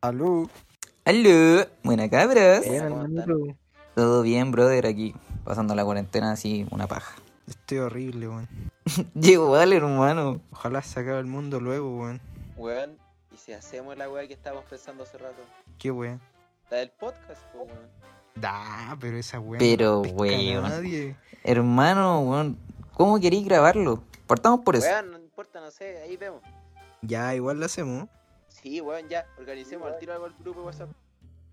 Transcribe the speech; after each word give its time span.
Aló. 0.00 0.48
Aló, 1.04 1.66
buena 1.82 2.08
¿cómo 2.08 2.32
hermanito. 2.64 3.56
Todo 3.94 4.22
bien, 4.22 4.50
brother, 4.50 4.86
aquí 4.86 5.14
pasando 5.44 5.74
la 5.74 5.84
cuarentena 5.84 6.32
así, 6.32 6.66
una 6.70 6.86
paja. 6.86 7.16
Estoy 7.46 7.78
horrible, 7.78 8.28
weón. 8.28 8.48
Llegó 9.14 9.50
vale, 9.50 9.76
hermano. 9.76 10.40
Ojalá 10.52 10.82
se 10.82 11.00
acabe 11.00 11.18
el 11.18 11.26
mundo 11.26 11.60
luego, 11.60 11.98
weón. 11.98 12.20
Weón, 12.56 12.96
¿y 13.32 13.36
si 13.36 13.52
hacemos 13.52 13.96
la 13.98 14.08
weá 14.08 14.26
que 14.26 14.34
estábamos 14.34 14.64
pensando 14.66 15.02
hace 15.02 15.18
rato? 15.18 15.42
Qué 15.78 15.90
weón. 15.90 16.20
La 16.70 16.78
del 16.78 16.90
podcast, 16.90 17.42
po, 17.52 17.62
weón. 17.62 17.88
Da, 18.36 18.96
pero 19.00 19.16
esa 19.16 19.40
weón. 19.40 19.58
Pero, 19.58 20.02
no 20.04 20.12
weón. 20.12 20.62
nadie. 20.62 21.16
Hermano, 21.42 22.20
weón, 22.20 22.58
¿cómo 22.94 23.18
queréis 23.18 23.44
grabarlo? 23.44 24.02
Partamos 24.26 24.60
por 24.60 24.76
eso. 24.76 24.86
Weón, 24.86 25.19
importa, 25.40 25.60
no 25.60 25.70
sé, 25.70 26.02
ahí 26.02 26.18
vemos. 26.18 26.42
Ya, 27.00 27.34
igual 27.34 27.58
lo 27.58 27.64
hacemos. 27.64 28.08
Sí, 28.48 28.80
weón, 28.82 29.08
ya, 29.08 29.24
organicemos 29.38 29.90
al 29.90 29.98
tiro 29.98 30.12
algo 30.12 30.26
al 30.26 30.34
grupo 30.38 30.60
de 30.60 30.66
WhatsApp. 30.66 30.90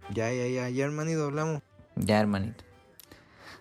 Ya, 0.09 0.30
ya, 0.30 0.45
ya, 0.48 0.68
ya, 0.70 0.84
hermanito, 0.86 1.23
hablamos. 1.23 1.62
Ya, 1.95 2.20
hermanito. 2.20 2.66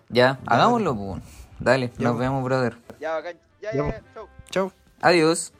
Ya, 0.09 0.37
hagámoslo, 0.45 0.95
pues. 0.97 1.23
Dale, 1.59 1.91
Ya, 1.97 2.03
nos 2.03 2.13
po. 2.13 2.19
vemos, 2.19 2.43
brother. 2.43 2.77
Ya, 2.99 3.13
bacán. 3.13 3.37
Ya, 3.61 3.73
Ya, 3.73 3.87
ya, 3.87 4.03
chau. 4.13 4.27
Chau. 4.49 4.71
Adiós. 5.01 5.53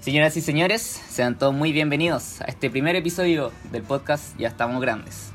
Señoras 0.00 0.34
y 0.38 0.40
señores, 0.40 0.80
sean 0.80 1.36
todos 1.36 1.52
muy 1.52 1.72
bienvenidos 1.72 2.40
a 2.40 2.46
este 2.46 2.70
primer 2.70 2.96
episodio 2.96 3.52
del 3.70 3.82
podcast 3.82 4.34
Ya 4.38 4.48
estamos 4.48 4.80
grandes. 4.80 5.30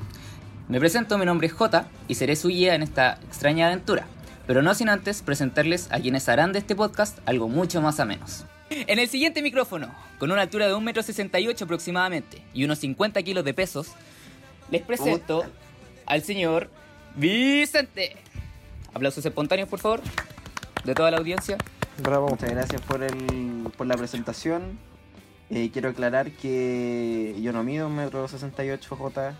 Me 0.69 0.79
presento, 0.79 1.19
mi 1.19 1.25
nombre 1.27 1.45
es 1.45 1.53
Jota 1.53 1.87
y 2.07 2.15
seré 2.15 2.35
su 2.35 2.47
guía 2.47 2.73
en 2.73 2.81
esta 2.81 3.19
extraña 3.27 3.67
aventura, 3.67 4.07
pero 4.47 4.63
no 4.63 4.73
sin 4.73 4.89
antes 4.89 5.21
presentarles 5.21 5.87
a 5.91 5.99
quienes 5.99 6.27
harán 6.29 6.51
de 6.51 6.57
este 6.57 6.75
podcast 6.75 7.19
algo 7.27 7.47
mucho 7.47 7.79
más 7.79 7.99
a 7.99 8.05
menos. 8.05 8.45
En 8.71 8.97
el 8.97 9.07
siguiente 9.07 9.43
micrófono, 9.43 9.93
con 10.17 10.31
una 10.31 10.41
altura 10.41 10.67
de 10.67 10.73
1,68m 10.73 11.61
aproximadamente 11.61 12.41
y 12.51 12.63
unos 12.63 12.79
50 12.79 13.21
kilos 13.21 13.45
de 13.45 13.53
pesos, 13.53 13.91
les 14.71 14.81
presento 14.81 15.45
al 16.07 16.23
señor 16.23 16.71
Vicente. 17.15 18.15
Aplausos 18.95 19.23
espontáneos, 19.23 19.69
por 19.69 19.77
favor, 19.77 20.01
de 20.83 20.95
toda 20.95 21.11
la 21.11 21.17
audiencia. 21.17 21.55
Bravo. 22.01 22.29
Muchas 22.29 22.49
gracias 22.51 22.81
por, 22.81 23.03
el, 23.03 23.67
por 23.77 23.87
la 23.87 23.95
presentación. 23.95 24.77
Eh, 25.49 25.69
quiero 25.71 25.89
aclarar 25.89 26.31
que 26.31 27.35
yo 27.41 27.53
no 27.53 27.63
mido 27.63 27.87
un 27.87 27.95
metro 27.95 28.27
68 28.27 28.95
J. 28.95 29.33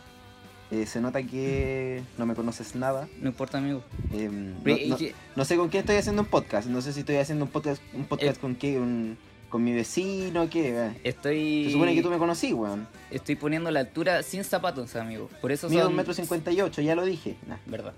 Eh, 0.72 0.86
se 0.86 1.00
nota 1.00 1.22
que 1.24 2.02
no 2.18 2.26
me 2.26 2.34
conoces 2.34 2.76
nada. 2.76 3.08
No 3.22 3.28
importa, 3.30 3.58
amigo. 3.58 3.84
Eh, 4.14 4.30
no, 4.32 4.60
Pero, 4.64 4.78
¿y 4.78 4.90
no- 4.90 4.98
qué- 4.98 5.14
no 5.36 5.46
sé 5.46 5.58
con 5.58 5.70
quién 5.70 5.82
estoy 5.82 5.98
haciendo 5.98 6.22
un 6.24 6.28
podcast. 6.28 6.68
No 6.68 6.82
sé 6.82 6.94
si 6.94 7.02
estoy 7.02 7.18
haciendo 7.18 7.46
un 7.46 7.52
podcast, 7.52 7.82
un 7.94 8.06
podcast 8.06 8.38
Eh. 8.38 8.42
con 8.42 8.56
qué, 8.56 8.80
un- 8.80 9.18
con 9.50 9.64
mi 9.64 9.74
vecino 9.74 10.44
o 10.44 10.50
qué. 10.50 10.70
eh. 10.88 10.92
Estoy. 11.04 11.66
Se 11.66 11.72
supone 11.74 11.94
que 11.94 12.02
tú 12.02 12.10
me 12.10 12.18
conocí, 12.18 12.52
weón. 12.54 12.88
Estoy 13.12 13.36
poniendo 13.36 13.70
la 13.72 13.82
altura 13.82 14.24
sin 14.24 14.44
zapatos, 14.44 14.96
amigo. 14.96 15.30
Por 15.42 15.52
eso 15.52 15.70
Mido 15.70 15.84
son... 15.84 15.92
un 15.92 15.98
metro 15.98 16.14
58, 16.14 16.82
ya 16.82 16.96
lo 16.96 17.04
dije. 17.06 17.36
Nah, 17.48 17.58
Verdad. 17.66 17.94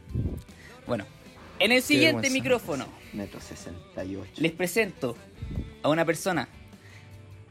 Bueno. 0.88 1.06
En 1.60 1.72
el 1.72 1.82
siguiente 1.82 2.30
micrófono 2.30 2.86
metro 3.18 3.40
68. 3.42 4.34
les 4.38 4.52
presento 4.52 5.16
a 5.84 5.90
una 5.90 6.06
persona 6.06 6.48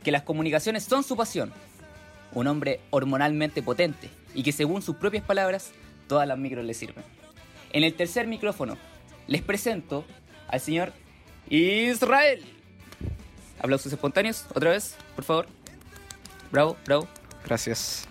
que 0.02 0.10
las 0.12 0.22
comunicaciones 0.22 0.84
son 0.84 1.02
su 1.04 1.16
pasión. 1.16 1.52
Un 2.32 2.46
hombre 2.46 2.80
hormonalmente 2.90 3.62
potente 3.62 4.08
y 4.34 4.42
que 4.42 4.52
según 4.52 4.82
sus 4.82 4.96
propias 4.96 5.24
palabras, 5.24 5.72
todas 6.06 6.26
las 6.28 6.38
micros 6.38 6.64
le 6.64 6.74
sirven. 6.74 7.04
En 7.72 7.82
el 7.84 7.94
tercer 7.94 8.26
micrófono 8.26 8.76
les 9.26 9.42
presento 9.42 10.04
al 10.48 10.60
señor 10.60 10.92
Israel. 11.48 12.44
Aplausos 13.58 13.92
espontáneos, 13.92 14.44
otra 14.54 14.70
vez, 14.70 14.96
por 15.14 15.24
favor. 15.24 15.46
Bravo, 16.52 16.76
bravo. 16.84 17.08
Gracias. 17.44 18.06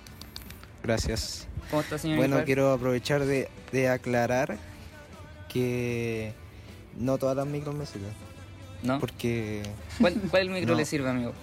Gracias. 0.84 1.48
¿Cómo 1.70 1.82
está, 1.82 1.98
señor 1.98 2.18
Bueno, 2.18 2.36
Israel? 2.36 2.46
quiero 2.46 2.72
aprovechar 2.74 3.26
de, 3.26 3.48
de 3.72 3.90
aclarar 3.90 4.58
que 5.50 6.34
no 6.98 7.18
todas 7.18 7.36
las 7.36 7.46
micros 7.48 7.76
me 7.76 7.86
sirven. 7.86 8.14
¿No? 8.84 9.00
Porque, 9.00 9.64
¿Cuál, 10.00 10.14
cuál 10.30 10.50
micro 10.52 10.72
No. 10.74 10.78
le 10.78 10.86
sirve, 10.86 11.10
amigo? 11.10 11.34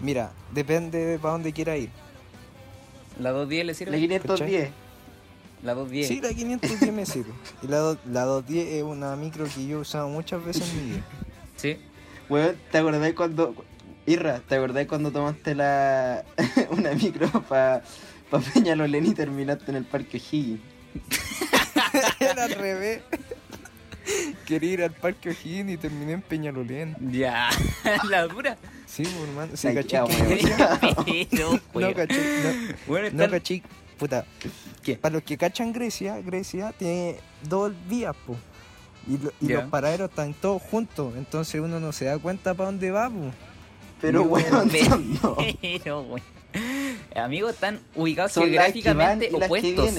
mira, 0.00 0.32
depende 0.52 0.98
de 1.04 1.18
para 1.18 1.32
dónde 1.32 1.52
quiera 1.52 1.76
ir. 1.76 1.90
¿La 3.20 3.30
210 3.30 3.66
le 3.66 3.74
sirve? 3.74 3.92
La 3.92 3.98
510. 3.98 4.70
La 5.62 5.74
210. 5.74 6.08
Sí, 6.08 6.20
la 6.20 6.30
510 6.34 6.92
me 6.92 7.06
sirve. 7.06 7.32
Y 7.62 7.66
la, 7.68 7.76
do- 7.78 7.98
la 8.10 8.22
210 8.24 8.74
es 8.78 8.82
una 8.82 9.14
micro 9.16 9.44
que 9.44 9.66
yo 9.66 9.78
he 9.78 9.80
usado 9.80 10.08
muchas 10.08 10.44
veces 10.44 10.68
en 10.72 10.76
mi 10.86 10.92
vida. 10.92 11.04
Sí. 11.56 11.76
Weón, 12.28 12.56
¿te 12.70 12.78
acordás 12.78 13.12
cuando. 13.12 13.54
Irra, 14.06 14.40
¿te 14.40 14.56
acordás 14.56 14.86
cuando 14.86 15.12
tomaste 15.12 15.54
la. 15.54 16.24
una 16.70 16.92
micro 16.94 17.28
para 17.42 17.84
pa 18.30 18.40
Peñalolén 18.40 19.06
y 19.06 19.14
terminaste 19.14 19.70
en 19.70 19.76
el 19.76 19.84
Parque 19.84 20.16
O'Higgins? 20.16 20.60
Era 22.18 22.44
al 22.44 22.52
revés. 22.54 23.02
Quería 24.46 24.72
ir 24.72 24.82
al 24.82 24.92
Parque 24.92 25.30
O'Higgins 25.30 25.70
y 25.72 25.76
terminé 25.76 26.12
en 26.12 26.22
Peñalolén. 26.22 26.96
Ya, 27.10 27.48
la 28.08 28.26
dura. 28.26 28.56
Sí, 28.86 29.02
pues, 29.04 29.28
hermano. 29.28 29.56
Sí, 29.56 29.68
caché 29.74 29.98
Pero, 31.30 31.52
No, 31.74 31.94
caché. 31.94 32.18
No, 32.42 32.74
Bueno, 32.86 33.30
caché. 33.30 33.62
Puta. 33.98 34.24
¿Qué? 34.82 34.96
Para 34.96 35.14
los 35.14 35.22
que 35.22 35.36
cachan 35.38 35.72
Grecia, 35.72 36.20
Grecia 36.20 36.72
tiene 36.76 37.16
dos 37.48 37.72
vías, 37.88 38.14
po. 38.26 38.36
Y, 39.06 39.18
lo- 39.18 39.32
y 39.40 39.46
Ya. 39.48 39.60
los 39.60 39.70
paraderos 39.70 40.10
están 40.10 40.34
todos 40.34 40.60
juntos. 40.62 41.14
Entonces 41.16 41.60
uno 41.60 41.78
no 41.80 41.92
se 41.92 42.06
da 42.06 42.18
cuenta 42.18 42.54
para 42.54 42.66
dónde 42.70 42.90
va, 42.90 43.08
po. 43.08 43.30
Pero, 44.00 44.20
No, 44.24 44.26
weón, 44.30 44.70
son 44.70 45.18
dos. 45.22 45.38
Pero, 45.60 46.02
güey. 46.04 46.22
Amigos, 47.14 47.52
están 47.54 47.78
ubicados 47.94 48.32
Son 48.32 48.52
las 48.52 48.72
que 48.72 48.82
van 48.92 49.18
geográficamente 49.20 49.28
y 49.28 49.30
las 49.30 49.40
que 49.40 49.44
opuestos. 49.46 49.94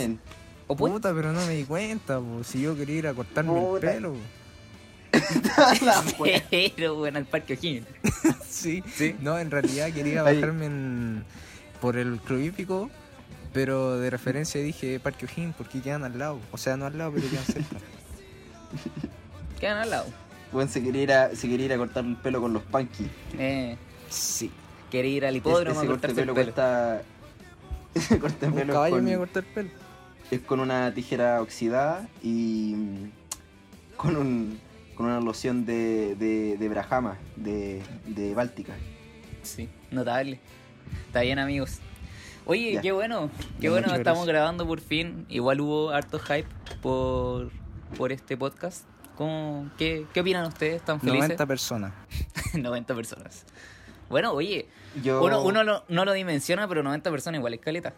Opuestos. 0.67 0.99
Puta, 1.01 1.13
pero 1.13 1.31
no 1.33 1.45
me 1.45 1.53
di 1.55 1.63
cuenta, 1.65 2.19
po. 2.19 2.43
Si 2.43 2.61
yo 2.61 2.75
quería 2.75 2.95
ir 2.97 3.07
a 3.07 3.13
cortarme 3.13 3.51
Puta. 3.51 3.87
el 3.91 3.95
pelo. 3.95 4.15
Pero, 6.75 6.95
bueno, 6.95 7.17
al 7.19 7.25
parque 7.25 7.53
O'Higgins. 7.53 7.85
Sí. 8.49 8.83
Sí. 8.95 9.15
No, 9.19 9.37
en 9.39 9.51
realidad 9.51 9.91
quería 9.91 10.23
bajarme 10.23 10.65
en- 10.67 11.23
por 11.81 11.97
el 11.97 12.19
club 12.19 12.39
hípico, 12.39 12.89
pero 13.51 13.97
de 13.97 14.09
referencia 14.09 14.61
dije 14.61 14.99
Parque 15.01 15.25
O'Higgins 15.25 15.55
porque 15.55 15.81
quedan 15.81 16.03
al 16.03 16.17
lado. 16.17 16.39
O 16.51 16.57
sea, 16.57 16.77
no 16.77 16.85
al 16.85 16.97
lado, 16.97 17.11
pero 17.13 17.29
quedan 17.29 17.43
cerca. 17.45 17.75
Quedan 19.59 19.77
al 19.79 19.89
lado. 19.89 20.05
Weón, 20.51 20.69
se 20.69 20.81
quería, 20.83 21.01
ir 21.03 21.11
a, 21.13 21.35
se 21.35 21.49
quería 21.49 21.65
ir 21.65 21.73
a 21.73 21.77
cortar 21.77 22.05
el 22.05 22.15
pelo 22.15 22.39
con 22.41 22.53
los 22.53 22.63
punky. 22.63 23.07
Eh, 23.37 23.75
Sí. 24.09 24.51
quiere 24.91 25.07
ir 25.09 25.25
al 25.25 25.31
Ese, 25.35 25.37
hipódromo 25.39 25.81
a 25.81 25.85
cortarse 25.85 26.11
el 26.21 26.27
pelo 26.27 26.33
pelo. 26.35 26.45
cuesta. 26.53 27.01
Ese 27.95 28.19
corte 28.19 28.45
de 28.45 28.47
Un 28.51 28.57
pelo 28.59 28.73
caballo 28.73 28.95
con- 28.95 29.03
me 29.03 29.11
iba 29.11 29.17
a 29.17 29.25
cortar 29.25 29.43
el 29.43 29.49
pelo. 29.53 29.69
Es 30.35 30.41
con 30.41 30.59
una 30.59 30.93
tijera 30.93 31.41
oxidada 31.41 32.07
y 32.21 32.73
mm, 32.75 33.11
con 33.97 34.15
un 34.17 34.59
con 34.95 35.07
una 35.07 35.19
loción 35.19 35.65
de, 35.65 36.15
de, 36.15 36.55
de 36.57 36.69
Brahama, 36.69 37.17
de, 37.35 37.81
de 38.05 38.35
Báltica. 38.35 38.73
Sí, 39.41 39.67
notable. 39.89 40.39
Está 41.07 41.21
bien, 41.21 41.39
amigos. 41.39 41.79
Oye, 42.45 42.73
Ya. 42.73 42.81
qué 42.81 42.91
bueno, 42.91 43.31
qué 43.59 43.69
bueno, 43.71 43.87
muchas 43.87 43.99
estamos 43.99 44.19
gracias. 44.19 44.27
grabando 44.27 44.67
por 44.67 44.81
fin. 44.81 45.25
Igual 45.29 45.61
hubo 45.61 45.89
harto 45.89 46.19
hype 46.19 46.47
por, 46.83 47.49
por 47.97 48.11
este 48.11 48.37
podcast. 48.37 48.83
¿Cómo, 49.15 49.69
qué, 49.79 50.05
¿Qué 50.13 50.19
opinan 50.21 50.45
ustedes? 50.45 50.75
¿Están 50.75 50.99
felices? 50.99 51.21
90 51.21 51.45
personas. 51.47 51.93
90 52.53 52.93
personas. 52.95 53.45
Bueno, 54.09 54.31
oye, 54.33 54.67
Yo, 55.03 55.23
uno, 55.23 55.41
uno 55.41 55.63
lo- 55.63 55.85
no 55.89 56.05
lo 56.05 56.13
dimensiona, 56.13 56.67
pero 56.67 56.83
90 56.83 57.09
personas 57.09 57.39
igual 57.39 57.55
es 57.55 57.59
caleta. 57.61 57.93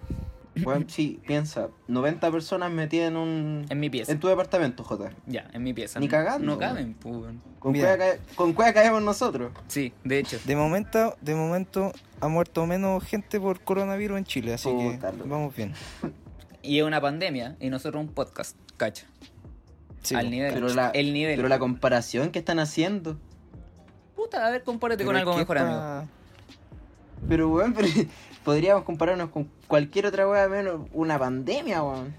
Bueno, 0.63 0.85
sí, 0.87 1.19
piensa, 1.27 1.67
90 1.87 2.31
personas 2.31 2.71
metidas 2.71 3.09
en 3.09 3.17
un... 3.17 3.65
En 3.69 3.79
mi 3.79 3.89
pieza. 3.89 4.11
En 4.11 4.19
tu 4.19 4.27
departamento, 4.27 4.83
Jota. 4.83 5.11
Ya, 5.25 5.47
en 5.53 5.63
mi 5.63 5.73
pieza. 5.73 5.99
Ni 5.99 6.07
cagando, 6.07 6.45
No 6.45 6.57
caben, 6.57 6.93
pues. 6.93 7.13
weón. 7.15 7.41
Con 7.59 7.73
cueva, 7.73 7.97
ca- 7.97 8.17
con 8.35 8.53
cueva 8.53 8.71
caemos 8.73 9.01
nosotros. 9.01 9.51
Sí, 9.67 9.91
de 10.03 10.19
hecho. 10.19 10.39
De 10.45 10.55
momento, 10.55 11.17
de 11.21 11.35
momento 11.35 11.91
ha 12.21 12.27
muerto 12.27 12.65
menos 12.67 13.03
gente 13.03 13.39
por 13.39 13.59
coronavirus 13.61 14.17
en 14.19 14.23
Chile, 14.23 14.53
así 14.53 14.69
Puta, 14.69 15.11
que 15.11 15.17
loco. 15.17 15.29
vamos 15.29 15.55
bien. 15.55 15.73
Y 16.61 16.79
es 16.79 16.85
una 16.85 17.01
pandemia 17.01 17.55
y 17.59 17.69
nosotros 17.69 18.01
un 18.01 18.09
podcast, 18.13 18.55
cacha. 18.77 19.05
Sí, 20.03 20.15
Al 20.15 20.29
nivel. 20.29 20.53
Pero 20.53 20.69
la, 20.69 20.89
el 20.91 21.11
nivel. 21.13 21.35
pero 21.35 21.47
la 21.49 21.59
comparación 21.59 22.29
que 22.31 22.39
están 22.39 22.59
haciendo. 22.59 23.17
Puta, 24.15 24.45
a 24.47 24.51
ver, 24.51 24.63
compárate 24.63 24.99
Pero 24.99 25.09
con 25.09 25.15
algo 25.17 25.35
mejor, 25.35 25.57
amigo. 25.57 26.07
Pero, 27.27 27.49
weón, 27.49 27.73
pero 27.73 27.87
podríamos 28.45 28.83
compararnos 28.85 29.29
con 29.31 29.49
cualquier 29.67 30.05
otra 30.05 30.25
weá 30.29 30.47
menos 30.47 30.87
una 30.93 31.19
pandemia, 31.19 31.83
weón. 31.83 32.13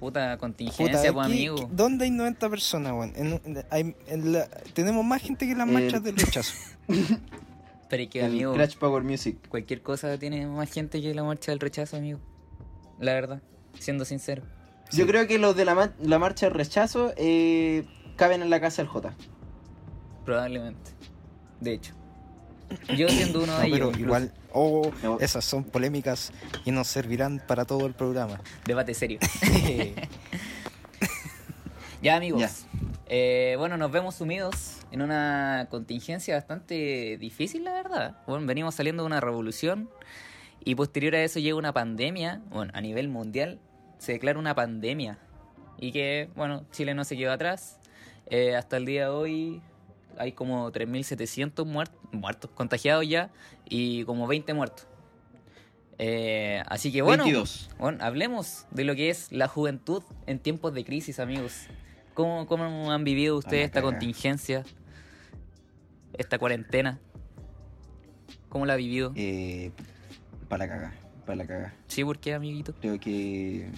puta 0.00 0.20
Puta, 0.32 0.38
contingencia, 0.38 1.12
pues, 1.12 1.26
aquí- 1.26 1.46
amigo. 1.46 1.68
¿Dónde 1.72 2.04
hay 2.06 2.10
90 2.10 2.48
personas, 2.50 2.92
weón? 2.92 3.12
En- 3.16 3.40
en- 3.44 3.64
hay- 3.70 3.94
en 4.08 4.32
la- 4.32 4.48
tenemos 4.74 5.04
más 5.04 5.22
gente 5.22 5.46
que 5.46 5.52
en 5.52 5.58
las 5.58 5.68
Eh, 5.68 5.72
marchas 5.72 6.02
del 6.02 6.16
rechazo. 6.16 6.52
Pero 7.90 8.02
es 8.04 8.08
que, 8.08 8.24
amigo, 8.24 8.52
Crash 8.54 8.76
Power 8.76 9.02
Music. 9.02 9.36
cualquier 9.48 9.82
cosa 9.82 10.16
tiene 10.18 10.46
más 10.46 10.70
gente 10.70 11.00
que 11.02 11.12
la 11.14 11.22
marcha 11.24 11.52
del 11.52 11.58
rechazo, 11.60 11.96
amigo. 11.96 12.18
La 12.98 13.12
verdad, 13.14 13.42
siendo 13.78 14.04
sincero. 14.04 14.42
Yo 14.92 15.06
creo 15.06 15.26
que 15.26 15.38
los 15.38 15.54
de 15.56 15.64
la, 15.64 15.74
ma- 15.74 15.92
la 16.02 16.18
marcha 16.18 16.46
del 16.46 16.54
rechazo 16.54 17.12
eh, 17.16 17.84
caben 18.16 18.42
en 18.42 18.50
la 18.50 18.60
casa 18.60 18.82
del 18.82 18.88
J. 18.88 19.12
Probablemente. 20.24 20.90
De 21.60 21.72
hecho. 21.74 21.94
Yo 22.96 23.08
siendo 23.08 23.42
uno 23.42 23.52
No, 23.54 23.58
de 23.58 23.66
ellos. 23.66 23.78
pero 23.78 23.86
incluso. 23.88 24.04
igual, 24.06 24.32
oh, 24.52 24.90
esas 25.20 25.44
son 25.44 25.64
polémicas 25.64 26.32
y 26.64 26.70
nos 26.70 26.86
servirán 26.88 27.42
para 27.46 27.64
todo 27.64 27.86
el 27.86 27.94
programa. 27.94 28.40
Debate 28.66 28.94
serio. 28.94 29.18
Ya, 32.02 32.16
amigos. 32.16 32.40
Ya. 32.40 32.50
Eh, 33.08 33.56
bueno, 33.58 33.76
nos 33.76 33.92
vemos 33.92 34.14
sumidos 34.14 34.78
en 34.90 35.02
una 35.02 35.66
contingencia 35.70 36.34
bastante 36.34 37.18
difícil, 37.18 37.64
la 37.64 37.72
verdad. 37.74 38.16
Bueno, 38.26 38.46
venimos 38.46 38.74
saliendo 38.74 39.02
de 39.02 39.08
una 39.08 39.20
revolución 39.20 39.90
y 40.64 40.74
posterior 40.76 41.14
a 41.14 41.22
eso 41.22 41.40
llega 41.40 41.56
una 41.56 41.72
pandemia. 41.74 42.40
Bueno, 42.50 42.72
a 42.74 42.80
nivel 42.80 43.08
mundial 43.08 43.58
se 43.98 44.12
declara 44.12 44.38
una 44.38 44.54
pandemia. 44.54 45.18
Y 45.78 45.92
que, 45.92 46.30
bueno, 46.36 46.64
Chile 46.72 46.94
no 46.94 47.04
se 47.04 47.16
quedó 47.16 47.32
atrás. 47.32 47.78
Eh, 48.26 48.54
hasta 48.54 48.76
el 48.78 48.86
día 48.86 49.02
de 49.04 49.08
hoy 49.10 49.62
hay 50.18 50.32
como 50.32 50.70
3.700 50.72 51.64
muert- 51.66 51.92
muertos, 52.12 52.50
contagiados 52.54 53.08
ya, 53.08 53.30
y 53.68 54.04
como 54.04 54.26
20 54.26 54.52
muertos. 54.54 54.86
Eh, 55.98 56.62
así 56.66 56.90
que 56.92 57.02
bueno, 57.02 57.24
22. 57.24 57.70
bueno, 57.78 57.98
hablemos 58.02 58.66
de 58.70 58.84
lo 58.84 58.94
que 58.94 59.10
es 59.10 59.30
la 59.32 59.48
juventud 59.48 60.02
en 60.26 60.38
tiempos 60.38 60.72
de 60.72 60.84
crisis, 60.84 61.20
amigos. 61.20 61.66
¿Cómo, 62.14 62.46
cómo 62.46 62.90
han 62.90 63.04
vivido 63.04 63.36
ustedes 63.36 63.66
esta 63.66 63.82
contingencia? 63.82 64.64
Esta 66.16 66.38
cuarentena. 66.38 66.98
¿Cómo 68.48 68.66
la 68.66 68.72
ha 68.74 68.76
vivido? 68.76 69.12
Eh, 69.14 69.70
para 70.48 70.66
la 70.66 70.72
caga, 70.72 70.94
para 71.24 71.36
la 71.36 71.46
caga. 71.46 71.74
Sí, 71.86 72.02
¿por 72.04 72.18
qué, 72.18 72.34
amiguito? 72.34 72.74
Creo 72.80 72.98
que. 72.98 73.70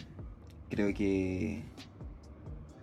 Creo 0.70 0.94
que. 0.94 1.62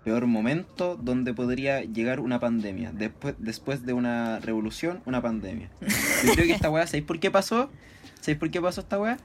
Peor 0.10 0.26
momento 0.26 0.98
donde 1.00 1.36
podría 1.36 1.82
llegar 1.84 2.20
una 2.20 2.40
pandemia. 2.40 2.92
Después, 2.92 3.36
después 3.38 3.86
de 3.86 3.94
una 3.94 4.40
revolución, 4.40 5.02
una 5.06 5.22
pandemia. 5.22 5.70
Yo 6.26 6.34
creo 6.34 6.48
que 6.48 6.54
esta 6.54 6.72
weá, 6.72 6.88
¿sabéis 6.88 7.04
por 7.06 7.20
qué 7.20 7.30
pasó? 7.30 7.70
¿Sabéis 8.20 8.40
por 8.40 8.50
qué 8.50 8.60
pasó 8.60 8.82
esta 8.82 8.98
weá? 9.00 9.20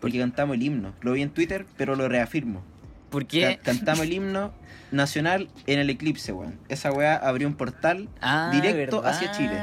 Porque 0.00 0.18
cantamos 0.18 0.56
el 0.56 0.64
himno. 0.64 0.92
Lo 1.02 1.12
vi 1.12 1.22
en 1.22 1.30
Twitter, 1.30 1.66
pero 1.76 1.94
lo 1.94 2.08
reafirmo. 2.08 2.62
¿Por 3.10 3.26
qué? 3.26 3.58
Ca- 3.58 3.62
cantamos 3.62 4.00
el 4.06 4.12
himno 4.12 4.52
nacional 4.90 5.48
en 5.68 5.78
el 5.78 5.88
eclipse, 5.88 6.32
weón. 6.32 6.58
Esa 6.68 6.90
weá 6.90 7.14
abrió 7.14 7.46
un 7.46 7.54
portal 7.54 8.08
Ah, 8.20 8.50
directo 8.52 9.02
verdad, 9.02 9.12
hacia 9.16 9.30
Chile. 9.30 9.62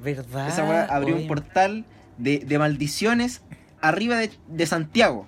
¿Verdad? 0.00 0.46
Esa 0.48 0.62
weá 0.64 0.84
abrió 0.84 1.16
un 1.16 1.26
portal 1.26 1.84
de, 2.18 2.38
de 2.38 2.56
maldiciones 2.60 3.42
arriba 3.80 4.16
de, 4.18 4.30
de 4.46 4.64
Santiago. 4.66 5.26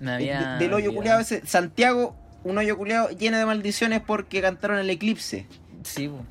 me 0.00 0.12
había 0.12 0.56
del 0.56 0.72
hoyo 0.72 0.94
culeado 0.94 1.20
ese. 1.20 1.46
Santiago, 1.46 2.16
un 2.44 2.58
hoyo 2.58 2.76
culeado 2.76 3.10
lleno 3.10 3.38
de 3.38 3.46
maldiciones 3.46 4.00
porque 4.00 4.40
cantaron 4.40 4.78
el 4.78 4.90
eclipse. 4.90 5.46
Sí, 5.82 6.08
po. 6.08 6.24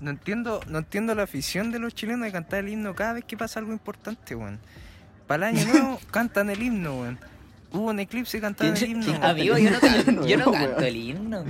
No 0.00 0.10
entiendo, 0.10 0.60
no 0.68 0.78
entiendo 0.78 1.14
la 1.14 1.22
afición 1.22 1.70
de 1.70 1.78
los 1.78 1.94
chilenos 1.94 2.26
de 2.26 2.32
cantar 2.32 2.60
el 2.60 2.68
himno 2.68 2.94
cada 2.94 3.14
vez 3.14 3.24
que 3.24 3.36
pasa 3.36 3.60
algo 3.60 3.72
importante, 3.72 4.34
weón. 4.34 4.58
Para 5.26 5.48
el 5.50 5.56
año 5.56 5.66
nuevo 5.72 6.00
cantan 6.10 6.50
el 6.50 6.62
himno, 6.62 7.00
weón. 7.00 7.18
Hubo 7.72 7.90
un 7.90 7.98
eclipse 8.00 8.38
y 8.38 8.40
cantaban 8.40 8.74
el 8.74 8.78
¿Quién- 8.78 9.02
himno. 9.02 9.24
Amigo, 9.26 9.58
yo 9.58 9.70
no, 9.70 9.80
can- 9.80 10.26
yo 10.26 10.36
no 10.38 10.52
canto 10.52 10.80
el 10.84 10.96
himno. 10.96 11.44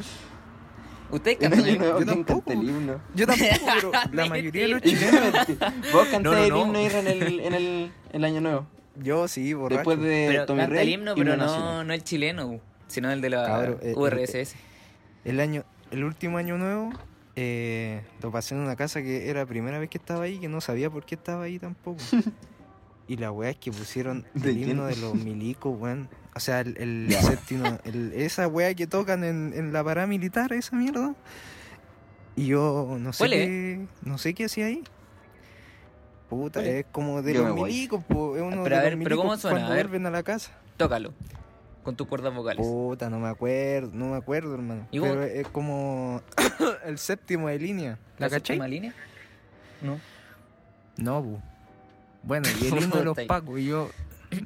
¿Ustedes 1.11 1.37
cantan 1.41 1.61
el 1.61 1.69
himno? 1.71 1.85
yo 1.87 1.97
¿quién 1.97 2.09
tampoco. 2.09 2.43
canta 2.51 2.53
el 2.63 2.69
himno? 2.71 3.01
Yo 3.15 3.27
tampoco, 3.27 3.67
pero 3.75 3.93
la 4.13 4.27
mayoría 4.27 4.63
de 4.63 4.69
los 4.69 4.83
chilenos. 4.83 5.33
Vos 5.93 6.09
cantáis 6.11 6.23
No, 6.23 6.33
no, 6.33 6.45
el 6.45 6.51
no. 6.51 6.61
himno 6.63 6.81
Irra, 6.81 6.99
en 7.01 7.07
el, 7.09 7.41
en 7.41 7.55
el, 7.55 7.93
el 8.13 8.25
año 8.25 8.41
nuevo. 8.41 8.67
Yo 8.97 9.27
sí, 9.29 9.53
borracho. 9.55 9.79
Después 9.79 9.99
de 10.01 10.27
Pero 10.31 10.47
Tommy 10.47 10.61
canta 10.61 10.75
Rey, 10.77 10.83
el 10.87 10.89
himno, 10.95 11.15
pero 11.17 11.37
no, 11.37 11.83
no 11.85 11.93
el 11.93 12.05
chileno, 12.05 12.61
sino 12.95 13.11
el 13.11 13.21
de 13.21 13.31
la 13.31 13.45
Cabro, 13.45 13.79
eh, 13.83 13.95
URSS. 13.97 14.55
El 15.25 15.41
año, 15.41 15.65
el 15.91 16.05
último 16.05 16.39
año 16.39 16.57
nuevo, 16.59 16.91
eh, 17.37 18.03
lo 18.23 18.31
pasé 18.31 18.55
en 18.55 18.61
una 18.61 18.77
casa 18.77 19.03
que 19.03 19.29
era 19.29 19.41
la 19.41 19.47
primera 19.47 19.79
vez 19.79 19.91
que 19.91 19.99
estaba 19.99 20.25
ahí, 20.25 20.39
que 20.39 20.49
no 20.49 20.61
sabía 20.61 20.91
por 20.91 21.05
qué 21.05 21.15
estaba 21.17 21.45
ahí 21.45 21.59
tampoco. 21.59 22.01
y 23.09 23.17
la 23.17 23.31
weá 23.33 23.51
es 23.51 23.57
que 23.57 23.71
pusieron 23.73 24.25
¿De 24.35 24.51
el 24.51 24.57
quién? 24.57 24.71
himno 24.71 24.87
de 24.87 24.97
los 24.97 25.15
milicos, 25.15 25.79
weón. 25.79 26.09
O 26.37 26.41
sea, 26.41 26.61
el, 26.61 26.77
el 26.79 27.13
séptimo, 27.13 27.79
el- 27.85 28.13
esa 28.15 28.49
weá 28.49 28.75
que 28.75 28.87
tocan 28.87 29.23
en, 29.25 29.53
en 29.55 29.73
la 29.73 29.85
paramilitar, 29.85 30.53
esa 30.53 30.75
mierda. 30.77 31.15
Y 32.37 32.47
yo 32.47 32.97
no 32.99 33.13
sé 33.13 33.29
qué, 33.29 33.87
no 34.03 34.19
sé 34.19 34.35
qué 34.35 34.47
hacía 34.47 34.67
ahí. 34.67 34.83
Puta, 36.29 36.61
¿Cuál 36.61 36.67
es? 36.73 36.87
como 36.91 37.23
de 37.23 37.35
los 37.35 37.55
milicos, 37.55 38.03
po, 38.05 38.35
es 38.37 38.43
uno 38.43 38.63
Pero 38.65 38.77
de 38.77 38.81
a 38.81 38.91
los 38.91 38.91
ver, 38.99 39.05
pero 39.05 39.17
¿cómo 39.17 39.29
milicos 39.31 39.41
suena? 39.43 39.57
cuando 39.59 39.73
A 39.73 39.77
ver. 39.77 39.87
vuelven 39.87 40.07
a 40.07 40.11
la 40.11 40.23
casa. 40.23 40.53
Tócalo. 40.77 41.13
Con 41.85 41.95
tus 41.97 42.07
cuerdas 42.09 42.35
vocales. 42.35 42.67
Puta, 42.67 43.09
no 43.11 43.21
me 43.21 43.29
acuerdo, 43.29 43.91
no 43.93 44.07
me 44.07 44.17
acuerdo, 44.17 44.55
hermano. 44.55 44.89
¿Y 44.91 44.99
vos? 44.99 45.11
Pero 45.11 45.23
es 45.25 45.47
como 45.49 46.23
el 46.87 46.99
séptimo 46.99 47.49
de 47.49 47.59
línea. 47.59 47.99
¿La, 48.19 48.29
cachai? 48.29 48.57
séptima 48.57 48.67
línea? 48.67 48.93
No. 49.83 50.01
No, 50.97 51.23
bu. 51.23 51.41
Bueno, 52.23 52.49
y 52.61 52.67
el 52.69 52.83
himno 52.83 52.97
de 52.97 53.05
los 53.05 53.19
pacos, 53.27 53.59
y 53.61 53.67
yo. 53.67 53.91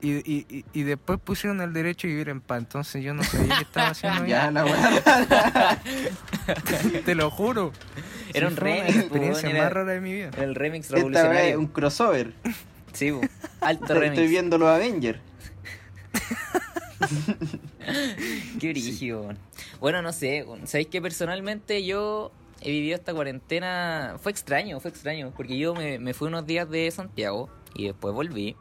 Y, 0.00 0.12
y, 0.18 0.46
y, 0.48 0.64
y 0.74 0.82
después 0.84 1.18
pusieron 1.18 1.60
el 1.60 1.72
derecho 1.72 2.06
a 2.06 2.10
vivir 2.10 2.28
en 2.28 2.40
paz, 2.40 2.58
entonces 2.58 3.02
yo 3.02 3.14
no 3.14 3.24
sabía 3.24 3.56
qué 3.56 3.64
estaba 3.64 3.88
haciendo 3.88 4.22
ahí. 4.22 4.30
Ya, 4.30 4.48
la 4.52 4.64
weá. 4.64 5.82
Te 7.04 7.16
lo 7.16 7.32
juro. 7.32 7.72
Era 8.32 8.46
Sí, 8.46 8.54
un 8.54 8.56
remix, 8.60 8.94
la 8.94 9.00
experiencia 9.00 9.48
po, 9.48 9.54
era- 9.56 9.64
más 9.64 9.72
rara 9.72 9.92
de 9.94 10.00
mi 10.00 10.12
vida. 10.12 10.30
Era 10.34 10.44
el 10.44 10.54
remix 10.54 10.86
Esta 10.86 10.98
weá 10.98 11.00
es 11.08 11.12
revolucionario. 11.14 11.58
un 11.58 11.66
crossover. 11.66 12.32
Sí, 12.92 13.10
po. 13.10 13.22
alto 13.60 13.86
remix. 13.94 14.10
estoy 14.12 14.28
viendo 14.28 14.56
los 14.56 14.68
Avengers. 14.68 15.18
Qué 18.60 18.68
brígido. 18.70 19.28
Bueno, 19.80 20.02
no 20.02 20.12
sé. 20.12 20.44
Sabéis 20.64 20.88
que 20.88 21.00
personalmente 21.00 21.84
yo 21.84 22.32
he 22.60 22.70
vivido 22.70 22.96
esta 22.96 23.14
cuarentena. 23.14 24.16
Fue 24.20 24.32
extraño, 24.32 24.80
fue 24.80 24.90
extraño. 24.90 25.32
Porque 25.36 25.56
yo 25.58 25.74
me, 25.74 25.98
me 25.98 26.14
fui 26.14 26.28
unos 26.28 26.46
días 26.46 26.68
de 26.68 26.90
Santiago 26.90 27.48
y 27.74 27.86
después 27.86 28.14
volví. 28.14 28.56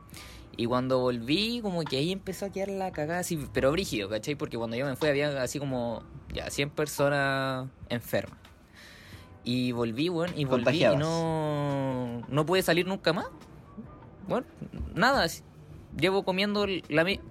Y 0.56 0.66
cuando 0.66 1.00
volví, 1.00 1.60
como 1.62 1.84
que 1.84 1.98
ahí 1.98 2.12
empezó 2.12 2.46
a 2.46 2.50
quedar 2.52 2.70
la 2.70 2.92
cagada 2.92 3.20
así, 3.20 3.38
pero 3.54 3.72
brígido, 3.72 4.10
¿cachai? 4.10 4.34
Porque 4.36 4.58
cuando 4.58 4.76
yo 4.76 4.86
me 4.88 4.96
fui 4.96 5.08
había 5.08 5.42
así 5.44 5.60
como 5.60 6.02
ya 6.34 6.50
100 6.50 6.72
personas 6.72 7.68
enfermas. 7.90 8.40
Y 9.44 9.72
volví, 9.72 10.10
bueno, 10.10 10.34
y 10.36 10.46
volví 10.46 10.64
y 10.78 10.98
no, 10.98 12.22
no 12.28 12.46
pude 12.46 12.64
salir 12.64 12.88
nunca 12.88 13.14
más. 13.14 13.28
Bueno, 14.28 14.46
nada, 14.96 15.26
llevo 15.98 16.24
comiendo 16.24 16.66
la, 16.90 17.04
mi- 17.06 17.22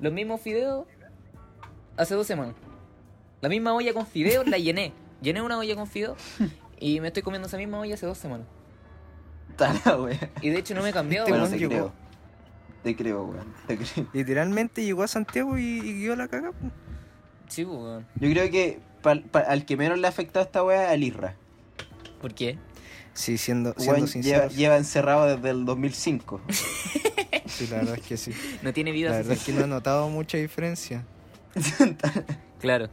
los 0.00 0.12
mismos 0.12 0.40
fideos 0.40 0.86
hace 1.96 2.14
dos 2.14 2.26
semanas. 2.26 2.54
La 3.40 3.48
misma 3.48 3.72
olla 3.74 3.92
con 3.94 4.06
fideos 4.06 4.46
la 4.46 4.58
llené. 4.58 4.92
Llené 5.22 5.42
una 5.42 5.58
olla 5.58 5.74
con 5.74 5.86
fideos 5.86 6.16
y 6.78 6.98
me 7.00 7.08
estoy 7.08 7.22
comiendo 7.22 7.46
esa 7.46 7.58
misma 7.58 7.78
olla 7.80 7.94
hace 7.94 8.06
dos 8.06 8.16
semanas. 8.18 8.46
Está 9.50 9.74
la 9.84 10.00
weá. 10.00 10.30
Y 10.40 10.48
de 10.48 10.58
hecho 10.58 10.74
no 10.74 10.82
me 10.82 10.88
he 10.88 10.92
cambiado. 10.92 11.26
Este 11.26 11.38
Bueno, 11.38 11.50
te 11.52 11.58
llegó. 11.58 11.70
creo. 11.70 11.92
Te 12.82 12.96
creo, 12.96 13.24
weón. 13.24 13.54
Te 13.66 13.76
creo. 13.76 14.06
Literalmente 14.14 14.82
llegó 14.82 15.02
a 15.02 15.08
Santiago 15.08 15.58
y, 15.58 15.62
y 15.62 15.94
guió 16.00 16.16
la 16.16 16.28
caga. 16.28 16.52
Sí, 17.48 17.66
pues, 17.66 17.76
weón. 17.78 18.06
Yo 18.14 18.30
creo 18.30 18.50
que 18.50 18.80
pa- 19.02 19.40
al 19.40 19.66
que 19.66 19.76
menos 19.76 19.98
le 19.98 20.06
ha 20.06 20.10
afectado 20.10 20.42
esta 20.44 20.64
weá 20.64 20.84
es 20.86 20.90
al 20.92 21.02
Irra. 21.04 21.34
¿Por 22.22 22.32
qué? 22.32 22.58
Sí, 23.12 23.36
siendo, 23.36 23.74
Weón, 23.76 24.06
siendo 24.06 24.06
lleva, 24.06 24.42
sincero. 24.42 24.48
lleva 24.48 24.76
encerrado 24.78 25.36
desde 25.36 25.50
el 25.50 25.64
2005. 25.66 26.40
Sí, 27.66 27.70
la 27.70 27.76
verdad 27.78 27.98
es 27.98 28.06
que 28.06 28.16
sí. 28.16 28.32
No 28.62 28.72
tiene 28.72 28.92
vida 28.92 29.10
La 29.10 29.16
verdad 29.16 29.32
es 29.34 29.44
que 29.44 29.52
no 29.52 29.64
he 29.64 29.66
notado 29.66 30.08
mucha 30.08 30.38
diferencia. 30.38 31.04
Claro. 32.60 32.88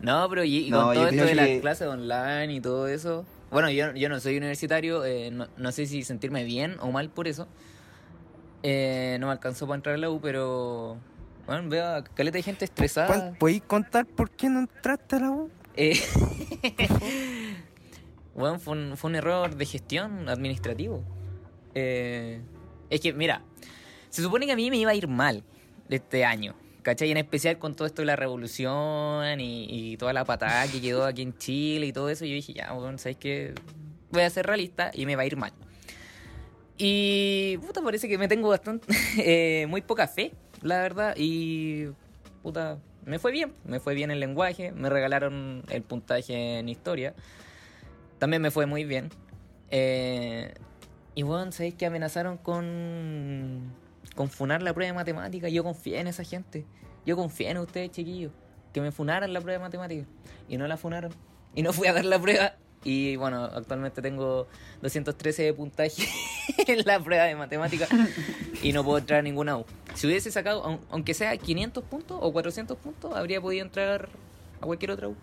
No, 0.00 0.28
pero 0.28 0.44
y, 0.44 0.66
y 0.66 0.70
No, 0.70 0.84
con 0.86 0.94
todo 0.94 1.08
esto 1.08 1.24
de 1.24 1.34
las 1.34 1.48
clases 1.60 1.88
online 1.88 2.52
y 2.54 2.60
todo 2.60 2.86
eso. 2.88 3.24
Bueno, 3.50 3.70
yo, 3.70 3.92
yo 3.94 4.08
no 4.08 4.20
soy 4.20 4.36
universitario, 4.36 5.04
eh, 5.04 5.30
no, 5.32 5.48
no 5.56 5.72
sé 5.72 5.86
si 5.86 6.02
sentirme 6.04 6.44
bien 6.44 6.76
o 6.80 6.92
mal 6.92 7.10
por 7.10 7.26
eso. 7.26 7.48
Eh, 8.62 9.16
no 9.20 9.26
me 9.26 9.32
alcanzó 9.32 9.66
para 9.66 9.76
entrar 9.76 9.94
a 9.96 9.98
la 9.98 10.10
U, 10.10 10.20
pero. 10.20 10.98
Bueno, 11.46 11.68
veo 11.68 11.86
a 11.86 12.04
caleta 12.04 12.38
de 12.38 12.42
gente 12.42 12.64
estresada. 12.64 13.06
¿Cuán- 13.08 13.36
¿Podéis 13.38 13.62
contar 13.62 14.06
por 14.06 14.30
qué 14.30 14.48
no 14.48 14.60
entraste 14.60 15.16
a 15.16 15.20
la 15.20 15.30
U? 15.30 15.50
Eh, 15.76 16.00
bueno, 18.34 18.58
fue 18.58 18.76
un, 18.76 18.96
fue 18.96 19.10
un 19.10 19.16
error 19.16 19.54
de 19.56 19.66
gestión 19.66 20.28
administrativo. 20.28 21.02
Eh, 21.74 22.40
es 22.90 23.00
que, 23.00 23.12
mira, 23.12 23.42
se 24.14 24.22
supone 24.22 24.46
que 24.46 24.52
a 24.52 24.56
mí 24.56 24.70
me 24.70 24.76
iba 24.76 24.92
a 24.92 24.94
ir 24.94 25.08
mal 25.08 25.42
este 25.88 26.24
año. 26.24 26.54
¿Cachai? 26.82 27.10
En 27.10 27.16
especial 27.16 27.58
con 27.58 27.74
todo 27.74 27.84
esto 27.84 28.02
de 28.02 28.06
la 28.06 28.14
revolución 28.14 29.40
y, 29.40 29.96
toda 29.96 30.12
la 30.12 30.24
patada 30.24 30.68
que 30.70 30.80
quedó 30.80 31.04
aquí 31.04 31.22
en 31.22 31.36
Chile 31.36 31.86
y 31.86 31.92
todo 31.92 32.08
eso. 32.08 32.24
Yo 32.24 32.34
dije, 32.34 32.52
ya, 32.52 32.72
bueno, 32.74 32.96
¿sabes 32.96 33.16
qué? 33.16 33.54
Voy 34.12 34.22
a 34.22 34.30
ser 34.30 34.46
realista 34.46 34.92
y 34.94 35.04
me 35.04 35.16
va 35.16 35.22
a 35.22 35.26
ir 35.26 35.36
mal. 35.36 35.52
Y, 36.78 37.58
puta, 37.66 37.82
parece 37.82 38.08
que 38.08 38.16
me 38.16 38.28
tengo 38.28 38.50
bastante, 38.50 38.86
eh, 39.18 39.66
muy 39.66 39.82
poca 39.82 40.06
fe, 40.06 40.30
la 40.62 40.80
verdad. 40.80 41.16
Y, 41.16 41.88
puta, 42.44 42.78
me 43.04 43.18
fue 43.18 43.32
bien, 43.32 43.52
me 43.64 43.80
fue 43.80 43.94
bien 43.94 44.12
el 44.12 44.20
lenguaje, 44.20 44.70
me 44.70 44.90
regalaron 44.90 45.64
el 45.70 45.82
puntaje 45.82 46.60
en 46.60 46.68
historia. 46.68 47.14
También 48.20 48.40
me 48.40 48.52
fue 48.52 48.66
muy 48.66 48.84
bien. 48.84 49.10
Eh, 49.70 50.54
y 51.16 51.24
bueno, 51.24 51.50
¿sabéis 51.50 51.74
que 51.74 51.86
amenazaron 51.86 52.38
con, 52.38 53.72
con 54.14 54.28
funar 54.30 54.62
la 54.62 54.72
prueba 54.74 54.88
de 54.88 54.94
matemática? 54.94 55.48
Yo 55.48 55.62
confié 55.64 56.00
en 56.00 56.06
esa 56.06 56.24
gente. 56.24 56.64
Yo 57.06 57.16
confié 57.16 57.50
en 57.50 57.58
ustedes, 57.58 57.90
chiquillos. 57.90 58.32
Que 58.72 58.80
me 58.80 58.90
funaran 58.92 59.32
la 59.32 59.40
prueba 59.40 59.58
de 59.58 59.64
matemática. 59.64 60.06
Y 60.48 60.56
no 60.56 60.66
la 60.66 60.76
funaron. 60.76 61.12
Y 61.54 61.62
no 61.62 61.72
fui 61.72 61.86
a 61.88 61.92
dar 61.92 62.04
la 62.04 62.18
prueba. 62.20 62.54
Y 62.82 63.16
bueno, 63.16 63.44
actualmente 63.44 64.02
tengo 64.02 64.46
213 64.82 65.42
de 65.42 65.54
puntaje 65.54 66.06
en 66.66 66.84
la 66.84 67.00
prueba 67.00 67.24
de 67.24 67.34
matemática. 67.36 67.86
Y 68.62 68.72
no 68.72 68.84
puedo 68.84 68.98
entrar 68.98 69.20
a 69.20 69.22
ninguna 69.22 69.56
U. 69.56 69.64
Si 69.94 70.06
hubiese 70.06 70.30
sacado, 70.30 70.62
aun- 70.64 70.80
aunque 70.90 71.14
sea 71.14 71.36
500 71.36 71.82
puntos 71.84 72.18
o 72.20 72.32
400 72.32 72.76
puntos, 72.78 73.14
habría 73.16 73.40
podido 73.40 73.64
entrar 73.64 74.08
a 74.60 74.66
cualquier 74.66 74.90
otra 74.90 75.08
U. 75.08 75.16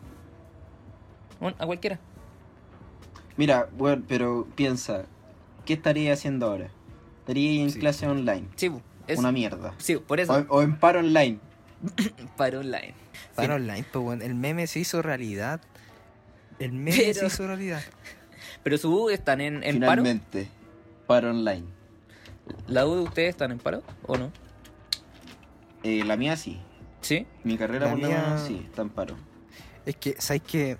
A 1.59 1.65
cualquiera. 1.65 1.99
Mira, 3.37 3.69
bueno, 3.77 4.03
pero 4.07 4.47
piensa, 4.55 5.05
¿qué 5.65 5.73
estaría 5.73 6.13
haciendo 6.13 6.47
ahora? 6.47 6.69
En 7.37 7.71
Sí. 7.71 7.79
clase 7.79 8.07
online. 8.07 8.47
Sí, 8.55 8.67
bu, 8.69 8.81
es- 9.07 9.19
Una 9.19 9.31
mierda. 9.31 9.73
sí, 9.77 9.97
por 9.97 10.19
eso. 10.19 10.33
O, 10.49 10.57
o 10.57 10.61
en 10.61 10.77
paro 10.77 10.99
online. 10.99 11.39
Para 12.37 12.59
online. 12.59 12.93
Para 13.35 13.55
online, 13.55 13.85
pues 13.91 14.03
bueno, 14.03 14.23
el 14.23 14.35
meme 14.35 14.67
se 14.67 14.79
hizo 14.79 15.01
realidad. 15.01 15.61
El 16.59 16.73
meme 16.73 16.95
Pero- 16.97 17.19
se 17.19 17.25
hizo 17.27 17.47
realidad. 17.47 17.81
Pero 18.63 18.77
su 18.77 18.93
U 18.93 19.09
están 19.09 19.41
en, 19.41 19.63
en 19.63 19.79
paro. 19.79 20.03
Finalmente, 20.03 20.47
paro 21.07 21.29
online. 21.31 21.65
¿La 22.67 22.85
U 22.85 22.95
de 22.95 23.01
ustedes 23.01 23.29
están 23.29 23.51
en 23.51 23.59
paro 23.59 23.81
o 24.05 24.17
no? 24.17 24.31
Eh, 25.83 26.03
la 26.05 26.17
mía 26.17 26.35
sí. 26.35 26.59
Sí. 27.01 27.25
Mi 27.43 27.57
carrera 27.57 27.85
La 27.85 27.91
por 27.93 28.01
lo 28.01 28.07
mía- 28.07 28.21
menos 28.23 28.41
sí, 28.47 28.61
está 28.69 28.81
en 28.83 28.89
paro. 28.89 29.15
Es 29.85 29.95
que, 29.95 30.15
¿sabes 30.19 30.43
qué? 30.43 30.77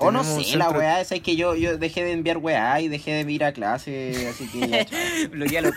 O 0.00 0.10
no 0.10 0.24
sé, 0.24 0.56
la 0.56 0.70
weá 0.70 1.00
esa 1.00 1.14
es 1.14 1.20
que 1.22 1.36
yo, 1.36 1.54
yo 1.54 1.76
dejé 1.76 2.02
de 2.04 2.12
enviar 2.12 2.38
weá 2.38 2.80
y 2.80 2.88
dejé 2.88 3.22
de 3.24 3.30
ir 3.32 3.44
a 3.44 3.52
clase, 3.52 4.28
así 4.28 4.48
que 4.48 4.66
ya, 4.68 4.84
chao. 4.84 4.98
Bloquea 5.30 5.60
a 5.60 5.62
los 5.62 5.74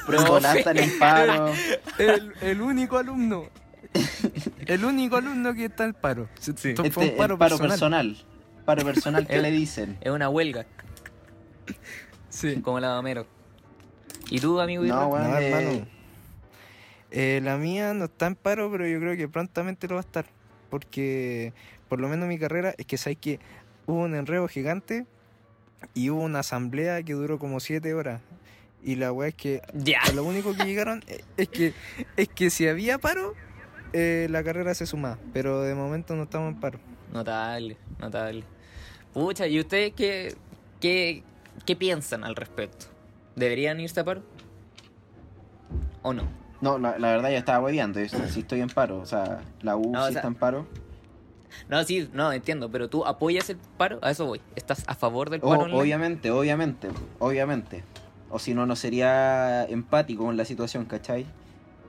están 0.55 0.77
en 0.77 0.97
paro. 0.97 1.51
El, 1.97 2.33
el 2.41 2.61
único 2.61 2.97
alumno. 2.97 3.45
El 4.65 4.85
único 4.85 5.17
alumno 5.17 5.53
que 5.53 5.65
está 5.65 5.83
en 5.85 5.93
paro. 5.93 6.29
Sí. 6.39 6.51
Esto 6.51 6.69
Este 6.83 6.91
fue 6.91 7.09
un 7.09 7.17
paro, 7.17 7.37
paro 7.37 7.57
personal. 7.57 7.69
personal. 7.69 8.17
Paro 8.65 8.85
personal 8.85 9.27
que 9.27 9.35
El- 9.35 9.41
le 9.43 9.51
dicen. 9.51 9.97
Es 10.01 10.11
una 10.11 10.29
huelga, 10.29 10.65
Sí. 12.29 12.61
como 12.61 12.79
la 12.79 12.93
de 12.93 12.99
Homero. 12.99 13.27
¿Y 14.29 14.39
tú, 14.39 14.59
amigo? 14.59 14.83
No, 14.83 15.07
weón. 15.07 15.29
No, 15.31 15.37
eh, 15.37 15.47
hermano. 15.49 15.87
Eh, 17.11 17.41
la 17.43 17.57
mía 17.57 17.93
no 17.93 18.05
está 18.05 18.25
en 18.27 18.35
paro, 18.35 18.71
pero 18.71 18.87
yo 18.87 18.99
creo 18.99 19.15
que 19.15 19.27
prontamente 19.27 19.87
lo 19.87 19.95
va 19.95 20.01
a 20.01 20.05
estar. 20.05 20.25
Porque, 20.69 21.53
por 21.89 21.99
lo 21.99 22.07
menos 22.09 22.27
mi 22.27 22.39
carrera, 22.39 22.73
es 22.77 22.85
que 22.87 22.97
sabes 22.97 23.17
que 23.19 23.39
hubo 23.85 23.99
un 24.01 24.15
enredo 24.15 24.47
gigante 24.47 25.05
y 25.93 26.09
hubo 26.09 26.21
una 26.21 26.39
asamblea 26.39 27.01
que 27.03 27.13
duró 27.13 27.39
como 27.39 27.59
siete 27.59 27.93
horas. 27.93 28.21
Y 28.83 28.95
la 28.95 29.11
weá 29.13 29.29
es 29.29 29.35
que 29.35 29.61
lo 30.13 30.23
único 30.25 30.53
que 30.55 30.65
llegaron 30.65 31.03
es 31.37 31.47
que 31.49 31.73
es 32.17 32.27
que 32.29 32.49
si 32.49 32.67
había 32.67 32.97
paro, 32.97 33.33
eh, 33.93 34.27
la 34.29 34.43
carrera 34.43 34.73
se 34.75 34.85
sumaba. 34.85 35.17
Pero 35.33 35.61
de 35.61 35.73
momento 35.75 36.15
no 36.15 36.23
estamos 36.23 36.53
en 36.53 36.59
paro. 36.59 36.79
Notable, 37.13 37.77
notable. 37.99 38.43
Pucha, 39.13 39.47
¿y 39.47 39.59
ustedes 39.59 39.93
qué, 39.93 40.35
qué, 40.81 41.23
qué 41.65 41.75
piensan 41.75 42.23
al 42.23 42.35
respecto? 42.35 42.87
¿Deberían 43.35 43.79
irse 43.79 43.99
a 43.99 44.03
paro? 44.03 44.23
¿O 46.01 46.13
no? 46.13 46.23
No, 46.61 46.77
la, 46.79 46.97
la 46.97 47.09
verdad 47.11 47.29
ya 47.29 47.37
estaba 47.37 47.59
hueveando. 47.63 47.99
yo 48.01 48.07
sí 48.27 48.39
estoy 48.41 48.61
en 48.61 48.69
paro. 48.69 48.99
O 48.99 49.05
sea, 49.05 49.41
la 49.61 49.75
U 49.75 49.91
No, 49.91 50.03
o 50.03 50.07
sí 50.07 50.13
sea- 50.13 50.19
está 50.21 50.27
en 50.27 50.35
paro. 50.35 50.67
No, 51.69 51.83
sí, 51.83 52.09
no, 52.13 52.31
entiendo, 52.33 52.69
pero 52.69 52.89
tú 52.89 53.05
apoyas 53.05 53.49
el 53.49 53.57
paro, 53.77 53.99
a 54.01 54.11
eso 54.11 54.25
voy. 54.25 54.41
¿Estás 54.55 54.83
a 54.87 54.95
favor 54.95 55.29
del 55.29 55.41
paro 55.41 55.63
online? 55.63 55.79
obviamente, 55.79 56.31
obviamente, 56.31 56.89
obviamente. 57.19 57.83
O 58.29 58.39
si 58.39 58.53
no, 58.53 58.65
no 58.65 58.75
sería 58.75 59.65
empático 59.65 60.23
con 60.25 60.37
la 60.37 60.45
situación, 60.45 60.85
¿cachai? 60.85 61.25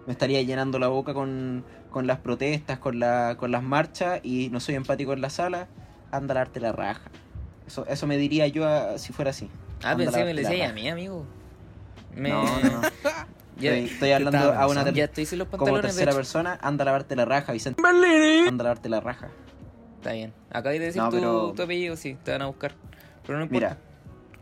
Me 0.07 0.13
estaría 0.13 0.43
llenando 0.43 0.79
la 0.79 0.89
boca 0.89 1.15
con, 1.15 1.65
con 1.91 2.07
las 2.07 2.19
protestas, 2.19 2.79
con, 2.79 2.99
la, 2.99 3.37
con 3.39 3.51
las 3.51 3.63
marchas 3.63 4.21
y 4.23 4.51
no 4.51 4.61
soy 4.61 4.75
empático 4.75 5.13
en 5.15 5.23
la 5.23 5.31
sala, 5.31 5.69
anda 6.13 6.33
a 6.35 6.37
darte 6.37 6.61
la 6.61 6.73
raja. 6.73 7.11
Eso, 7.67 7.87
eso 7.87 8.07
me 8.07 8.19
diría 8.19 8.47
yo 8.49 8.69
a- 8.69 8.99
si 8.99 9.13
fuera 9.15 9.31
así. 9.31 9.49
Ah, 9.83 9.93
Anda 9.93 10.05
pensé 10.05 10.17
a 10.17 10.19
que 10.21 10.25
me 10.27 10.35
lo 10.35 10.41
decía 10.49 10.69
a 10.69 10.73
mí, 10.73 10.89
amigo. 10.89 11.25
Me... 12.15 12.29
No, 12.29 12.45
no, 12.61 12.61
no. 12.61 12.81
Ya, 13.57 13.73
Estoy, 13.77 13.93
estoy 13.93 14.11
hablando 14.11 14.39
a 14.39 14.51
una 14.51 14.59
pensando? 14.67 14.85
ter- 14.87 14.95
ya 14.95 15.05
estoy 15.05 15.27
sin 15.27 15.39
los 15.39 15.47
como 15.49 15.59
pantalones, 15.59 15.83
de 15.83 15.89
tercera 16.01 16.13
persona, 16.13 16.59
anda 16.61 16.83
a 16.83 16.87
lavarte 16.87 17.15
la 17.15 17.25
raja, 17.25 17.53
Vicente. 17.53 17.81
Anda 18.49 18.63
a 18.63 18.65
lavarte 18.65 18.89
la 18.89 19.01
raja. 19.01 19.31
Está 20.05 20.13
bien. 20.13 20.35
Acabas 20.51 20.79
de 20.79 20.85
decir 20.85 21.01
No, 21.01 21.09
tu, 21.09 21.17
pero- 21.17 21.53
tu 21.57 21.63
apellido, 21.63 21.97
sí, 21.97 22.15
te 22.23 22.31
van 22.33 22.43
a 22.43 22.47
buscar. 22.47 22.75
Pero 23.27 23.39
no 23.39 23.45
importa. 23.45 23.79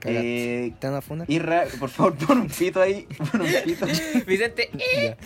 Mira, 0.05 0.21
eh, 0.21 0.75
¿Te 0.81 0.89
van 0.89 0.97
a 0.97 1.01
funar? 1.01 1.31
Irra, 1.31 1.67
por 1.79 1.89
favor, 1.89 2.17
pon 2.17 2.41
un 2.41 2.49
pito 2.49 2.81
ahí. 2.83 3.07
Pon 3.31 3.43
un 3.43 3.47
pito. 3.65 3.87
Vicente, 4.27 4.71
eh. 4.97 5.17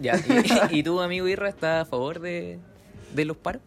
Ya. 0.00 0.16
Ya, 0.16 0.68
y, 0.70 0.78
y 0.78 0.82
tú, 0.84 1.00
amigo 1.00 1.26
Irra, 1.26 1.48
¿estás 1.48 1.82
a 1.82 1.90
favor 1.90 2.20
de, 2.20 2.60
de 3.16 3.24
los 3.24 3.36
paros? 3.36 3.62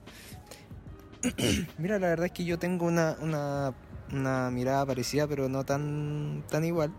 Mira, 1.78 2.00
la 2.00 2.08
verdad 2.08 2.28
es 2.28 2.32
que 2.32 2.46
yo 2.46 2.58
tengo 2.58 2.86
una, 2.86 3.18
una, 3.20 3.74
una 4.13 4.50
mirada 4.51 4.86
parecida, 4.86 5.28
pero 5.28 5.50
no 5.50 5.66
tan, 5.66 6.42
tan 6.50 6.63
igual. 6.63 6.94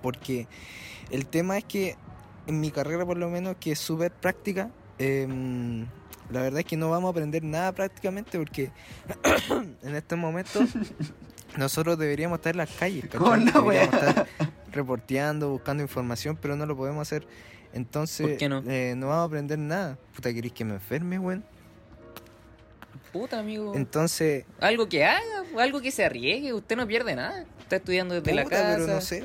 Porque 0.00 0.46
el 1.10 1.26
tema 1.26 1.58
es 1.58 1.64
que 1.64 1.96
en 2.46 2.60
mi 2.60 2.70
carrera, 2.70 3.04
por 3.04 3.18
lo 3.18 3.28
menos, 3.28 3.56
que 3.60 3.72
es 3.72 3.78
súper 3.78 4.10
práctica, 4.12 4.70
em, 4.98 5.86
la 6.30 6.42
verdad 6.42 6.60
es 6.60 6.66
que 6.66 6.76
no 6.76 6.90
vamos 6.90 7.08
a 7.08 7.10
aprender 7.12 7.42
nada 7.42 7.72
prácticamente 7.72 8.38
porque 8.38 8.70
en 9.82 9.94
estos 9.96 10.18
momentos 10.18 10.68
nosotros 11.56 11.98
deberíamos 11.98 12.38
estar 12.38 12.52
en 12.54 12.58
las 12.58 12.70
calles, 12.70 13.04
¿cachai? 13.10 13.44
Deberíamos 13.44 13.94
estar 13.94 14.26
reporteando, 14.72 15.48
buscando 15.50 15.82
información, 15.82 16.36
pero 16.40 16.56
no 16.56 16.66
lo 16.66 16.76
podemos 16.76 17.02
hacer. 17.02 17.26
Entonces, 17.72 18.26
¿Por 18.28 18.36
qué 18.36 18.48
no? 18.48 18.62
eh, 18.66 18.94
no 18.96 19.08
vamos 19.08 19.22
a 19.22 19.26
aprender 19.26 19.58
nada. 19.58 19.98
Puta, 20.14 20.32
¿querés 20.32 20.52
que 20.52 20.64
me 20.64 20.74
enferme, 20.74 21.18
weón? 21.18 21.44
Puta, 23.12 23.38
amigo. 23.38 23.74
Entonces, 23.74 24.44
Algo 24.60 24.88
que 24.88 25.04
haga, 25.04 25.44
algo 25.58 25.80
que 25.80 25.90
se 25.90 26.04
arriesgue. 26.04 26.52
Usted 26.52 26.76
no 26.76 26.86
pierde 26.86 27.14
nada. 27.14 27.44
Está 27.60 27.76
estudiando 27.76 28.14
desde 28.14 28.34
la 28.34 28.44
casa, 28.44 28.74
pero 28.76 28.86
no 28.86 29.00
sé. 29.00 29.24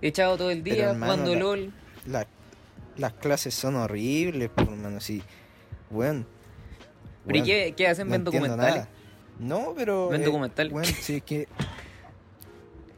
echado 0.00 0.36
todo 0.36 0.50
el 0.50 0.62
día, 0.62 0.90
hermano, 0.90 1.12
jugando 1.12 1.34
la- 1.34 1.40
LOL. 1.40 1.72
la- 2.06 2.26
las 2.96 3.12
clases 3.14 3.54
son 3.54 3.74
horribles, 3.76 4.48
por 4.50 4.68
hermano. 4.68 5.00
Sí, 5.00 5.22
bueno. 5.92 6.24
¿Pero 7.26 7.38
y 7.38 7.42
qué, 7.42 7.74
qué 7.76 7.86
hacen? 7.86 8.08
no 8.08 8.12
¿Ven 8.12 8.22
entiendo 8.26 8.48
documentales? 8.48 8.86
No, 9.38 9.74
pero. 9.76 10.08
¿Ven 10.08 10.22
eh, 10.22 10.24
documentales? 10.24 10.72
Bueno, 10.72 10.88
sí, 11.00 11.16
es 11.16 11.22
que. 11.22 11.46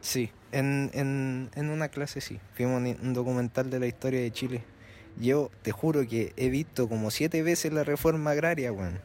Sí, 0.00 0.30
en, 0.52 0.90
en, 0.94 1.50
en 1.54 1.70
una 1.70 1.88
clase 1.88 2.20
sí. 2.20 2.38
Vimos 2.58 2.78
un, 2.78 2.86
un 3.02 3.14
documental 3.14 3.70
de 3.70 3.80
la 3.80 3.86
historia 3.86 4.20
de 4.20 4.30
Chile. 4.30 4.62
Yo 5.18 5.50
te 5.62 5.72
juro 5.72 6.06
que 6.08 6.32
he 6.36 6.48
visto 6.48 6.88
como 6.88 7.10
siete 7.10 7.42
veces 7.42 7.72
la 7.72 7.84
reforma 7.84 8.30
agraria, 8.32 8.72
weón. 8.72 8.98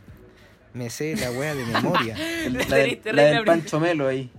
Me 0.73 0.89
sé 0.89 1.15
la 1.15 1.31
wea 1.31 1.55
de 1.55 1.65
memoria. 1.65 2.15
La, 2.49 2.75
del- 2.77 2.99
la 3.11 3.23
del 3.23 3.43
Pancho 3.43 3.79
Melo 3.79 4.07
ahí. 4.07 4.31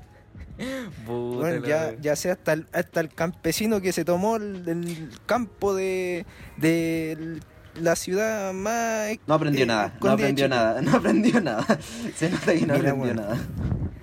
Bueno, 1.07 1.67
ya, 1.67 1.95
ya 2.01 2.15
sea 2.17 2.33
hasta 2.35 2.53
el, 2.53 2.67
hasta 2.73 3.01
el 3.01 3.09
campesino 3.09 3.81
que 3.81 3.93
se 3.93 4.05
tomó 4.05 4.37
el, 4.37 4.69
el 4.69 5.11
campo 5.27 5.75
de, 5.75 6.27
de 6.59 7.39
la 7.75 7.97
ciudad 7.97 8.53
más... 8.53 9.17
No 9.27 9.35
aprendió 9.35 9.65
eh, 9.65 9.67
nada, 9.67 9.95
no 10.01 10.11
aprendió 10.11 10.49
nada, 10.49 10.83
no 10.83 10.97
aprendió 10.97 11.41
nada. 11.41 11.67
Se 12.15 12.31
nota 12.31 12.53
que 12.53 12.67
no 12.67 12.75
Mira, 12.75 12.91
aprendió 12.91 12.97
bueno. 12.97 13.23
nada. 13.23 13.39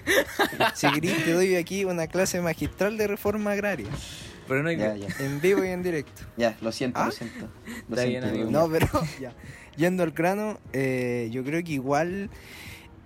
Si 0.75 0.89
querés, 0.91 1.25
te 1.25 1.33
doy 1.33 1.55
aquí 1.55 1.83
una 1.85 2.07
clase 2.07 2.39
magistral 2.41 2.97
de 2.97 3.07
reforma 3.07 3.51
agraria. 3.51 3.87
Pero 4.47 4.63
no 4.63 4.69
hay 4.69 4.77
Ya, 4.77 4.95
ya, 4.95 5.07
En 5.19 5.41
vivo 5.41 5.63
y 5.63 5.67
en 5.69 5.83
directo. 5.83 6.23
ya, 6.37 6.55
lo 6.61 6.71
siento, 6.71 6.99
¿Ah? 6.99 7.07
lo 7.07 7.11
siento. 7.11 7.47
Lo 7.65 7.95
Está 7.95 8.03
bien, 8.03 8.23
siento, 8.23 8.27
amigo. 8.29 8.49
Dios 8.49 8.51
No, 8.51 8.69
pero 8.69 8.87
ya. 9.19 9.33
Yendo 9.75 10.03
al 10.03 10.11
grano, 10.11 10.59
eh, 10.73 11.29
yo 11.31 11.43
creo 11.43 11.63
que 11.63 11.73
igual 11.73 12.29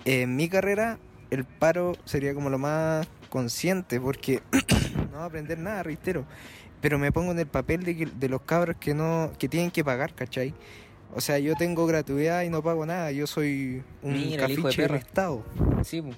eh, 0.05 0.21
en 0.21 0.35
mi 0.35 0.47
carrera 0.47 0.99
el 1.29 1.43
paro 1.45 1.97
sería 2.05 2.33
como 2.33 2.49
lo 2.49 2.57
más 2.59 3.07
consciente 3.29 3.99
porque 3.99 4.41
no 5.11 5.17
va 5.17 5.23
a 5.23 5.25
aprender 5.25 5.57
nada, 5.57 5.83
reitero. 5.83 6.25
Pero 6.81 6.97
me 6.99 7.11
pongo 7.11 7.31
en 7.31 7.39
el 7.39 7.47
papel 7.47 7.83
de, 7.83 7.95
que- 7.95 8.05
de 8.07 8.29
los 8.29 8.41
cabros 8.41 8.75
que 8.79 8.93
no 8.93 9.31
que 9.39 9.47
tienen 9.47 9.71
que 9.71 9.83
pagar, 9.83 10.13
¿cachai? 10.13 10.53
O 11.13 11.21
sea, 11.21 11.37
yo 11.39 11.55
tengo 11.55 11.85
gratuidad 11.85 12.41
y 12.43 12.49
no 12.49 12.63
pago 12.63 12.85
nada. 12.85 13.11
Yo 13.11 13.27
soy 13.27 13.83
un 14.01 14.13
Mira, 14.13 14.47
de 14.47 14.55
cafiche 14.55 14.81
del. 14.83 14.95
Estado. 14.95 15.45
Sí, 15.83 16.01
po. 16.01 16.11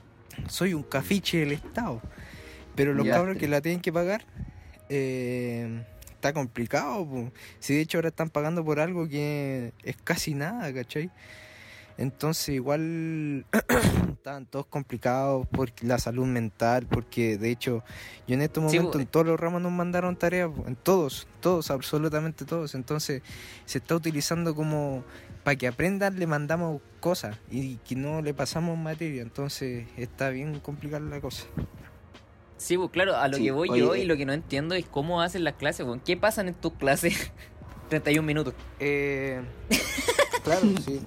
Soy 0.48 0.74
un 0.74 0.84
cafiche 0.84 1.39
del 1.39 1.51
Estado. 1.51 2.01
Pero 2.75 2.93
los 2.93 3.05
Ya, 3.05 3.13
cabros 3.13 3.38
que 3.38 3.48
la 3.48 3.62
tienen 3.62 3.82
que 3.82 3.91
pagar, 3.91 4.24
eh, 4.89 5.84
está 6.12 6.34
complicado. 6.34 7.05
po. 7.05 7.32
Si 7.60 7.74
de 7.75 7.82
hecho 7.82 7.98
ahora 7.98 8.10
están 8.10 8.29
pagando 8.29 8.63
por 8.63 8.79
algo 8.79 9.08
que 9.08 9.74
es 9.84 9.96
casi 10.03 10.34
nada, 10.34 10.74
¿cachai? 10.74 11.10
Entonces 11.98 12.50
igual 12.56 13.46
estaban 14.12 14.46
todos 14.46 14.66
complicados 14.66 15.48
por 15.48 15.72
la 15.84 15.98
salud 16.00 16.26
mental, 16.26 16.88
porque 16.88 17.38
de 17.38 17.52
hecho 17.52 17.84
yo 18.28 18.36
en 18.36 18.42
estos 18.42 18.72
Sí, 18.72 18.78
momentos 18.80 19.02
en 19.02 19.08
todos 19.08 19.26
los 19.26 19.40
ramos 19.40 19.62
nos 19.62 19.72
mandaron 19.72 20.16
tareas, 20.16 20.50
en 20.66 20.76
todos, 20.76 21.28
todos, 21.40 21.70
absolutamente 21.72 22.46
todos. 22.46 22.76
Entonces 22.76 23.22
se 23.66 23.78
está 23.78 23.96
utilizando 23.96 24.56
como 24.56 25.04
para 25.44 25.56
que 25.58 25.68
aprendan 25.68 26.18
le 26.20 26.26
mandamos 26.26 26.82
cosas 27.00 27.38
y 27.52 27.78
que 27.78 27.96
no 27.96 28.22
le 28.22 28.34
pasamos 28.34 28.78
materia. 28.78 29.22
Entonces 29.22 29.88
está 29.98 30.30
bien 30.30 30.60
complicada 30.60 31.06
la 31.06 31.22
cosa. 31.22 31.46
Sí, 32.58 32.78
pues 32.78 32.92
claro, 32.92 33.18
a 33.18 33.28
lo 33.28 33.38
Sí, 33.38 33.44
que 33.44 33.52
voy 33.52 33.70
oye, 33.70 33.80
yo 33.80 33.94
eh. 33.94 34.02
y 34.02 34.06
lo 34.06 34.16
que 34.16 34.26
no 34.26 34.32
entiendo 34.34 34.74
es 34.76 34.86
cómo 34.86 35.22
hacen 35.22 35.44
las 35.44 35.56
clases, 35.56 35.86
weón. 35.86 36.00
¿Qué 36.00 36.16
pasan 36.18 36.48
en 36.48 36.54
tus 36.56 36.74
clases? 36.74 37.32
31 37.90 38.26
minutos. 38.26 38.54
Eh, 38.80 39.42
claro, 40.44 40.62
sí. 40.86 41.02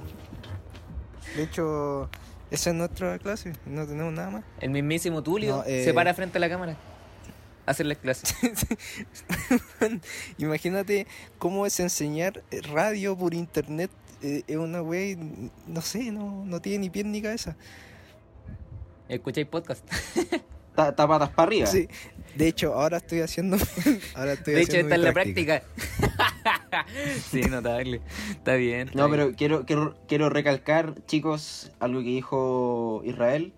De 1.36 1.42
hecho, 1.42 2.08
esa 2.50 2.70
es 2.70 2.76
nuestra 2.76 3.18
clase, 3.18 3.52
no 3.66 3.86
tenemos 3.86 4.12
nada 4.12 4.30
más. 4.30 4.44
El 4.60 4.70
mismísimo 4.70 5.22
Tulio 5.22 5.58
No, 5.58 5.64
eh. 5.64 5.84
se 5.84 5.92
para 5.94 6.14
frente 6.14 6.38
a 6.38 6.40
la 6.40 6.48
cámara. 6.48 6.76
a 7.66 7.70
Hacer 7.70 7.86
las 7.86 7.98
clases. 7.98 8.34
Imagínate 10.38 11.06
cómo 11.38 11.66
es 11.66 11.78
enseñar 11.80 12.42
radio 12.72 13.16
por 13.16 13.34
internet. 13.34 13.90
eh, 14.22 14.42
Es 14.46 14.56
una 14.56 14.82
wey, 14.82 15.16
no 15.66 15.80
sé, 15.82 16.10
no, 16.10 16.44
no 16.46 16.60
tiene 16.60 16.78
ni 16.78 16.90
pie 16.90 17.04
ni 17.04 17.20
cabeza. 17.22 17.56
¿Escucháis 19.08 19.46
podcast? 19.46 19.84
Ta- 20.74 20.94
ta 20.94 21.08
patas 21.08 21.30
para 21.30 21.46
arriba. 21.46 21.66
Sí, 21.66 21.88
de 22.34 22.48
hecho, 22.48 22.74
ahora 22.74 22.98
estoy 22.98 23.20
haciendo. 23.22 23.56
Ahora 24.14 24.34
estoy 24.34 24.54
De 24.54 24.60
hecho, 24.60 24.72
haciendo 24.72 24.94
está 24.94 24.96
mi 24.96 25.02
en 25.02 25.02
la 25.04 25.12
práctica. 25.12 25.62
sí, 27.30 27.40
notable. 27.42 28.00
Está 28.30 28.54
bien. 28.54 28.88
está 28.88 28.98
No, 29.00 29.08
bien. 29.08 29.18
pero 29.20 29.36
quiero, 29.36 29.64
quiero, 29.66 29.96
quiero 30.08 30.28
recalcar, 30.30 30.94
chicos, 31.06 31.72
algo 31.80 32.00
que 32.00 32.06
dijo 32.06 33.02
Israel, 33.04 33.52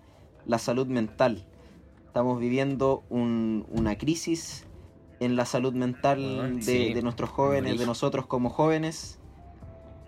la 0.45 0.57
salud 0.59 0.87
mental. 0.87 1.45
Estamos 2.07 2.39
viviendo 2.39 3.03
un- 3.09 3.65
una 3.69 3.97
crisis 3.97 4.65
en 5.19 5.35
la 5.35 5.45
salud 5.45 5.73
mental 5.73 6.19
Weón, 6.19 6.55
de, 6.57 6.63
sí. 6.63 6.93
de 6.93 7.01
nuestros 7.01 7.29
jóvenes, 7.29 7.77
de 7.77 7.85
nosotros 7.85 8.25
como 8.25 8.49
jóvenes. 8.49 9.19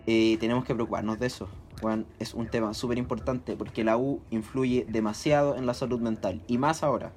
Eh, 0.06 0.36
tenemos 0.40 0.64
que 0.64 0.74
preocuparnos 0.74 1.18
de 1.20 1.26
eso. 1.26 1.48
Weón, 1.80 2.06
es 2.18 2.34
un 2.34 2.46
tema 2.48 2.74
súper 2.74 2.98
importante 2.98 3.56
porque 3.56 3.84
la 3.84 3.96
U 3.96 4.20
influye 4.30 4.86
demasiado 4.88 5.56
en 5.56 5.66
la 5.66 5.74
salud 5.74 6.00
mental. 6.00 6.40
Y 6.48 6.58
más 6.58 6.82
ahora. 6.82 7.12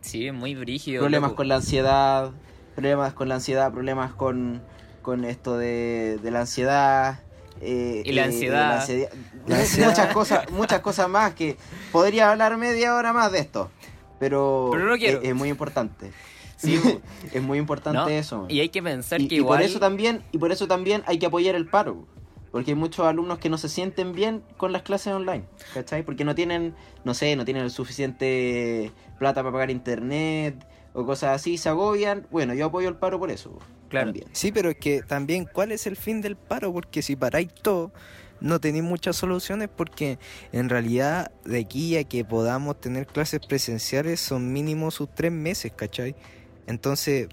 Sí, 0.00 0.30
muy 0.30 0.54
brígido. 0.54 1.00
problemas 1.00 1.30
loco. 1.30 1.36
con 1.38 1.48
la 1.48 1.56
ansiedad, 1.56 2.30
problemas 2.74 3.14
con 3.14 3.28
la 3.28 3.36
ansiedad, 3.36 3.72
problemas 3.72 4.12
con, 4.14 4.62
con 5.04 5.24
esto 5.24 5.56
de, 5.56 6.18
de 6.20 6.30
la 6.32 6.40
ansiedad. 6.40 7.20
eh, 7.60 8.02
Y 8.04 8.10
la 8.12 8.22
eh, 8.22 8.24
ansiedad. 8.24 8.68
la 8.70 8.80
ansiedad- 8.80 9.10
La 9.46 9.58
ansiedad. 9.60 9.88
Muchas 9.90 10.12
cosas, 10.14 10.50
muchas 10.50 10.80
cosas 10.80 11.08
más 11.08 11.34
que 11.34 11.56
podría 11.92 12.30
hablar 12.32 12.56
media 12.56 12.96
hora 12.96 13.12
más 13.12 13.30
de 13.30 13.38
esto. 13.38 13.70
Pero, 14.18 14.70
Pero 14.72 14.86
no 14.88 14.96
quiero. 14.96 15.20
Es, 15.20 15.28
es 15.28 15.34
muy 15.34 15.50
importante. 15.50 16.10
Sí. 16.56 16.80
Es 17.32 17.42
muy 17.42 17.58
importante 17.58 17.98
¿no? 18.00 18.08
eso. 18.08 18.46
Y 18.48 18.60
hay 18.60 18.70
que 18.70 18.82
pensar 18.82 19.20
Y, 19.20 19.28
que 19.28 19.34
y 19.34 19.38
igual. 19.38 19.58
por 19.58 19.64
eso 19.66 19.78
también, 19.80 20.22
y 20.32 20.38
por 20.38 20.50
eso 20.52 20.66
también 20.66 21.02
hay 21.06 21.18
que 21.18 21.26
apoyar 21.26 21.54
el 21.54 21.66
paro. 21.68 22.06
Porque 22.52 22.70
hay 22.70 22.76
muchos 22.76 23.04
alumnos 23.04 23.38
que 23.38 23.50
no 23.50 23.58
se 23.58 23.68
sienten 23.68 24.12
bien 24.12 24.42
con 24.56 24.72
las 24.72 24.82
clases 24.82 25.12
online, 25.12 25.44
¿cachai? 25.74 26.04
Porque 26.04 26.24
no 26.24 26.34
tienen, 26.36 26.72
no 27.04 27.12
sé, 27.12 27.34
no 27.34 27.44
tienen 27.44 27.64
el 27.64 27.70
suficiente 27.72 28.92
plata 29.18 29.42
para 29.42 29.52
pagar 29.52 29.70
internet 29.72 30.64
o 30.92 31.04
cosas 31.04 31.34
así, 31.34 31.58
se 31.58 31.68
agobian. 31.68 32.26
Bueno, 32.30 32.54
yo 32.54 32.66
apoyo 32.66 32.88
el 32.88 32.94
paro 32.94 33.18
por 33.18 33.30
eso. 33.32 33.58
Claro. 33.94 34.06
También. 34.08 34.26
Sí, 34.32 34.52
pero 34.52 34.70
es 34.70 34.76
que 34.76 35.02
también, 35.02 35.46
¿cuál 35.52 35.72
es 35.72 35.86
el 35.86 35.96
fin 35.96 36.20
del 36.20 36.36
paro? 36.36 36.72
Porque 36.72 37.02
si 37.02 37.16
paráis 37.16 37.52
todo, 37.54 37.92
no 38.40 38.60
tenéis 38.60 38.84
muchas 38.84 39.16
soluciones 39.16 39.68
porque 39.74 40.18
en 40.52 40.68
realidad 40.68 41.30
de 41.44 41.60
aquí 41.60 41.96
a 41.96 42.04
que 42.04 42.24
podamos 42.24 42.80
tener 42.80 43.06
clases 43.06 43.40
presenciales 43.46 44.20
son 44.20 44.52
mínimo 44.52 44.90
sus 44.90 45.14
tres 45.14 45.32
meses, 45.32 45.72
¿cachai? 45.74 46.14
Entonces, 46.66 47.28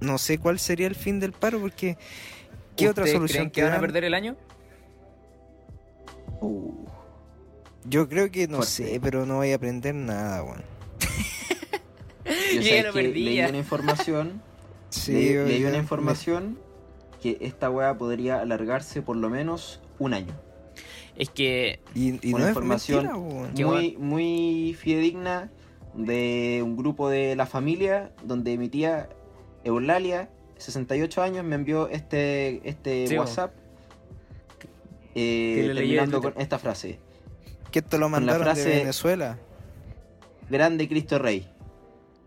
no 0.00 0.18
sé 0.18 0.38
cuál 0.38 0.58
sería 0.58 0.86
el 0.86 0.94
fin 0.94 1.18
del 1.20 1.32
paro 1.32 1.60
porque 1.60 1.96
¿qué 2.76 2.88
otra 2.88 3.04
¿Ustedes 3.04 3.16
solución 3.16 3.50
creen 3.50 3.50
que 3.50 3.62
van 3.64 3.72
a 3.72 3.80
perder 3.80 4.04
el 4.04 4.14
año? 4.14 4.36
Uh, 6.40 6.86
Yo 7.84 8.08
creo 8.08 8.30
que 8.30 8.46
no 8.46 8.58
Fuerte. 8.58 8.72
sé, 8.72 9.00
pero 9.02 9.26
no 9.26 9.36
voy 9.36 9.52
a 9.52 9.56
aprender 9.56 9.94
nada, 9.94 10.42
weón. 10.44 10.62
yo 12.54 12.60
Yo 12.60 12.60
ya 12.60 12.82
lo 12.84 12.92
perdí 12.92 13.24
leí 13.24 13.40
una 13.40 13.58
información, 13.58 14.42
Sí, 14.90 15.12
leí 15.12 15.60
yo- 15.60 15.68
una 15.68 15.78
información 15.78 16.58
que 17.22 17.36
esta 17.40 17.68
weá 17.70 17.96
podría 17.98 18.40
alargarse 18.40 19.02
por 19.02 19.16
lo 19.16 19.28
menos 19.28 19.80
un 19.98 20.14
año. 20.14 20.32
Es 21.16 21.30
que. 21.30 21.80
Y, 21.94 22.26
y 22.28 22.32
una 22.32 22.44
no 22.44 22.48
información 22.50 23.06
es 23.06 23.12
mentira, 23.12 23.68
muy, 23.68 23.96
muy 23.96 24.76
fidedigna 24.78 25.50
de 25.94 26.60
un 26.62 26.76
grupo 26.76 27.08
de 27.08 27.34
la 27.34 27.46
familia 27.46 28.12
donde 28.22 28.56
mi 28.56 28.68
tía 28.68 29.08
Eulalia, 29.64 30.28
68 30.58 31.22
años, 31.22 31.44
me 31.44 31.56
envió 31.56 31.88
este, 31.88 32.60
este 32.68 33.08
Sí. 33.08 33.18
WhatsApp 33.18 33.52
eh, 35.14 35.72
terminando 35.74 36.22
con 36.22 36.34
esta 36.36 36.58
frase. 36.58 36.98
Que 37.72 37.80
esto 37.80 37.98
lo 37.98 38.06
con 38.06 38.12
la 38.12 38.18
mandaron 38.20 38.42
frase- 38.44 38.68
de 38.68 38.76
Venezuela. 38.78 39.38
Grande 40.48 40.88
Cristo 40.88 41.18
Rey. 41.18 41.46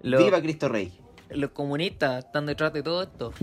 lo- 0.04 0.18
Viva 0.24 0.42
Cristo 0.42 0.68
Rey. 0.68 0.92
Los 1.34 1.52
comunistas 1.52 2.26
están 2.26 2.46
detrás 2.46 2.74
de 2.74 2.84
todo 2.84 3.04
esto. 3.04 3.34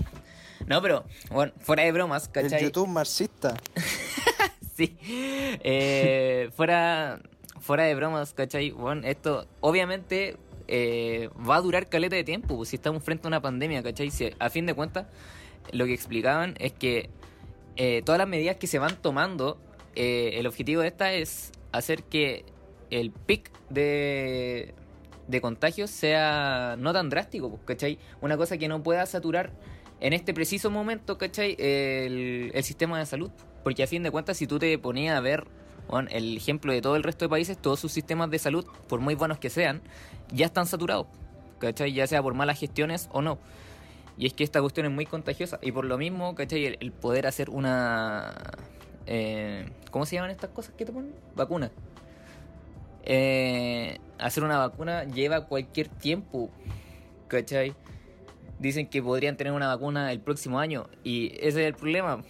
No, 0.67 0.81
pero, 0.81 1.05
bueno, 1.31 1.53
fuera 1.59 1.83
de 1.83 1.91
bromas, 1.91 2.29
El 2.33 2.43
¿cachai? 2.43 2.63
YouTube 2.63 2.87
marxista. 2.87 3.55
Sí. 4.75 4.97
Eh, 5.03 6.51
fuera, 6.55 7.19
fuera 7.59 7.83
de 7.83 7.95
bromas, 7.95 8.33
¿cachai? 8.33 8.71
Bueno, 8.71 9.05
esto 9.05 9.45
obviamente 9.59 10.37
eh, 10.69 11.29
va 11.37 11.57
a 11.57 11.61
durar 11.61 11.89
caleta 11.89 12.15
de 12.15 12.23
tiempo, 12.23 12.55
pues, 12.55 12.69
si 12.69 12.75
estamos 12.75 13.03
frente 13.03 13.25
a 13.25 13.29
una 13.29 13.41
pandemia, 13.41 13.83
¿cachai? 13.83 14.11
Si, 14.11 14.29
a 14.37 14.49
fin 14.49 14.67
de 14.67 14.75
cuentas, 14.75 15.07
lo 15.71 15.85
que 15.85 15.93
explicaban 15.93 16.55
es 16.59 16.71
que 16.71 17.09
eh, 17.75 18.03
todas 18.05 18.19
las 18.19 18.27
medidas 18.27 18.57
que 18.57 18.67
se 18.67 18.77
van 18.77 19.01
tomando, 19.01 19.57
eh, 19.95 20.31
el 20.35 20.45
objetivo 20.47 20.81
de 20.81 20.89
esta 20.89 21.11
es 21.13 21.51
hacer 21.71 22.03
que 22.03 22.45
el 22.91 23.11
pic 23.11 23.51
de, 23.69 24.75
de 25.29 25.41
contagios 25.41 25.89
sea 25.91 26.75
no 26.77 26.91
tan 26.91 27.09
drástico, 27.09 27.49
pues, 27.49 27.61
¿cachai? 27.65 27.99
Una 28.21 28.35
cosa 28.35 28.57
que 28.57 28.67
no 28.67 28.81
pueda 28.81 29.05
saturar 29.05 29.51
en 30.01 30.13
este 30.13 30.33
preciso 30.33 30.71
momento, 30.71 31.17
¿cachai? 31.17 31.55
El, 31.59 32.51
el 32.53 32.63
sistema 32.63 32.97
de 32.97 33.05
salud. 33.05 33.31
Porque 33.63 33.83
a 33.83 33.87
fin 33.87 34.03
de 34.03 34.11
cuentas, 34.11 34.37
si 34.37 34.47
tú 34.47 34.57
te 34.57 34.77
ponías 34.79 35.15
a 35.15 35.19
ver 35.19 35.45
el 36.09 36.37
ejemplo 36.37 36.73
de 36.73 36.81
todo 36.81 36.95
el 36.95 37.03
resto 37.03 37.25
de 37.25 37.29
países, 37.29 37.57
todos 37.57 37.79
sus 37.79 37.91
sistemas 37.91 38.29
de 38.31 38.39
salud, 38.39 38.65
por 38.87 38.99
muy 38.99 39.15
buenos 39.15 39.37
que 39.37 39.49
sean, 39.49 39.81
ya 40.31 40.47
están 40.47 40.65
saturados, 40.65 41.07
¿cachai? 41.59 41.93
Ya 41.93 42.07
sea 42.07 42.23
por 42.23 42.33
malas 42.33 42.59
gestiones 42.59 43.09
o 43.11 43.21
no. 43.21 43.37
Y 44.17 44.25
es 44.25 44.33
que 44.33 44.43
esta 44.43 44.61
cuestión 44.61 44.85
es 44.85 44.91
muy 44.91 45.05
contagiosa. 45.05 45.59
Y 45.61 45.71
por 45.71 45.85
lo 45.85 45.97
mismo. 45.97 46.35
El, 46.37 46.77
el 46.79 46.91
poder 46.91 47.27
hacer 47.27 47.49
una... 47.49 48.33
eh, 49.05 49.69
¿Cómo 49.91 50.05
se 50.05 50.15
llaman 50.15 50.31
estas 50.31 50.49
cosas 50.49 50.73
que 50.75 50.85
te 50.85 50.91
ponen? 50.91 51.13
Vacuna. 51.35 51.71
Eh, 53.11 53.97
hacer 54.19 54.43
una 54.43 54.59
vacuna 54.59 55.03
lleva 55.05 55.47
cualquier 55.47 55.87
tiempo, 55.87 56.51
¿cachai? 57.27 57.73
Dicen 58.59 58.87
que 58.87 59.01
podrían 59.01 59.35
tener 59.35 59.51
una 59.51 59.67
vacuna 59.67 60.11
el 60.11 60.19
próximo 60.19 60.59
año. 60.59 60.87
Y 61.03 61.31
ese 61.37 61.61
es 61.61 61.67
el 61.67 61.73
problema. 61.73 62.23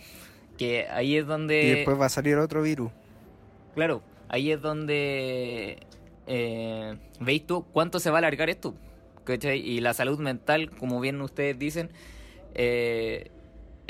Que 0.57 0.87
ahí 0.89 1.17
es 1.17 1.27
donde... 1.27 1.63
Y 1.63 1.69
después 1.71 1.99
va 1.99 2.05
a 2.05 2.09
salir 2.09 2.37
otro 2.37 2.61
virus. 2.61 2.91
Claro, 3.75 4.01
ahí 4.29 4.51
es 4.51 4.61
donde 4.61 5.79
eh, 6.27 6.97
veis 7.19 7.45
tú 7.45 7.65
cuánto 7.73 7.99
se 7.99 8.09
va 8.09 8.17
a 8.17 8.19
alargar 8.19 8.49
esto. 8.49 8.73
¿cachai? 9.25 9.59
Y 9.59 9.81
la 9.81 9.93
salud 9.93 10.17
mental, 10.17 10.71
como 10.71 11.01
bien 11.01 11.21
ustedes 11.21 11.59
dicen, 11.59 11.89
eh, 12.55 13.29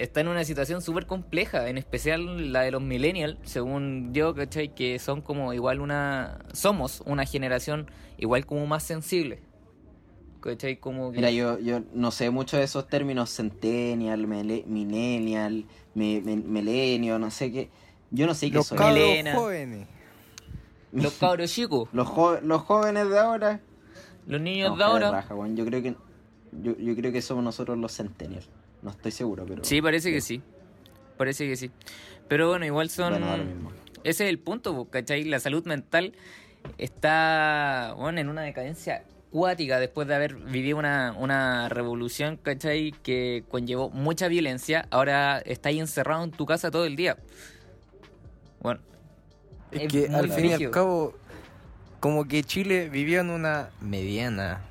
está 0.02 0.22
en 0.22 0.28
una 0.28 0.44
situación 0.44 0.82
súper 0.82 1.06
compleja, 1.06 1.70
en 1.70 1.78
especial 1.78 2.52
la 2.54 2.62
de 2.62 2.72
los 2.72 2.82
millennials, 2.82 3.38
según 3.44 4.14
yo, 4.14 4.34
¿cachai? 4.36 4.74
Que 4.74 5.00
son 5.00 5.22
como 5.22 5.54
igual 5.54 5.82
una... 5.82 6.40
Somos 6.54 7.02
una 7.06 7.26
generación 7.26 7.90
igual 8.18 8.46
como 8.46 8.66
más 8.68 8.84
sensible. 8.84 9.42
¿Cachai? 10.42 10.78
Como 10.78 11.12
que... 11.12 11.18
Mira, 11.18 11.32
yo, 11.32 11.60
yo 11.60 11.82
no 11.94 12.12
sé 12.12 12.30
mucho 12.30 12.56
de 12.58 12.64
esos 12.64 12.88
términos 12.88 13.30
centennial, 13.30 14.26
mele- 14.28 14.64
millennial, 14.66 15.66
me, 15.94 16.22
me- 16.22 16.38
milenio, 16.38 17.20
no 17.20 17.30
sé 17.30 17.52
qué. 17.52 17.70
Yo 18.12 18.26
no 18.26 18.34
sé 18.34 18.50
qué 18.50 18.56
Los 18.56 18.68
son. 18.68 18.78
cabros 18.78 18.98
Milena. 18.98 19.36
jóvenes. 19.36 19.88
Los 20.94 21.14
cabros 21.16 21.52
chicos, 21.52 21.90
Los, 21.94 22.08
jo- 22.08 22.40
los 22.42 22.62
jóvenes 22.62 23.10
de 23.10 23.20
ahora. 23.20 23.60
los 24.28 24.40
niños 24.42 24.72
No, 24.72 24.78
de 24.78 24.84
ahora... 24.84 25.12
raja. 25.12 25.36
Yo 25.54 25.66
creo 25.66 25.82
que 25.84 25.96
yo, 26.52 26.76
yo 26.78 26.96
creo 26.96 27.12
que 27.12 27.22
somos 27.22 27.44
nosotros 27.44 27.78
los 27.78 27.96
centennials. 27.96 28.50
No 28.82 28.92
estoy 28.92 29.12
seguro, 29.12 29.46
pero. 29.48 29.64
Sí, 29.64 29.82
parece 29.82 30.12
que 30.12 30.22
sí. 30.22 30.42
Parece 31.18 31.48
que 31.48 31.56
sí. 31.56 31.72
Pero 32.28 32.48
bueno, 32.48 32.66
igual 32.66 32.90
son... 32.90 33.12
Bueno, 33.12 33.28
da 33.28 33.38
lo 33.38 33.46
mismo. 33.46 33.72
Ese 34.04 34.24
es 34.24 34.30
el 34.30 34.40
punto, 34.40 34.86
¿cachai? 34.86 35.26
La 35.26 35.40
salud 35.40 35.66
mental 35.66 36.14
está, 36.78 37.94
bueno, 37.98 38.22
en 38.22 38.30
una 38.30 38.44
decadencia 38.44 39.04
cuática 39.32 39.80
después 39.80 40.08
de 40.08 40.16
haber 40.16 40.36
vivido 40.36 40.78
una, 40.78 41.14
una 41.18 41.70
revolución, 41.70 42.38
¿cachai? 42.38 42.94
Que 43.04 43.44
conllevó 43.50 43.90
mucha 43.90 44.28
violencia. 44.28 44.88
Ahí 44.92 45.80
encerrado 45.80 46.24
en 46.24 46.32
tu 46.32 46.46
casa 46.46 46.72
todo 46.72 46.86
el 46.86 46.96
día. 46.96 47.18
Bueno, 48.62 48.82
Es 49.72 49.84
Es 49.84 49.88
que 49.92 50.08
al 50.14 50.30
fin 50.32 50.46
y 50.46 50.54
al 50.54 50.72
cabo, 50.72 51.16
como 52.00 52.28
que 52.28 52.44
Chile 52.44 52.90
vivió 52.90 53.22
en 53.22 53.30
una 53.30 53.70
mediana, 53.82 54.62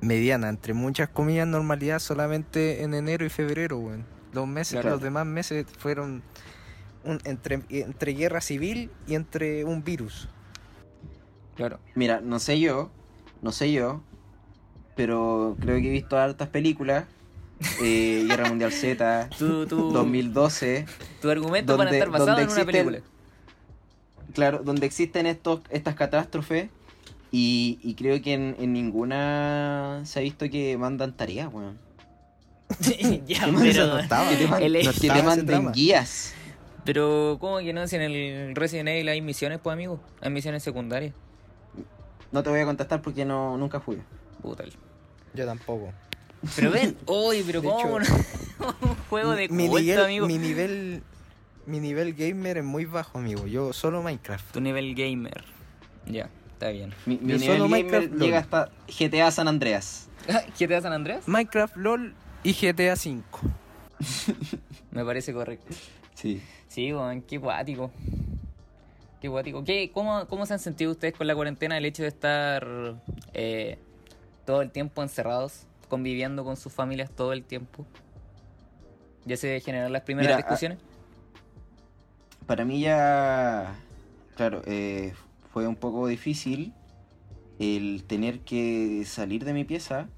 mediana, 0.00 0.48
entre 0.48 0.72
muchas 0.74 1.08
comillas, 1.08 1.46
normalidad 1.46 1.98
solamente 1.98 2.82
en 2.82 2.94
enero 2.94 3.24
y 3.24 3.28
febrero, 3.28 3.78
weón. 3.78 4.04
Los 4.32 4.46
meses, 4.46 4.74
Claro. 4.80 4.90
los 4.90 5.02
demás 5.02 5.26
meses 5.26 5.66
fueron 5.78 6.22
un- 7.04 7.20
entre, 7.24 7.60
entre 7.70 8.12
guerra 8.12 8.40
civil 8.40 8.90
y 9.06 9.14
entre 9.14 9.64
un 9.64 9.82
virus. 9.84 10.28
Claro. 11.56 11.78
Mira, 11.94 12.20
no 12.20 12.38
sé 12.38 12.58
yo, 12.60 12.90
no 13.42 13.52
sé 13.52 13.72
yo, 13.72 14.02
pero 14.96 15.56
creo 15.60 15.76
que 15.80 15.88
he 15.88 15.92
visto 15.92 16.16
hartas 16.18 16.48
películas. 16.48 17.04
eh, 17.82 18.24
Guerra 18.26 18.48
Mundial 18.48 18.72
Z, 18.72 19.28
Tu, 19.38 19.66
tu, 19.66 19.90
2012, 19.92 20.86
tu 21.20 21.28
argumento 21.28 21.76
para 21.76 21.90
donde- 21.90 21.98
estar 21.98 22.10
basado 22.10 22.38
en 22.38 22.48
una 22.48 22.54
existen- 22.62 22.66
película. 22.66 23.00
claro, 24.32 24.62
donde 24.64 24.86
existen 24.86 25.26
estos, 25.26 25.60
estas 25.68 25.94
catástrofes 25.94 26.70
y, 27.32 27.78
y 27.82 27.94
creo 27.94 28.20
que 28.22 28.32
en, 28.34 28.56
en 28.58 28.72
ninguna 28.72 30.00
se 30.04 30.18
ha 30.18 30.22
visto 30.22 30.48
que 30.50 30.76
mandan 30.78 31.16
tareas, 31.16 31.52
weón. 31.52 31.78
ya, 33.26 33.48
pero, 33.60 33.86
no 33.86 33.98
estaba. 33.98 34.28
que 34.30 34.36
te, 34.36 34.46
man- 34.48 34.62
el- 34.62 34.72
que 35.00 35.08
te 35.10 35.22
manden 35.22 35.72
guías. 35.72 36.34
pero 36.84 37.36
¿cómo 37.40 37.58
que 37.58 37.72
no? 37.72 37.86
Si 37.88 37.96
en 37.96 38.02
el 38.02 38.54
Resident 38.54 38.88
Evil 38.88 39.08
hay 39.08 39.20
misiones, 39.20 39.58
pues 39.62 39.72
amigo. 39.74 40.00
Hay 40.20 40.30
misiones 40.30 40.62
secundarias. 40.62 41.12
No 42.32 42.42
te 42.42 42.50
voy 42.50 42.60
a 42.60 42.64
contestar 42.64 43.02
porque 43.02 43.24
no 43.24 43.56
nunca 43.56 43.80
jugué. 43.80 43.98
Puta. 44.40 44.64
Yo 45.34 45.46
tampoco. 45.46 45.92
Pero 46.56 46.70
ven, 46.70 46.96
uy, 47.06 47.42
pero 47.44 47.60
De 47.60 47.68
¿cómo? 47.68 47.98
hecho, 48.00 48.12
un 48.82 48.94
juego 49.08 49.32
de 49.32 49.48
mi, 49.48 49.66
culto, 49.68 49.80
nivel, 49.82 50.04
amigo. 50.04 50.26
mi 50.26 50.38
nivel 50.38 51.02
mi 51.66 51.80
nivel 51.80 52.14
gamer 52.14 52.58
es 52.58 52.64
muy 52.64 52.84
bajo, 52.84 53.18
amigo. 53.18 53.46
Yo 53.46 53.72
solo 53.72 54.02
Minecraft. 54.02 54.52
Tu 54.52 54.60
nivel 54.60 54.94
gamer. 54.94 55.44
Ya, 56.06 56.30
está 56.60 56.68
bien. 56.68 56.92
Mi, 57.06 57.16
mi 57.16 57.38
nivel 57.38 57.68
Minecraft, 57.68 58.12
llega 58.12 58.38
hasta 58.38 58.70
GTA 58.86 59.30
San 59.30 59.48
Andreas. 59.48 60.10
¿GTA 60.58 60.82
San 60.82 60.92
Andreas? 60.92 61.26
Minecraft, 61.26 61.74
LOL 61.76 62.14
y 62.42 62.52
GTA 62.52 62.96
5. 62.96 63.40
Me 64.90 65.02
parece 65.02 65.32
correcto. 65.32 65.74
Sí. 66.14 66.42
Sí, 66.68 66.92
weón, 66.92 67.22
qué 67.22 67.38
guático. 67.38 67.90
Qué 69.22 69.28
guático. 69.28 69.64
¿Qué, 69.64 69.90
cómo, 69.92 70.26
¿Cómo 70.28 70.44
se 70.44 70.52
han 70.52 70.58
sentido 70.58 70.90
ustedes 70.90 71.14
con 71.14 71.26
la 71.26 71.34
cuarentena? 71.34 71.78
El 71.78 71.86
hecho 71.86 72.02
de 72.02 72.08
estar 72.10 72.66
eh, 73.32 73.78
todo 74.44 74.60
el 74.60 74.70
tiempo 74.70 75.02
encerrados, 75.02 75.66
conviviendo 75.88 76.44
con 76.44 76.58
sus 76.58 76.74
familias 76.74 77.10
todo 77.10 77.32
el 77.32 77.42
tiempo. 77.42 77.86
¿Ya 79.24 79.38
se 79.38 79.60
generaron 79.60 79.92
las 79.94 80.02
primeras 80.02 80.28
Mira, 80.28 80.36
discusiones? 80.36 80.78
Para 82.46 82.66
mí 82.66 82.80
ya, 82.80 83.74
claro, 84.36 84.62
eh, 84.66 85.14
fue 85.52 85.66
un 85.66 85.76
poco 85.76 86.06
difícil 86.06 86.72
el 87.58 88.04
tener 88.04 88.40
que 88.40 89.02
salir 89.04 89.44
de 89.44 89.52
mi 89.52 89.64
pieza 89.64 90.08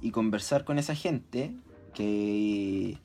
y 0.00 0.10
conversar 0.10 0.64
con 0.64 0.78
esa 0.78 0.94
gente 0.94 1.52
que, 1.94 2.98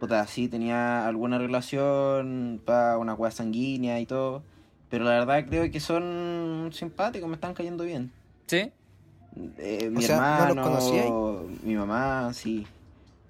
puta, 0.00 0.26
sí 0.26 0.48
tenía 0.48 1.06
alguna 1.06 1.38
relación 1.38 2.60
para 2.64 2.96
una 2.98 3.14
cueva 3.16 3.30
sanguínea 3.30 4.00
y 4.00 4.06
todo, 4.06 4.42
pero 4.88 5.04
la 5.04 5.10
verdad 5.10 5.44
creo 5.46 5.70
que 5.70 5.80
son 5.80 6.70
simpáticos, 6.72 7.28
me 7.28 7.34
están 7.34 7.54
cayendo 7.54 7.84
bien. 7.84 8.10
¿Sí? 8.46 8.70
Eh, 9.58 9.88
O 9.88 9.90
mi 9.90 10.02
sea, 10.02 10.16
¿no 10.54 10.54
los 10.70 10.90
hermano, 10.90 11.44
mi 11.62 11.74
mamá, 11.74 12.32
sí. 12.32 12.66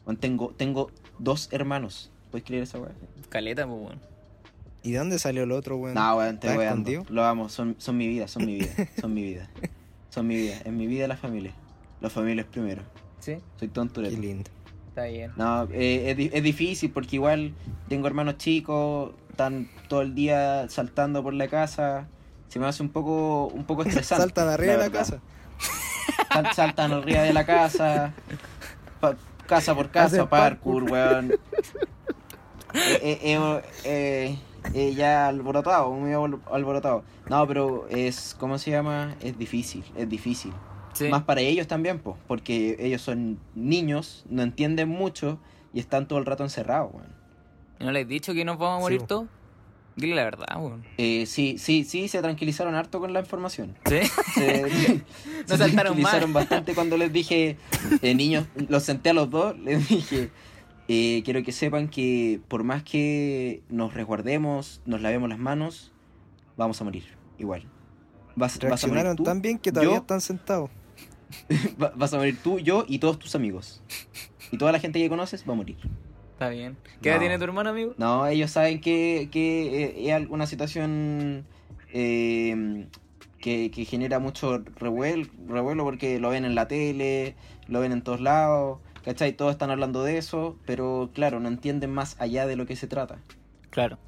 Bueno, 0.04 0.20
tengo, 0.20 0.54
tengo 0.56 0.90
dos 1.18 1.48
hermanos, 1.50 2.12
¿puedes 2.30 2.46
creer 2.46 2.62
esa 2.62 2.78
weá? 2.78 2.92
Caleta, 3.28 3.66
pues, 3.66 3.80
weón. 3.80 4.15
¿Y 4.87 4.92
de 4.92 4.99
dónde 4.99 5.18
salió 5.18 5.42
el 5.42 5.51
otro, 5.51 5.77
weón? 5.79 5.94
No, 5.96 6.16
weón, 6.16 6.38
te 6.38 6.46
¿Está 6.46 6.57
voy 6.57 6.64
escondido? 6.66 7.05
Lo 7.09 7.25
amo, 7.25 7.49
son, 7.49 7.75
son 7.79 7.96
mi 7.96 8.07
vida, 8.07 8.29
son 8.29 8.46
mi 8.46 8.55
vida, 8.61 8.68
son 9.01 9.12
mi 9.14 9.22
vida. 9.22 9.49
Son 10.11 10.27
mi 10.27 10.37
vida, 10.37 10.55
en 10.64 10.77
mi 10.77 10.87
vida 10.87 11.09
la 11.09 11.16
familia. 11.16 11.53
La 12.01 12.09
familia 12.09 12.42
es 12.42 12.46
primero. 12.49 12.83
¿Sí? 13.18 13.38
Soy 13.59 13.66
tonturero. 13.68 14.14
Qué 14.14 14.20
lindo. 14.20 14.49
Está 14.88 15.05
bien. 15.07 15.33
No, 15.37 15.64
eh, 15.72 16.14
es, 16.16 16.33
es 16.33 16.42
difícil 16.42 16.90
porque 16.92 17.16
igual 17.16 17.53
tengo 17.88 18.07
hermanos 18.07 18.38
chicos, 18.38 19.12
están 19.31 19.68
todo 19.88 20.03
el 20.03 20.14
día 20.14 20.68
saltando 20.68 21.22
por 21.22 21.35
la 21.35 21.49
casa. 21.49 22.07
Se 22.49 22.61
me 22.61 22.66
hace 22.66 22.83
un 22.83 22.90
poco, 22.90 23.46
un 23.49 23.64
poco 23.64 23.83
estresante. 23.87 24.22
Saltan 24.22 24.49
arriba 24.49 24.72
de 24.75 24.79
la 24.79 24.90
casa. 24.90 25.20
Sal- 26.33 26.53
saltan 26.55 26.92
arriba 26.92 27.22
de 27.22 27.33
la 27.33 27.44
casa. 27.44 28.14
pa- 29.01 29.16
casa 29.49 29.75
por 29.75 29.90
casa, 29.90 30.29
parkour, 30.29 30.85
weón. 30.85 31.33
Eh, 33.03 33.62
eh, 33.85 34.38
eh, 34.74 34.94
ya 34.94 35.29
alborotado, 35.29 35.90
muy 35.92 36.11
albor- 36.12 36.40
alborotado. 36.50 37.05
No, 37.29 37.46
pero 37.46 37.87
es, 37.90 38.37
¿cómo 38.38 38.59
se 38.59 38.70
llama? 38.70 39.14
Es 39.20 39.38
difícil, 39.38 39.85
es 39.96 40.09
difícil. 40.09 40.52
Sí. 40.92 41.09
Más 41.09 41.24
para 41.24 41.40
ellos 41.42 41.66
también, 41.66 41.98
pues, 41.98 42.16
porque 42.26 42.76
ellos 42.79 43.02
son 43.02 43.38
niños, 43.55 44.24
no 44.31 44.42
entienden 44.42 44.88
mucho 44.88 45.38
y 45.74 45.81
están 45.81 46.09
todo 46.09 46.18
el 46.18 46.24
rato 46.26 46.42
encerrados, 46.42 46.90
weón. 46.94 47.09
¿No 47.81 47.92
le 47.92 48.00
has 48.00 48.09
dicho 48.09 48.33
que 48.33 48.44
nos 48.44 48.57
vamos 48.59 48.76
a 48.76 48.79
Sí, 48.79 48.83
morir 48.85 49.00
po. 49.00 49.07
todos? 49.07 49.26
Dile 49.96 50.14
la 50.14 50.24
verdad, 50.24 50.46
weón. 50.59 50.85
Eh, 50.98 51.26
sí, 51.26 51.57
sí, 51.59 51.85
sí, 51.85 52.09
se 52.09 52.20
tranquilizaron 52.22 52.74
harto 52.74 53.00
con 53.00 53.12
la 53.12 53.20
información. 53.20 53.76
¿Sí? 53.87 53.98
Se, 54.35 55.05
se 55.46 55.59
saltaron 55.59 55.74
tranquilizaron 55.96 56.33
más. 56.33 56.42
bastante 56.44 56.74
cuando 56.74 56.96
les 56.96 57.12
dije, 57.12 57.57
eh, 58.02 58.14
niños, 58.14 58.46
los 58.68 58.83
senté 58.83 59.11
a 59.11 59.12
los 59.14 59.29
dos, 59.31 59.59
les 59.59 59.87
dije, 59.88 60.31
eh, 60.88 61.22
quiero 61.25 61.42
que 61.42 61.53
sepan 61.53 61.88
que 61.88 62.40
por 62.49 62.62
más 62.64 62.83
que 62.83 63.62
nos 63.68 63.94
resguardemos, 63.94 64.81
nos 64.87 65.01
lavemos 65.01 65.29
las 65.29 65.38
manos, 65.38 65.92
vamos 66.57 66.81
a 66.81 66.85
morir, 66.85 67.05
igual. 67.38 67.64
Vas, 68.37 68.59
vas 68.61 68.85
a 68.85 68.87
morir 68.87 69.14
tú, 69.16 69.22
tan 69.25 69.40
bien 69.40 69.59
que 69.59 69.72
todavía 69.72 69.94
yo, 69.94 70.01
están 70.01 70.20
sentados. 70.20 70.70
va- 71.83 71.92
vas 71.96 72.12
a 72.14 72.18
morir 72.18 72.38
tú, 72.42 72.59
yo 72.59 72.85
y 72.87 72.99
todos 72.99 73.18
tus 73.18 73.35
amigos. 73.35 73.83
Y 74.53 74.59
toda 74.59 74.70
la 74.72 74.79
gente 74.79 74.99
que 75.01 75.09
conoces 75.09 75.44
va 75.49 75.55
a 75.55 75.57
morir. 75.57 75.77
Está 76.35 76.51
bien. 76.51 76.77
¿Qué 77.01 77.09
edad 77.09 77.16
No. 77.16 77.20
tiene 77.22 77.38
tu 77.38 77.44
hermano, 77.44 77.70
amigo? 77.70 77.94
No, 77.96 78.27
ellos 78.27 78.51
saben 78.51 78.81
que, 78.81 79.29
que 79.33 79.85
eh, 79.85 80.07
es 80.09 80.12
alguna 80.12 80.46
situación 80.46 81.46
eh, 81.94 82.87
que, 83.40 83.70
que 83.70 83.85
genera 83.87 84.18
mucho 84.18 84.59
revuelo, 84.77 85.27
revuelo 85.49 85.83
porque 85.85 86.20
lo 86.20 86.29
ven 86.29 86.44
en 86.44 86.55
la 86.55 86.68
tele, 86.68 87.35
lo 87.68 87.81
ven 87.81 87.92
en 87.92 88.03
todos 88.03 88.20
lados, 88.20 88.79
¿cachai? 89.07 89.35
Todos 89.35 89.53
están 89.53 89.71
hablando 89.71 90.03
de 90.03 90.19
eso, 90.19 90.59
pero 90.66 91.11
claro, 91.14 91.38
no 91.38 91.49
entienden 91.49 91.92
más 91.92 92.16
allá 92.19 92.47
de 92.47 92.57
lo 92.57 92.66
que 92.66 92.75
se 92.75 92.88
trata. 92.88 93.19
Claro, 93.71 93.99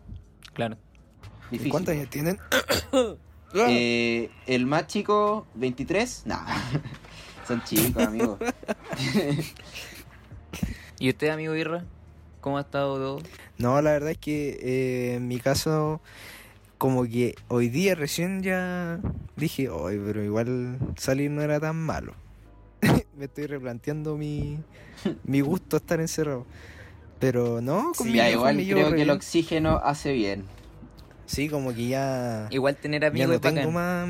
claro. 0.53 0.77
¿Y 1.53 1.71
cuántos 1.71 1.95
años 1.95 2.11
tienen? 2.11 2.39
Eh, 3.55 4.29
el 4.47 4.67
más 4.67 4.89
chico, 4.89 5.47
23, 5.55 6.25
no, 6.27 6.37
son 7.49 7.65
chicos, 7.65 8.07
amigos. 8.07 8.39
¿Y 10.99 11.09
usted, 11.09 11.31
amigo 11.31 11.55
Irra? 11.55 11.83
¿Cómo 12.43 12.59
ha 12.59 12.61
estado 12.61 12.97
todo? 12.97 13.23
No, 13.57 13.81
la 13.81 13.93
verdad 13.93 14.11
es 14.11 14.19
que 14.19 14.51
eh, 14.61 15.15
en 15.15 15.29
mi 15.29 15.41
caso, 15.41 16.03
como 16.77 17.05
que 17.05 17.37
hoy 17.49 17.71
día 17.71 17.95
recién 17.95 18.43
ya 18.43 19.01
dije, 19.37 19.71
hoy, 19.71 19.99
pero 20.05 20.23
igual 20.23 20.79
salir 20.99 21.31
no 21.31 21.41
era 21.41 21.59
tan 21.59 21.77
malo. 21.77 22.13
Me 23.19 23.25
estoy 23.25 23.47
replanteando 23.47 24.17
mi, 24.17 24.59
mi 25.25 25.41
gusto 25.41 25.77
a 25.77 25.79
estar 25.81 26.01
encerrado. 26.01 26.47
Pero 27.19 27.61
no, 27.61 27.91
con 27.97 28.07
Sí, 28.07 28.13
ya, 28.15 28.31
igual 28.31 28.57
creo 28.57 28.91
re 28.91 28.97
que 28.97 29.03
el 29.03 29.11
oxígeno 29.11 29.81
hace 29.83 30.13
bien. 30.13 30.45
Sí, 31.27 31.49
como 31.49 31.75
que 31.75 31.89
ya, 31.89 32.47
Igual 32.51 32.77
tener 32.77 33.03
ya 33.03 33.09
amigos 33.09 33.29
no 33.29 33.35
es 33.35 33.41
bacán. 33.41 33.55
tengo 33.57 33.71
más, 33.73 34.09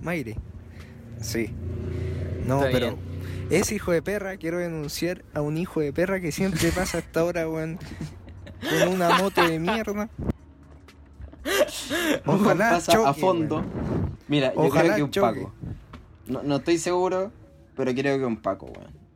más 0.00 0.12
aire. 0.12 0.36
Sí. 1.20 1.50
No, 2.46 2.58
Está 2.60 2.70
pero 2.70 2.86
bien. 2.96 2.98
ese 3.50 3.74
hijo 3.74 3.90
de 3.90 4.00
perra, 4.00 4.36
quiero 4.36 4.58
denunciar 4.58 5.24
a 5.34 5.40
un 5.40 5.58
hijo 5.58 5.80
de 5.80 5.92
perra 5.92 6.20
que 6.20 6.30
siempre 6.30 6.70
pasa 6.70 6.98
hasta 6.98 7.20
ahora, 7.20 7.48
weón, 7.48 7.78
con 8.60 8.88
una 8.94 9.18
moto 9.18 9.42
de 9.46 9.58
mierda. 9.58 10.08
Ojalá 12.26 12.70
pasa 12.70 12.92
choque, 12.92 13.08
a 13.08 13.12
fondo. 13.14 13.56
weón. 13.56 14.16
Mira, 14.28 14.54
yo 14.54 14.60
Ojalá 14.60 14.82
creo 14.84 14.96
que 14.96 15.02
un 15.02 15.10
choque. 15.10 15.40
Paco. 15.40 15.52
No, 16.28 16.42
no 16.44 16.56
estoy 16.56 16.78
seguro, 16.78 17.32
pero 17.76 17.92
creo 17.94 18.18
que 18.18 18.24
un 18.24 18.36
Paco, 18.38 18.66
weón. 18.66 19.06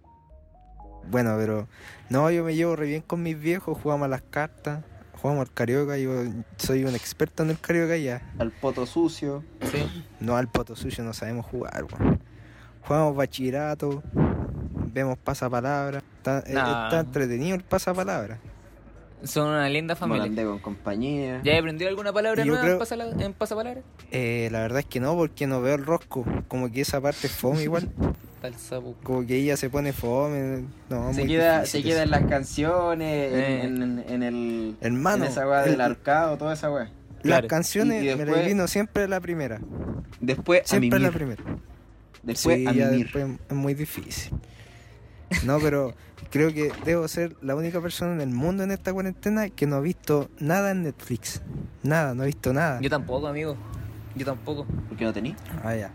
Bueno, 1.10 1.34
pero 1.38 1.66
no, 2.08 2.30
yo 2.30 2.44
me 2.44 2.54
llevo 2.54 2.76
re 2.76 2.86
bien 2.86 3.02
con 3.02 3.22
mis 3.22 3.38
viejos, 3.38 3.76
jugamos 3.82 4.04
a 4.06 4.08
las 4.08 4.22
cartas, 4.22 4.84
jugamos 5.20 5.48
al 5.48 5.52
carioca, 5.52 5.96
yo 5.98 6.12
soy 6.56 6.84
un 6.84 6.94
experto 6.94 7.42
en 7.42 7.50
el 7.50 7.58
carioca 7.58 7.96
ya. 7.96 8.22
Al 8.38 8.52
poto 8.52 8.86
sucio. 8.86 9.42
Sí. 9.62 10.04
No 10.20 10.36
al 10.36 10.48
poto 10.48 10.76
sucio 10.76 11.02
no 11.02 11.12
sabemos 11.12 11.46
jugar, 11.46 11.84
weón. 11.84 12.20
Jugamos 12.86 13.16
bachillerato, 13.16 14.02
vemos 14.92 15.18
pasapalabra. 15.18 16.02
Está, 16.18 16.40
eh, 16.46 16.52
Nah. 16.54 16.84
está 16.84 17.00
entretenido 17.00 17.56
el 17.56 17.62
pasapalabra. 17.64 18.38
Son 19.24 19.48
una 19.48 19.68
linda 19.68 19.96
familia. 19.96 20.22
Morandé 20.22 20.44
con 20.44 20.58
compañía. 20.60 21.40
¿Ya 21.44 21.52
he 21.52 21.58
aprendido 21.58 21.90
alguna 21.90 22.10
palabra 22.12 22.42
yo 22.42 22.52
nueva 22.52 22.62
creo- 22.62 22.74
en, 22.74 22.78
pasala- 22.80 23.24
en 23.24 23.32
pasapalabra? 23.34 23.82
Eh, 24.10 24.48
la 24.50 24.60
verdad 24.60 24.78
es 24.80 24.86
que 24.86 24.98
no, 25.00 25.14
porque 25.14 25.46
no 25.46 25.60
veo 25.60 25.74
el 25.74 25.84
rosco. 25.84 26.24
Como 26.48 26.70
que 26.70 26.80
esa 26.82 27.00
parte 27.02 27.26
es 27.26 27.32
fome 27.34 27.62
igual. 27.62 27.90
Sapo. 28.58 28.94
Como 29.02 29.26
que 29.26 29.36
ella 29.36 29.56
se 29.56 29.68
pone 29.70 29.92
fome. 29.92 30.64
No, 30.88 31.12
se 31.12 31.20
muy 31.20 31.28
queda, 31.28 31.66
se 31.66 31.82
queda 31.82 32.02
en 32.02 32.10
las 32.10 32.24
canciones, 32.26 33.32
Eh. 33.32 33.62
en, 33.64 33.82
en- 33.82 34.04
en 34.08 34.22
el. 34.22 34.76
Hermano, 34.80 35.24
en 35.24 35.30
esa 35.30 35.46
weá 35.48 35.62
del 35.62 35.74
el- 35.74 35.80
arcado, 35.82 36.36
toda 36.38 36.54
esa 36.54 36.70
weá. 36.70 36.90
Claro. 37.22 37.42
Las 37.42 37.50
canciones 37.50 38.02
Y- 38.02 38.08
y 38.08 38.10
me 38.12 38.16
después- 38.24 38.38
las 38.38 38.46
vino 38.46 38.66
siempre 38.68 39.06
la 39.08 39.20
primera. 39.20 39.60
Después 40.20 40.62
a 40.62 40.66
Siempre 40.66 40.98
la 40.98 41.10
mimir. 41.10 41.12
primera. 41.36 41.42
Después 42.22 42.56
sí, 42.58 42.66
a 42.66 42.72
ya 42.72 42.88
después 42.88 43.26
es 43.48 43.54
muy 43.56 43.74
difícil. 43.74 44.32
No, 45.44 45.58
pero 45.60 45.94
creo 46.30 46.52
que 46.52 46.72
debo 46.84 47.06
ser 47.08 47.36
la 47.40 47.54
única 47.54 47.80
persona 47.80 48.12
en 48.14 48.20
el 48.20 48.30
mundo 48.30 48.62
en 48.64 48.70
esta 48.70 48.92
cuarentena 48.92 49.48
que 49.48 49.66
no 49.66 49.76
ha 49.76 49.80
visto 49.80 50.28
nada 50.38 50.70
en 50.72 50.82
Netflix. 50.82 51.40
Nada, 51.82 52.14
no 52.14 52.24
he 52.24 52.26
visto 52.26 52.52
nada. 52.52 52.80
Yo 52.80 52.90
tampoco, 52.90 53.26
amigo. 53.28 53.56
Yo 54.16 54.24
tampoco. 54.26 54.64
¿Por 54.88 54.96
qué 54.96 55.04
no 55.04 55.12
tení? 55.12 55.34
Ah, 55.62 55.74
ya. 55.76 55.90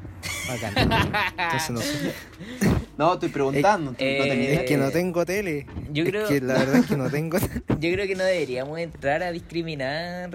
Bacán. 0.48 0.92
Entonces 1.38 1.70
no 1.72 1.80
sé. 1.82 2.14
No, 2.98 3.14
estoy 3.14 3.30
preguntando. 3.30 3.92
¿tú 3.92 3.98
eh, 4.00 4.18
no 4.20 4.24
tenés 4.26 4.50
Es 4.60 4.64
que 4.66 4.78
no 4.78 4.90
tengo 4.92 5.26
tele. 5.26 5.66
Yo 5.92 6.04
Es 6.04 6.10
creo- 6.10 6.28
que 6.28 6.42
la 6.42 6.54
verdad 6.54 6.76
es 6.78 6.86
que 6.86 6.96
no 6.98 7.10
tengo 7.10 7.38
Yo 7.80 7.92
creo 7.92 8.08
que 8.08 8.16
no 8.16 8.24
deberíamos 8.24 8.80
entrar 8.80 9.22
a 9.24 9.32
discriminar 9.32 10.30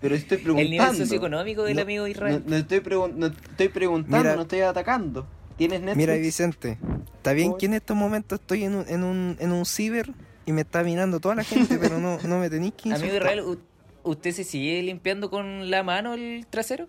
Pero 0.00 0.14
estoy 0.14 0.38
preguntando. 0.38 0.60
el 0.60 0.70
nivel 0.70 0.96
socioeconómico 0.96 1.62
del 1.64 1.76
No, 1.76 1.82
amigo 1.82 2.06
Israel. 2.06 2.42
No, 2.44 2.50
no 2.50 2.56
estoy, 2.56 2.80
pregun- 2.80 3.14
no 3.14 3.26
estoy 3.26 3.68
preguntando, 3.68 4.18
Mira- 4.18 4.36
no 4.36 4.42
estoy 4.42 4.60
atacando. 4.60 5.26
¿Tienes 5.56 5.80
Netflix? 5.80 5.96
Mira, 5.96 6.14
Vicente, 6.14 6.78
está 7.16 7.32
bien 7.32 7.54
que 7.58 7.66
en 7.66 7.74
estos 7.74 7.96
momentos 7.96 8.40
estoy 8.40 8.64
en 8.64 8.76
un, 8.76 8.84
en 8.88 9.04
un, 9.04 9.36
en 9.40 9.52
un 9.52 9.66
ciber 9.66 10.10
y 10.46 10.52
me 10.52 10.62
está 10.62 10.82
mirando 10.82 11.20
toda 11.20 11.34
la 11.34 11.44
gente, 11.44 11.78
pero 11.80 11.98
no, 11.98 12.18
no 12.22 12.38
me 12.38 12.48
tenéis 12.50 12.72
que 12.74 12.90
Amigo 12.90 13.06
insultar. 13.06 13.22
Israel, 13.36 13.40
¿u- 13.46 13.58
¿usted 14.04 14.32
se 14.32 14.44
sigue 14.44 14.82
limpiando 14.82 15.30
con 15.30 15.70
la 15.70 15.82
mano 15.82 16.14
el 16.14 16.46
trasero? 16.48 16.88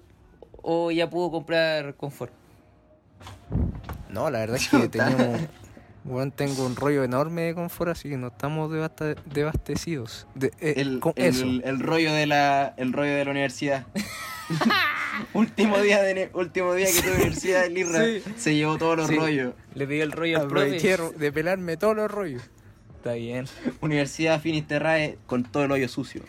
¿O 0.63 0.91
ya 0.91 1.09
pudo 1.09 1.31
comprar 1.31 1.95
confort? 1.95 2.31
No, 4.09 4.29
la 4.29 4.39
verdad 4.39 4.57
es 4.57 4.69
que 4.69 4.87
teníamos... 4.89 5.41
Bueno, 6.03 6.31
tengo 6.35 6.65
un 6.65 6.75
rollo 6.75 7.03
enorme 7.03 7.43
de 7.43 7.53
confort, 7.53 7.91
así 7.91 8.09
que 8.09 8.17
no 8.17 8.27
estamos 8.27 8.71
devastecidos. 9.25 10.25
De, 10.33 10.47
eh, 10.59 10.73
el, 10.77 10.99
con 10.99 11.13
el- 11.15 11.25
eso. 11.27 11.45
el 11.45 11.79
rollo 11.79 12.11
de 12.11 12.25
la 12.25 12.73
el 12.77 12.91
rollo 12.91 13.11
de 13.15 13.23
la 13.25 13.29
universidad. 13.31 13.85
último 15.33 15.77
día 15.79 16.01
de 16.01 16.31
último 16.33 16.73
día 16.73 16.87
que 16.87 17.01
tuve 17.01 17.13
universidad 17.17 17.65
el 17.65 17.77
Irra 17.77 18.03
Sí. 18.03 18.23
se 18.35 18.55
llevó 18.55 18.79
todos 18.79 18.97
los 18.97 19.07
Sí. 19.07 19.15
rollos. 19.15 19.53
Le 19.75 19.85
pidió 19.85 20.03
el 20.03 20.11
rollo 20.11 20.39
al 20.39 20.45
Aproveché 20.47 20.95
profe. 20.97 21.17
de 21.19 21.31
pelarme 21.31 21.77
todos 21.77 21.95
los 21.95 22.09
rollos. 22.09 22.41
Está 22.95 23.13
bien. 23.13 23.45
Universidad 23.81 24.41
Finisterrae 24.41 25.19
con 25.27 25.43
todo 25.43 25.65
el 25.65 25.71
hoyo 25.71 25.87
sucio. 25.87 26.23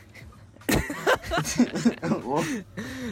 Oh, 2.25 2.43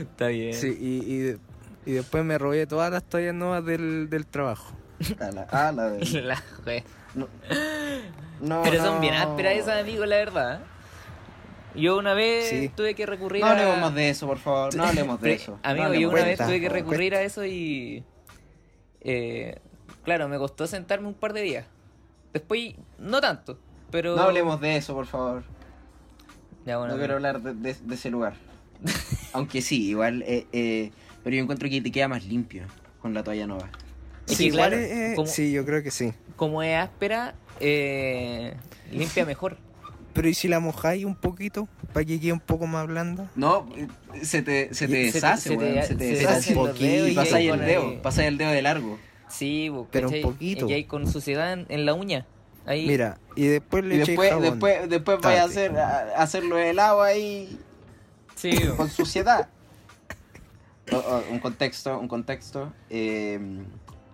Está 0.01 0.29
bien. 0.29 0.55
Sí, 0.55 0.77
y, 0.81 1.13
y, 1.15 1.19
de- 1.19 1.39
y 1.87 1.93
después 1.93 2.25
me 2.25 2.39
robé 2.39 2.67
todas 2.67 2.91
las 2.93 3.03
toallas 3.05 3.35
nuevas 3.35 3.65
del, 3.65 4.09
del 4.11 4.27
trabajo. 4.27 4.73
a 5.19 5.31
la, 5.31 5.43
a 5.43 5.73
la 5.73 5.85
de- 5.91 6.23
La 6.23 6.37
jue- 6.37 6.85
no, 7.15 7.29
no, 8.41 8.63
Pero 8.63 8.77
son 8.85 8.95
no. 8.97 9.01
bien 9.01 9.15
ásperas 9.15 9.55
esas, 9.57 9.81
amigos, 9.81 10.07
la 10.07 10.17
verdad. 10.17 10.61
Yo 11.75 11.97
una 11.99 12.15
vez 12.15 12.49
Sí. 12.49 12.69
tuve 12.75 12.95
que 12.95 13.07
recurrir 13.07 13.43
No 13.43 13.49
a... 13.49 13.51
hablemos 13.53 13.79
más 13.81 13.95
de 13.95 14.11
eso, 14.11 14.27
por 14.27 14.39
favor. 14.39 14.75
No 14.75 14.85
hablemos 14.85 15.21
de 15.21 15.33
eso. 15.35 15.59
Amigo, 15.63 15.89
No 15.89 15.95
yo 15.95 16.09
hablemos 16.09 16.13
una 16.15 16.23
de 16.23 16.29
vez 16.29 16.37
Cuenta, 16.39 16.47
tuve 16.47 16.61
que 16.61 16.69
cuenta. 16.69 16.85
recurrir 16.91 17.15
a 17.15 17.23
eso 17.23 17.45
y... 17.45 18.05
eh, 19.03 19.59
claro, 20.05 20.29
me 20.29 20.37
costó 20.39 20.67
sentarme 20.67 21.09
un 21.09 21.15
par 21.15 21.33
de 21.33 21.43
días. 21.43 21.67
Después, 22.33 22.75
no 22.99 23.21
tanto, 23.21 23.59
pero... 23.91 24.15
No 24.17 24.23
hablemos 24.23 24.61
de 24.61 24.77
eso, 24.77 24.95
por 24.95 25.07
favor. 25.07 25.43
Ya, 26.67 26.79
bueno, 26.79 26.95
no 26.95 26.99
quiero 26.99 27.15
hablar 27.15 27.43
de, 27.43 27.55
de- 27.55 27.75
de 27.81 27.95
ese 27.95 28.11
lugar. 28.11 28.35
Aunque 29.33 29.63
sí, 29.63 29.89
igual. 29.89 30.23
eh, 30.27 30.47
eh, 30.53 30.91
pero 31.23 31.37
yo 31.37 31.43
encuentro 31.43 31.69
que 31.69 31.81
te 31.81 31.91
queda 31.91 32.09
más 32.09 32.25
limpio 32.25 32.65
con 33.01 33.15
la 33.15 33.23
toalla 33.23 33.47
nueva. 33.47 33.69
Es 34.27 34.37
Sí, 34.37 34.45
que, 34.45 34.49
igual 34.55 34.71
claro, 34.71 34.85
eh, 34.85 35.13
como- 35.17 35.29
sí, 35.29 35.53
yo 35.53 35.65
creo 35.65 35.83
que 35.83 35.91
sí. 35.91 36.13
como 36.37 36.63
es 36.63 36.77
áspera, 36.77 37.35
eh, 37.61 38.55
limpia 38.93 39.25
mejor. 39.25 39.59
Pero 40.13 40.29
¿y 40.29 40.35
si 40.35 40.49
la 40.49 40.59
mojáis 40.61 41.05
un 41.05 41.15
poquito 41.15 41.69
para 41.93 42.05
que 42.05 42.19
quede 42.21 42.33
un 42.33 42.41
poco 42.41 42.67
más 42.67 42.87
blanda? 42.87 43.31
No, 43.37 43.69
se 44.23 44.43
te, 44.43 44.75
se 44.75 44.89
te 44.89 44.97
deshace, 45.05 45.51
se 45.51 45.57
te- 45.57 45.65
weón. 45.65 45.75
Se 45.75 45.81
te 45.81 45.89
se 45.89 45.97
te 45.97 46.05
deshace. 46.27 46.55
los 46.55 46.79
dedos 46.79 47.09
Y 47.11 47.15
pasáis 47.15 47.51
el 47.51 47.61
dedo, 47.61 48.03
pasáis 48.03 48.29
el 48.29 48.39
dedo 48.39 48.51
de 48.51 48.63
largo. 48.63 48.99
Sí, 49.29 49.69
pues, 49.73 49.87
Pero 49.93 50.09
un 50.09 50.21
poquito. 50.23 50.69
Y 50.69 50.73
hay 50.73 50.85
con 50.85 51.07
suciedad 51.11 51.53
en, 51.53 51.67
en 51.69 51.87
la 51.87 51.95
uña. 51.95 52.27
Ahí. 52.71 52.87
Mira, 52.87 53.19
y 53.35 53.47
después 53.49 53.83
le 53.85 53.97
Y 53.97 53.99
después, 53.99 54.29
jabón. 54.31 54.45
después, 54.45 54.89
después 54.89 55.19
vaya 55.21 55.43
a 55.43 55.47
hacer 55.47 55.77
a, 55.77 56.01
hacerlo 56.23 56.57
helado 56.57 57.03
ahí 57.03 57.59
Sí, 58.37 58.53
con 58.77 58.89
suciedad. 58.89 59.49
O- 60.93 60.97
o, 60.97 61.23
un 61.33 61.41
contexto, 61.41 61.99
un 61.99 62.07
contexto. 62.07 62.73
eh, 62.89 63.41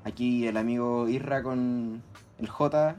aquí 0.04 0.46
el 0.46 0.56
amigo 0.56 1.06
Irra 1.08 1.42
con 1.42 2.02
el 2.38 2.48
J 2.48 2.96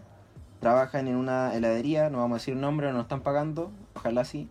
trabajan 0.59 1.07
en 1.07 1.15
una 1.15 1.55
heladería, 1.55 2.09
no 2.11 2.19
vamos 2.19 2.35
a 2.35 2.39
decir 2.39 2.55
nombre, 2.55 2.87
no 2.87 2.93
nos 2.93 3.03
están 3.03 3.21
pagando, 3.21 3.71
ojalá 3.95 4.25
sí. 4.25 4.47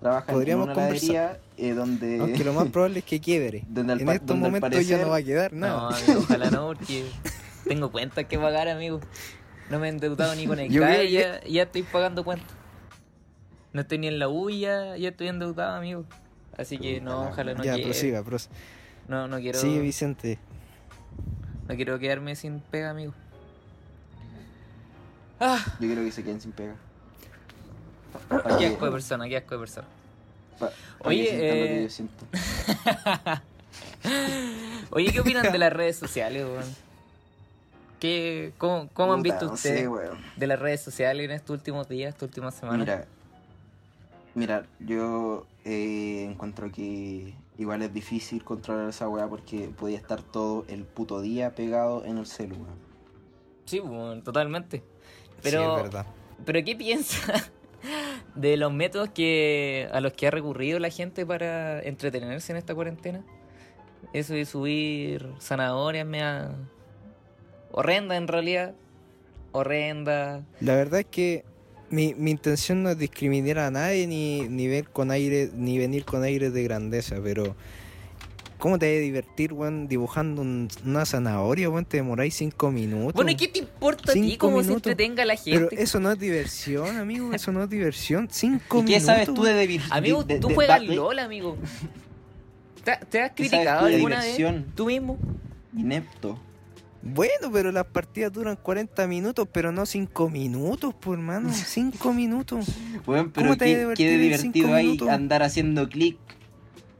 Trabajan 0.00 0.34
Podríamos 0.34 0.66
en 0.68 0.72
una 0.72 0.82
heladería 0.88 1.38
eh, 1.56 1.72
donde, 1.72 2.18
Aunque 2.20 2.44
lo 2.44 2.52
más 2.52 2.68
probable 2.68 2.98
es 2.98 3.04
que 3.06 3.18
quiebre. 3.20 3.64
donde 3.68 3.94
al 3.94 4.00
en 4.02 4.08
estos 4.10 4.36
momentos 4.36 4.68
parecer- 4.70 4.84
ya 4.86 4.98
no 4.98 5.08
va 5.08 5.16
a 5.16 5.22
quedar 5.22 5.52
no, 5.54 5.66
nada. 5.66 5.96
amigo, 5.96 6.20
ojalá 6.20 6.50
no, 6.50 6.66
porque 6.66 7.06
tengo 7.66 7.90
cuentas 7.90 8.26
que 8.26 8.38
pagar, 8.38 8.68
amigo. 8.68 9.00
No 9.72 9.78
me 9.78 9.86
he 9.86 9.90
endeudado 9.90 10.34
ni 10.34 10.46
con 10.46 10.58
el 10.60 10.70
CAE, 10.78 11.10
ya, 11.10 11.42
ya 11.44 11.62
estoy 11.62 11.82
pagando 11.82 12.24
cuentas. 12.24 12.50
No 13.72 13.80
estoy 13.80 13.96
ni 13.96 14.06
en 14.08 14.18
la 14.18 14.28
U, 14.28 14.50
ya, 14.50 14.98
ya 14.98 15.08
estoy 15.08 15.28
endeudado, 15.28 15.78
amigo. 15.78 16.04
Así 16.58 16.76
que 16.76 17.00
no, 17.00 17.28
ojalá 17.30 17.54
no 17.54 17.64
ya, 17.64 17.72
quiera. 17.72 17.88
prosiga, 17.88 18.22
pros. 18.22 18.50
No, 19.08 19.28
no 19.28 19.38
quiero, 19.38 19.58
Sigue, 19.58 19.80
Vicente. 19.80 20.38
no 21.68 21.74
quiero 21.74 21.98
quedarme 21.98 22.36
sin 22.36 22.60
pega, 22.60 22.90
amigo. 22.90 23.14
Ah, 25.40 25.64
Yo 25.80 25.90
creo 25.90 26.04
que 26.04 26.12
se 26.12 26.22
queden 26.22 26.42
sin 26.42 26.52
pega. 26.52 26.74
qué 28.58 28.66
asco 28.66 28.84
de 28.84 28.92
persona, 28.92 29.26
qué 29.26 29.38
asco 29.38 29.54
de 29.54 29.60
persona. 29.60 29.88
Pa- 30.58 30.66
pa 30.68 31.08
Oye, 31.08 31.28
eh, 31.30 31.82
yo 31.84 31.88
siento. 31.88 32.26
Oye, 34.90 35.10
¿qué 35.12 35.20
opinan 35.20 35.50
de 35.50 35.58
las 35.58 35.72
redes 35.72 35.96
sociales, 35.96 36.44
weón? 36.44 36.91
¿Qué, 38.02 38.52
cómo, 38.58 38.88
¿Cómo 38.94 39.12
han 39.12 39.22
visto 39.22 39.46
no 39.46 39.52
ustedes 39.52 39.88
sé, 39.88 40.10
de 40.34 40.46
las 40.48 40.58
redes 40.58 40.80
sociales 40.80 41.24
en 41.24 41.30
estos 41.30 41.54
últimos 41.54 41.88
días, 41.88 42.08
estas 42.08 42.24
últimas 42.24 42.52
semanas? 42.52 42.80
Mira, 42.80 43.06
mira, 44.34 44.66
yo 44.80 45.46
eh, 45.64 46.26
encuentro 46.28 46.72
que 46.72 47.32
igual 47.58 47.80
es 47.80 47.94
difícil 47.94 48.42
controlar 48.42 48.88
esa 48.88 49.08
weá 49.08 49.28
porque 49.28 49.68
podía 49.68 49.98
estar 49.98 50.20
todo 50.20 50.64
el 50.66 50.82
puto 50.82 51.20
día 51.20 51.54
pegado 51.54 52.04
en 52.04 52.18
el 52.18 52.26
celu, 52.26 52.56
weón. 52.56 52.74
Sí, 53.66 53.78
weón, 53.78 54.24
totalmente. 54.24 54.78
Sí, 54.78 54.84
Pero, 55.44 55.76
es 55.76 55.82
verdad. 55.84 56.06
pero 56.44 56.64
¿qué 56.64 56.74
piensa 56.74 57.52
de 58.34 58.56
los 58.56 58.72
métodos 58.72 59.10
que 59.10 59.88
a 59.92 60.00
los 60.00 60.12
que 60.14 60.26
ha 60.26 60.32
recurrido 60.32 60.80
la 60.80 60.90
gente 60.90 61.24
para 61.24 61.80
entretenerse 61.80 62.50
en 62.50 62.58
esta 62.58 62.74
cuarentena? 62.74 63.22
Eso 64.12 64.34
de 64.34 64.44
subir 64.44 65.32
zanahorias 65.40 66.04
me 66.04 66.20
ha... 66.24 66.50
horrenda 67.72 68.16
en 68.16 68.28
realidad. 68.28 68.74
Horrenda. 69.52 70.44
La 70.60 70.76
verdad 70.76 71.00
es 71.00 71.06
que 71.06 71.44
mi, 71.90 72.14
mi 72.14 72.30
intención 72.30 72.82
no 72.82 72.90
es 72.90 72.98
discriminar 72.98 73.58
a 73.58 73.70
nadie 73.70 74.06
ni, 74.06 74.48
ni 74.48 74.66
ver 74.66 74.88
con 74.88 75.10
aire, 75.10 75.50
ni 75.54 75.76
venir 75.78 76.04
con 76.06 76.22
aire 76.22 76.50
de 76.50 76.62
grandeza, 76.62 77.16
pero 77.22 77.54
¿cómo 78.58 78.78
te 78.78 78.86
vas 78.90 78.96
a 78.96 79.00
divertir, 79.00 79.52
weón, 79.52 79.88
dibujando 79.88 80.40
un- 80.40 80.68
una 80.86 81.04
zanahoria, 81.04 81.68
weón? 81.68 81.84
Te 81.84 81.98
demoráis 81.98 82.34
cinco 82.34 82.70
minutos. 82.70 83.12
Bueno, 83.12 83.30
¿y 83.30 83.34
qué 83.36 83.48
te 83.48 83.58
importa 83.58 84.12
a 84.12 84.14
ti 84.14 84.38
cómo 84.38 84.58
se 84.62 84.68
minutos. 84.68 84.76
entretenga 84.90 85.24
la 85.26 85.34
Pero 85.44 85.68
gente? 85.68 85.82
eso 85.82 86.00
no 86.00 86.10
es 86.12 86.18
diversión, 86.18 86.96
amigo, 86.96 87.34
eso 87.34 87.52
no 87.52 87.62
es 87.62 87.68
diversión. 87.68 88.28
Cinco 88.30 88.78
¿Y 88.78 88.84
qué 88.86 88.92
minutos. 88.94 89.06
sabes 89.06 89.34
tú 89.34 89.42
de 89.42 89.66
diversión? 89.66 89.98
Amigo, 89.98 90.24
tú 90.24 90.48
juegas 90.48 90.82
LOL, 90.82 91.18
amigo. 91.18 91.58
¿Te, 92.84 92.96
te 93.10 93.20
has 93.20 93.30
¿Qué 93.32 93.34
criticado 93.48 93.86
de 93.86 93.96
alguna 93.96 94.22
diversión? 94.22 94.54
vez 94.64 94.74
tú 94.74 94.86
mismo? 94.86 95.18
Inepto. 95.76 96.38
Bueno, 97.02 97.50
pero 97.52 97.72
las 97.72 97.86
partidas 97.86 98.32
duran 98.32 98.56
40 98.56 99.06
minutos, 99.08 99.48
pero 99.52 99.72
no 99.72 99.86
5 99.86 100.30
minutos, 100.30 100.94
pues 101.00 101.18
hermano. 101.18 101.52
5 101.52 102.12
minutos. 102.12 102.66
Weón, 103.06 103.30
pero 103.32 103.46
¿Cómo 103.48 103.56
te 103.58 103.64
qué, 103.64 103.82
a 103.82 103.94
qué 103.94 104.16
divertido 104.18 104.74
hay 104.74 104.86
minutos? 104.86 105.08
andar 105.08 105.42
haciendo 105.42 105.88
clic 105.88 106.16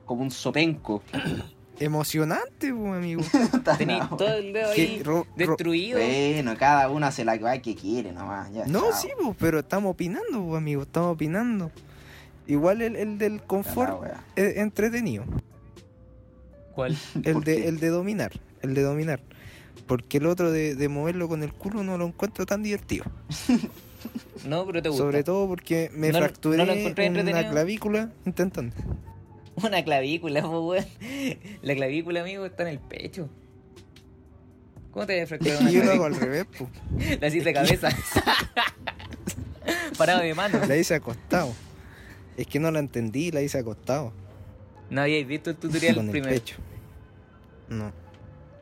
como 0.05 0.23
un 0.23 0.31
sopenco. 0.31 1.03
Emocionante, 1.79 2.73
pues, 2.73 2.93
amigo. 2.93 3.23
Tenéis 3.79 4.03
todo 4.11 4.35
el 4.35 4.53
dedo 4.53 4.71
ahí 4.71 5.03
ro- 5.03 5.25
ro- 5.25 5.27
destruido. 5.37 5.99
Bueno, 5.99 6.55
cada 6.57 6.89
uno 6.91 7.07
hace 7.07 7.25
la 7.25 7.39
que 7.61 7.75
quiere 7.75 8.13
nomás. 8.13 8.53
Ya, 8.53 8.67
No, 8.67 8.81
chao. 8.83 8.93
sí, 8.93 9.09
pues, 9.21 9.37
pero 9.39 9.59
estamos 9.61 9.91
opinando, 9.93 10.45
pues, 10.47 10.59
amigo. 10.59 10.83
Estamos 10.83 11.15
opinando. 11.15 11.71
Igual 12.47 12.83
el, 12.83 12.97
el 12.97 13.19
del 13.19 13.43
confort 13.43 14.03
es 14.37 14.57
entretenido. 14.59 15.25
¿Cuál? 16.75 16.97
El 17.23 17.33
¿Por 17.35 17.45
de, 17.45 17.57
qué? 17.57 17.69
el 17.69 17.79
de 17.81 17.89
dominar. 17.89 18.33
El 18.63 18.75
de 18.75 18.83
dominar. 18.83 19.21
Porque 19.87 20.19
el 20.19 20.27
otro 20.27 20.51
de, 20.53 20.75
de 20.75 20.89
moverlo 20.89 21.29
con 21.29 21.43
el 21.43 21.53
culo 21.53 21.83
no 21.83 21.99
lo 21.99 22.07
encuentro 22.07 22.47
tan 22.47 22.63
divertido. 22.63 23.05
No, 24.45 24.67
pero 24.67 24.83
te 24.83 24.89
gusta. 24.89 25.05
Sobre 25.05 25.23
todo 25.23 25.47
porque 25.47 25.89
me 25.95 26.09
¿No 26.09 26.15
lo- 26.19 26.25
fracturé 26.25 26.57
no 26.57 26.65
una 27.23 27.49
clavícula 27.49 28.11
intentando. 28.27 28.75
Una 29.55 29.85
clavícula. 29.85 30.41
La 31.63 31.75
clavícula, 31.77 32.23
amigo, 32.23 32.45
está 32.45 32.65
en 32.65 32.69
el 32.71 32.79
pecho. 32.81 33.29
¿Cómo 34.91 35.07
te 35.07 35.25
fracturar 35.25 35.61
una 35.61 35.71
Y 35.71 35.75
yo 35.75 35.85
lo 35.85 35.93
hago 35.93 36.07
clavícula? 36.07 36.27
al 36.27 36.33
revés, 36.33 36.47
pues. 36.59 37.21
La 37.21 37.29
hiciste 37.29 37.51
de 37.51 37.55
cabeza. 37.55 37.89
Parado 39.97 40.21
de 40.23 40.35
mano. 40.35 40.59
La 40.67 40.77
hice 40.77 40.95
acostado. 40.97 41.53
Es 42.37 42.47
que 42.49 42.59
no 42.59 42.71
la 42.73 42.81
entendí 42.81 43.31
la 43.31 43.43
hice 43.43 43.59
acostado. 43.59 44.13
No 44.91 45.03
habíais 45.03 45.27
visto 45.27 45.51
el 45.51 45.57
tutorial 45.57 45.95
con 45.95 46.07
el 46.07 46.11
primero. 46.11 46.33
pecho. 46.35 46.57
No. 47.69 47.93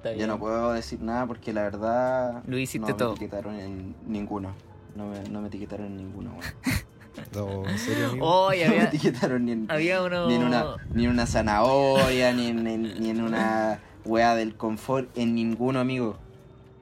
Está 0.02 0.14
Yo 0.14 0.26
no 0.26 0.38
puedo 0.38 0.72
decir 0.72 1.00
nada 1.02 1.26
porque 1.26 1.52
la 1.52 1.62
verdad. 1.62 2.42
Lo 2.46 2.56
hiciste 2.58 2.90
no 2.92 2.96
todo. 2.96 3.08
me 3.10 3.14
etiquetaron 3.16 3.60
en 3.60 3.94
ninguno. 4.06 4.54
No 4.96 5.08
me, 5.08 5.20
no 5.28 5.40
me 5.42 5.48
etiquetaron 5.48 5.86
en 5.86 5.96
ninguno, 5.98 6.30
weón. 6.30 6.44
No, 7.34 7.68
¿en 7.68 7.78
serio, 7.78 8.08
amigo? 8.08 8.26
Oye, 8.46 8.64
No 8.64 8.70
me 8.70 8.76
había, 8.76 8.88
etiquetaron 8.88 9.44
ni 9.44 9.52
en, 9.52 9.66
había 9.70 10.02
uno. 10.02 10.26
ni 10.28 10.34
en 10.36 10.44
una, 10.44 10.76
ni 10.94 11.04
en 11.04 11.10
una 11.10 11.26
zanahoria, 11.26 12.32
ni 12.32 12.46
en, 12.46 12.66
en- 12.66 13.00
ni 13.00 13.10
en 13.10 13.20
una 13.20 13.80
wea 14.06 14.34
del 14.36 14.54
confort, 14.56 15.08
en 15.18 15.34
ninguno, 15.34 15.80
amigo. 15.80 16.16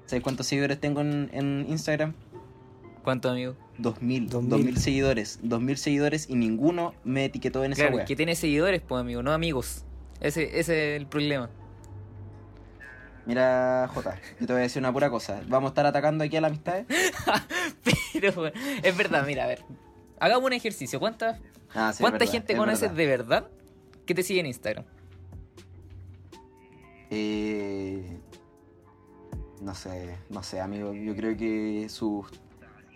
¿Sabes 0.06 0.22
cuántos 0.22 0.46
seguidores 0.46 0.78
tengo 0.80 1.00
en, 1.00 1.28
en 1.32 1.66
Instagram? 1.68 2.14
¿Cuánto, 3.02 3.30
amigo? 3.30 3.56
2000, 3.78 4.28
Dos 4.28 4.48
2000 4.48 4.64
mil. 4.66 4.76
seguidores, 4.78 5.40
2000 5.42 5.76
seguidores 5.78 6.28
y 6.30 6.36
ninguno 6.36 6.94
me 7.04 7.24
etiquetó 7.24 7.64
en 7.64 7.72
esa 7.72 7.82
Claro, 7.82 7.96
wea. 7.96 8.04
que 8.04 8.14
tiene 8.14 8.34
seguidores, 8.36 8.80
pues, 8.86 9.00
amigo, 9.00 9.22
no 9.22 9.32
amigos. 9.32 9.84
Ese, 10.20 10.58
ese 10.60 10.94
es 10.94 11.00
el 11.00 11.06
problema. 11.06 11.48
Mira, 13.28 13.88
Jota, 13.92 14.18
yo 14.40 14.46
te 14.46 14.52
voy 14.54 14.60
a 14.60 14.62
decir 14.62 14.80
una 14.80 14.90
pura 14.90 15.10
cosa. 15.10 15.42
¿Vamos 15.48 15.68
a 15.68 15.72
estar 15.72 15.84
atacando 15.84 16.24
aquí 16.24 16.36
a 16.38 16.40
la 16.40 16.46
amistad? 16.46 16.84
Pero, 18.14 18.32
bueno, 18.32 18.58
es 18.82 18.96
verdad, 18.96 19.24
mira, 19.26 19.44
a 19.44 19.46
ver. 19.48 19.62
Hagamos 20.18 20.46
un 20.46 20.54
ejercicio. 20.54 20.98
¿Cuánta, 20.98 21.38
Ah, 21.74 21.92
sí, 21.92 22.02
¿cuánta 22.02 22.20
verdad, 22.20 22.32
gente 22.32 22.52
es 22.54 22.58
conoces 22.58 22.80
verdad. 22.80 22.96
de 22.96 23.06
verdad 23.06 23.48
que 24.06 24.14
te 24.14 24.22
sigue 24.22 24.40
en 24.40 24.46
Instagram? 24.46 24.86
Eh, 27.10 28.18
no 29.60 29.74
sé, 29.74 30.16
no 30.30 30.42
sé, 30.42 30.60
amigo. 30.60 30.94
Yo 30.94 31.14
creo 31.14 31.36
que 31.36 31.86
sus. 31.90 32.26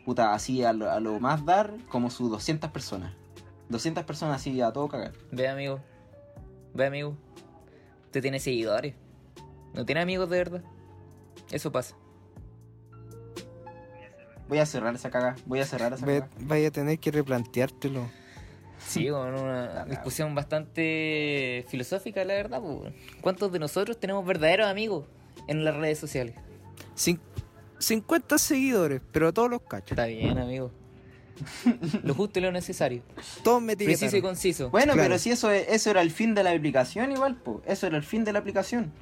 Puta, 0.06 0.32
así 0.32 0.64
a 0.64 0.72
lo, 0.72 0.90
a 0.90 0.98
lo 0.98 1.20
más 1.20 1.44
dar, 1.44 1.74
como 1.88 2.10
sus 2.10 2.30
200 2.30 2.70
personas. 2.70 3.12
200 3.68 4.04
personas 4.04 4.36
así 4.40 4.60
a 4.62 4.72
todo 4.72 4.88
cagar. 4.88 5.12
Ve, 5.30 5.46
amigo. 5.48 5.80
Ve, 6.74 6.86
amigo. 6.86 7.16
Usted 8.06 8.22
tiene 8.22 8.40
seguidores. 8.40 8.94
No 9.74 9.84
tiene 9.86 10.00
amigos 10.00 10.28
de 10.30 10.38
verdad. 10.38 10.62
Eso 11.50 11.72
pasa. 11.72 11.94
Voy 14.48 14.58
a 14.58 14.66
cerrar 14.66 14.94
esa 14.94 15.10
caga. 15.10 15.36
Voy 15.46 15.60
a 15.60 15.64
cerrar 15.64 15.92
esa 15.94 16.04
Ve- 16.04 16.20
caga. 16.20 16.30
vaya 16.40 16.68
a 16.68 16.70
tener 16.70 16.98
que 16.98 17.10
replanteártelo. 17.10 18.08
Sí, 18.86 19.08
con 19.08 19.32
una 19.34 19.84
discusión 19.84 20.34
bastante 20.34 21.64
filosófica, 21.68 22.24
la 22.24 22.34
verdad. 22.34 22.60
pues. 22.60 22.92
¿Cuántos 23.20 23.52
de 23.52 23.58
nosotros 23.60 23.98
tenemos 23.98 24.26
verdaderos 24.26 24.66
amigos 24.66 25.06
en 25.46 25.64
las 25.64 25.76
redes 25.76 25.98
sociales? 25.98 26.34
Cin- 26.96 27.20
50 27.78 28.38
seguidores, 28.38 29.00
pero 29.12 29.32
todos 29.32 29.48
los 29.50 29.62
cachos. 29.62 29.92
Está 29.92 30.06
bien, 30.06 30.36
amigo. 30.38 30.70
Lo 32.04 32.14
justo 32.14 32.38
y 32.38 32.42
lo 32.42 32.52
necesario. 32.52 33.02
Todos 33.42 33.62
me 33.62 33.76
Preciso 33.76 34.16
y 34.16 34.20
conciso. 34.22 34.68
Bueno, 34.70 34.92
Claro. 34.92 35.08
pero 35.08 35.18
si 35.18 35.30
eso, 35.30 35.50
es- 35.50 35.66
eso 35.68 35.90
era 35.90 36.02
el 36.02 36.10
fin 36.10 36.34
de 36.34 36.42
la 36.44 36.50
aplicación, 36.50 37.10
igual, 37.12 37.36
pues. 37.36 37.58
Eso 37.66 37.86
era 37.86 37.96
el 37.96 38.02
fin 38.04 38.24
de 38.24 38.32
la 38.32 38.40
aplicación. 38.40 38.92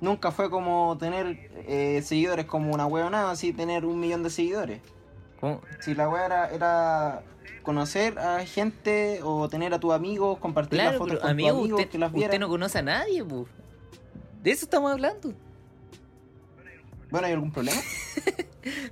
Nunca 0.00 0.30
fue 0.30 0.48
como 0.48 0.96
tener 0.98 1.50
eh, 1.66 2.02
seguidores 2.04 2.46
como 2.46 2.72
una 2.72 2.86
nada 3.10 3.30
así 3.32 3.52
tener 3.52 3.84
un 3.84 3.98
millón 3.98 4.22
de 4.22 4.30
seguidores. 4.30 4.80
¿Cómo? 5.40 5.60
Si 5.80 5.94
la 5.94 6.08
wea 6.08 6.26
era, 6.26 6.50
era 6.50 7.22
conocer 7.62 8.18
a 8.18 8.44
gente 8.46 9.20
o 9.22 9.48
tener 9.48 9.74
a 9.74 9.80
tus 9.80 9.92
amigos, 9.92 10.38
compartir 10.38 10.78
las 10.78 10.92
fotos 10.96 11.08
pero 11.14 11.20
con 11.22 11.30
amigo, 11.30 11.48
tus 11.50 11.58
amigos 11.58 11.80
usted, 11.80 11.90
que 11.90 11.98
las 11.98 12.12
vieran. 12.12 12.30
usted 12.30 12.40
no 12.40 12.48
conoce 12.48 12.78
a 12.78 12.82
nadie, 12.82 13.24
pues. 13.24 13.46
De 14.42 14.50
eso 14.52 14.64
estamos 14.66 14.92
hablando. 14.92 15.32
Bueno, 17.10 17.26
¿hay 17.26 17.32
algún 17.32 17.52
problema? 17.52 17.80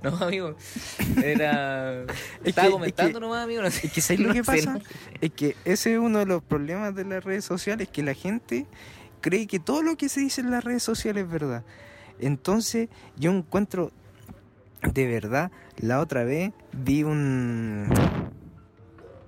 No, 0.01 0.09
amigo. 0.17 0.55
Era. 1.23 2.01
Es 2.41 2.47
Estaba 2.49 2.67
que- 2.67 2.71
comentando 2.73 3.09
es 3.09 3.13
que- 3.15 3.19
nomás, 3.19 3.43
amigo. 3.43 3.61
No 3.61 3.69
sé. 3.69 3.85
Es 3.87 3.93
que 3.93 4.01
¿sabes 4.01 4.19
lo 4.21 4.33
que 4.33 4.43
pasa? 4.43 4.73
no. 4.73 4.79
Es 5.21 5.31
que 5.31 5.55
ese 5.65 5.93
es 5.93 5.99
uno 5.99 6.17
de 6.19 6.25
los 6.25 6.41
problemas 6.41 6.95
de 6.95 7.03
las 7.05 7.23
redes 7.23 7.45
sociales, 7.45 7.87
que 7.87 8.01
la 8.01 8.15
gente 8.15 8.65
cree 9.29 9.47
que 9.47 9.59
todo 9.59 9.81
lo 9.83 9.97
que 9.97 10.09
se 10.09 10.21
dice 10.21 10.41
en 10.41 10.51
las 10.51 10.63
redes 10.63 10.83
sociales 10.83 11.25
es 11.25 11.29
verdad. 11.29 11.63
Entonces 12.19 12.89
yo 13.17 13.31
encuentro, 13.31 13.91
de 14.93 15.05
verdad, 15.07 15.51
la 15.77 15.99
otra 15.99 16.23
vez 16.23 16.51
vi 16.71 17.03
un... 17.03 17.87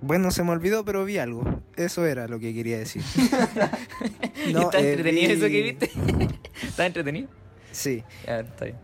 Bueno, 0.02 0.30
se 0.30 0.42
me 0.42 0.50
olvidó, 0.52 0.82
pero 0.84 1.04
vi 1.04 1.18
algo. 1.18 1.44
Eso 1.76 2.06
era 2.06 2.26
lo 2.26 2.38
que 2.38 2.54
quería 2.54 2.78
decir. 2.78 3.02
¿Está 4.46 4.80
eh, 4.80 4.92
entretenido 4.92 5.28
vi- 5.28 5.32
eso 5.34 5.46
que 5.48 5.62
viste? 5.62 5.90
¿Está 6.66 6.86
entretenido? 6.86 7.28
Sí, 7.70 8.02
Ya, 8.26 8.40
está 8.40 8.64
bien. 8.64 8.76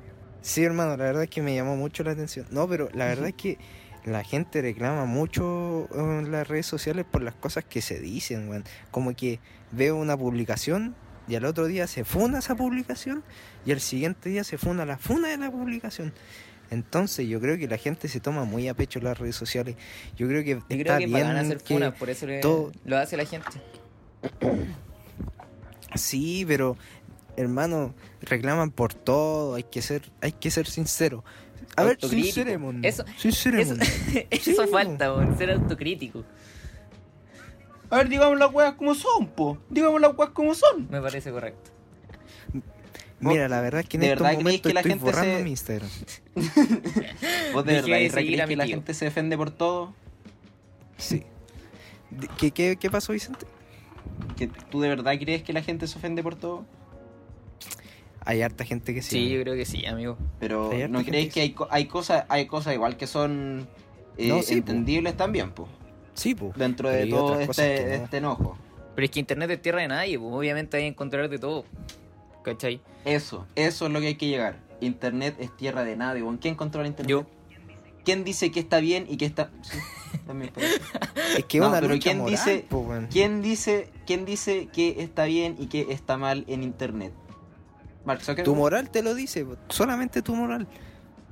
sí, 0.42 0.62
hermano, 0.62 0.90
la 0.96 1.04
verdad 1.04 1.22
es 1.24 1.30
que 1.30 1.40
me 1.42 1.54
llamó 1.54 1.74
mucho 1.76 2.04
la 2.04 2.10
atención. 2.12 2.46
No, 2.50 2.68
pero 2.68 2.88
la 2.92 3.06
verdad 3.06 3.28
es 3.28 3.34
que 3.34 3.58
la 4.04 4.22
gente 4.22 4.60
reclama 4.62 5.06
mucho 5.06 5.88
en 5.94 6.30
las 6.30 6.46
redes 6.46 6.66
sociales 6.66 7.04
por 7.10 7.22
las 7.22 7.34
cosas 7.34 7.64
que 7.64 7.80
se 7.80 7.98
dicen, 7.98 8.48
weón. 8.48 8.64
Como 8.90 9.16
que 9.16 9.40
veo 9.72 9.96
una 9.96 10.16
publicación 10.16 10.94
y 11.28 11.34
al 11.34 11.44
otro 11.44 11.66
día 11.66 11.86
se 11.86 12.04
funa 12.04 12.38
esa 12.38 12.54
publicación 12.54 13.22
y 13.64 13.72
al 13.72 13.80
siguiente 13.80 14.28
día 14.28 14.44
se 14.44 14.58
funa 14.58 14.84
la 14.84 14.98
funa 14.98 15.28
de 15.28 15.36
la 15.38 15.50
publicación. 15.50 16.12
Entonces 16.70 17.28
yo 17.28 17.40
creo 17.40 17.56
que 17.58 17.68
la 17.68 17.76
gente 17.78 18.08
se 18.08 18.18
toma 18.20 18.44
muy 18.44 18.66
a 18.68 18.74
pecho 18.74 18.98
las 19.00 19.18
redes 19.18 19.36
sociales. 19.36 19.76
Yo 20.16 20.26
creo 20.28 20.42
que 20.42 20.54
Yo 20.54 20.60
creo 20.66 20.78
está 20.80 20.98
que 20.98 21.06
bien 21.06 21.26
van 21.26 21.36
a 21.36 21.40
hacer 21.40 21.58
que- 21.58 21.74
funas, 21.74 21.94
por 21.94 22.10
eso 22.10 22.26
le- 22.26 22.40
todo- 22.40 22.72
lo 22.84 22.98
hace 22.98 23.16
la 23.16 23.24
gente. 23.24 23.50
Sí, 25.94 26.44
pero 26.46 26.76
hermano, 27.36 27.94
reclaman 28.22 28.70
por 28.70 28.94
todo, 28.94 29.54
hay 29.54 29.62
que 29.64 29.82
ser, 29.82 30.02
hay 30.20 30.32
que 30.32 30.50
ser 30.50 30.66
sincero. 30.66 31.24
A 31.76 31.84
ver, 31.84 31.98
sincerémonos. 32.00 32.84
Eso- 32.84 33.04
Eso, 33.06 33.18
sincerémonos. 33.18 33.86
eso 34.30 34.64
Sí, 34.64 34.70
falta, 34.70 35.36
ser 35.36 35.50
autocrítico. 35.52 36.24
A 37.90 37.96
ver, 37.98 38.08
digamos 38.08 38.38
las 38.38 38.52
weas 38.52 38.74
como 38.74 38.94
son, 38.94 39.26
po. 39.28 39.58
Digamos 39.70 40.00
las 40.00 40.16
weas 40.16 40.30
como 40.32 40.54
son. 40.54 40.88
Me 40.90 41.00
parece 41.00 41.30
correcto. 41.30 41.70
Mira, 43.18 43.48
la 43.48 43.60
verdad 43.62 43.80
es 43.80 43.88
que 43.88 43.96
en 43.96 44.02
¿De 44.02 44.12
estos 44.12 44.26
momentos 44.32 44.60
que 44.60 44.74
la 44.74 44.80
estoy 44.80 44.90
gente 44.92 45.04
borrando 45.04 45.36
se- 45.38 45.44
mi 45.44 45.50
Instagram. 45.50 45.88
¿Vos 47.54 47.64
de 47.64 47.72
Dejé 47.72 47.90
verdad 47.90 47.98
de 47.98 48.10
crees 48.26 48.46
que 48.48 48.56
la 48.56 48.66
gente 48.66 48.94
se 48.94 49.04
defiende 49.06 49.36
por 49.36 49.50
todo? 49.50 49.94
Sí. 50.98 51.22
¿Qué, 52.38 52.50
qué, 52.50 52.76
qué 52.78 52.90
pasó, 52.90 53.12
Vicente? 53.12 53.46
¿Que 54.36 54.48
¿Tú 54.48 54.80
de 54.80 54.88
verdad 54.88 55.14
crees 55.18 55.42
que 55.42 55.52
la 55.52 55.62
gente 55.62 55.86
se 55.86 55.98
ofende 55.98 56.22
por 56.22 56.34
todo? 56.34 56.64
Hay 58.24 58.42
harta 58.42 58.64
gente 58.64 58.92
que 58.92 59.02
sí. 59.02 59.10
Sí, 59.10 59.28
yo 59.30 59.40
creo 59.42 59.54
que 59.54 59.64
sí, 59.64 59.86
amigo. 59.86 60.18
Pero 60.40 60.70
¿no 60.88 61.04
creéis 61.04 61.32
que 61.32 61.40
hay, 61.40 61.50
co- 61.52 61.68
hay 61.70 61.86
cosas 61.86 62.24
hay 62.28 62.46
cosas 62.46 62.74
igual 62.74 62.96
que 62.96 63.06
son 63.06 63.66
eh, 64.18 64.28
No, 64.28 64.42
sí, 64.42 64.52
po. 64.60 64.70
entendibles 64.72 65.16
también, 65.16 65.52
po? 65.52 65.68
Sí, 66.16 66.34
po. 66.34 66.52
Dentro 66.56 66.88
de 66.88 67.06
todo 67.06 67.38
este, 67.38 67.84
no. 67.98 68.04
este 68.04 68.16
enojo. 68.16 68.58
Pero 68.94 69.04
es 69.04 69.10
que 69.10 69.20
internet 69.20 69.50
es 69.50 69.62
tierra 69.62 69.80
de 69.82 69.88
nadie, 69.88 70.18
pues 70.18 70.32
obviamente 70.34 70.76
hay 70.78 70.82
que 70.84 70.88
encontrar 70.88 71.28
de 71.28 71.38
todo. 71.38 71.64
¿Cachai? 72.42 72.80
Eso, 73.04 73.46
eso 73.54 73.86
es 73.86 73.92
lo 73.92 74.00
que 74.00 74.06
hay 74.08 74.14
que 74.16 74.26
llegar. 74.28 74.56
Internet 74.80 75.36
es 75.38 75.54
tierra 75.56 75.84
de 75.84 75.96
nadie. 75.96 76.22
¿Con 76.22 76.38
quién 76.38 76.54
controla 76.54 76.88
Internet? 76.88 77.10
Yo. 77.10 77.26
¿Quién 78.04 78.24
dice 78.24 78.50
que 78.50 78.60
está 78.60 78.78
bien 78.80 79.06
y 79.08 79.16
que 79.16 79.26
está... 79.26 79.50
Sí, 80.26 81.38
Es 81.38 81.44
que 81.44 81.58
No, 81.58 81.68
una 81.68 81.80
pero 81.80 81.92
lucha 81.94 82.10
¿quién 82.10 82.18
moral, 82.18 82.30
dice- 82.32 82.64
po, 82.68 82.78
weón. 82.78 83.06
¿Quién 83.12 83.42
dice, 83.42 83.90
¿Quién 84.06 84.24
dice 84.24 84.68
que 84.72 84.96
está 85.02 85.24
bien 85.26 85.56
y 85.58 85.66
que 85.66 85.86
está 85.90 86.16
mal 86.16 86.44
en 86.48 86.62
Internet? 86.62 87.12
Mark. 88.04 88.20
Tu 88.44 88.54
moral 88.54 88.90
te 88.90 89.02
lo 89.02 89.14
dice, 89.14 89.44
po. 89.44 89.56
solamente 89.68 90.22
tu 90.22 90.34
moral. 90.34 90.66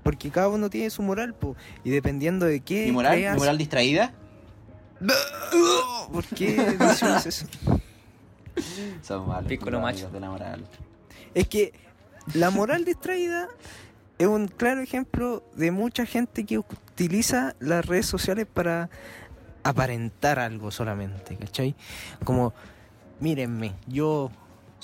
Porque 0.02 0.30
cada 0.30 0.48
uno 0.48 0.68
tiene 0.70 0.90
su 0.90 1.02
moral, 1.02 1.34
po. 1.34 1.56
Y 1.84 1.90
dependiendo 1.90 2.44
de 2.46 2.60
qué 2.60 2.86
¿Mi 2.86 2.92
moral? 2.92 3.14
creas- 3.14 3.34
¿Mi 3.34 3.38
moral 3.40 3.58
distraída? 3.58 4.12
¿Por 6.12 6.24
qué 6.26 6.76
mencionas 6.78 7.26
eso? 7.26 7.46
Son 9.02 9.26
malos. 9.26 9.48
Piccolo 9.48 9.80
macho. 9.80 10.08
de 10.10 10.20
la 10.20 10.30
moral. 10.30 10.64
Es 11.34 11.48
que 11.48 11.72
la 12.34 12.50
moral 12.50 12.84
distraída 12.84 13.48
es 14.18 14.26
un 14.26 14.48
claro 14.48 14.80
ejemplo 14.80 15.42
de 15.56 15.70
mucha 15.70 16.06
gente 16.06 16.44
que 16.44 16.58
utiliza 16.58 17.54
las 17.58 17.84
redes 17.84 18.06
sociales 18.06 18.46
para 18.52 18.88
aparentar 19.64 20.38
algo 20.38 20.70
solamente, 20.70 21.36
¿cachai? 21.36 21.74
Como, 22.24 22.54
mírenme, 23.20 23.74
yo 23.86 24.30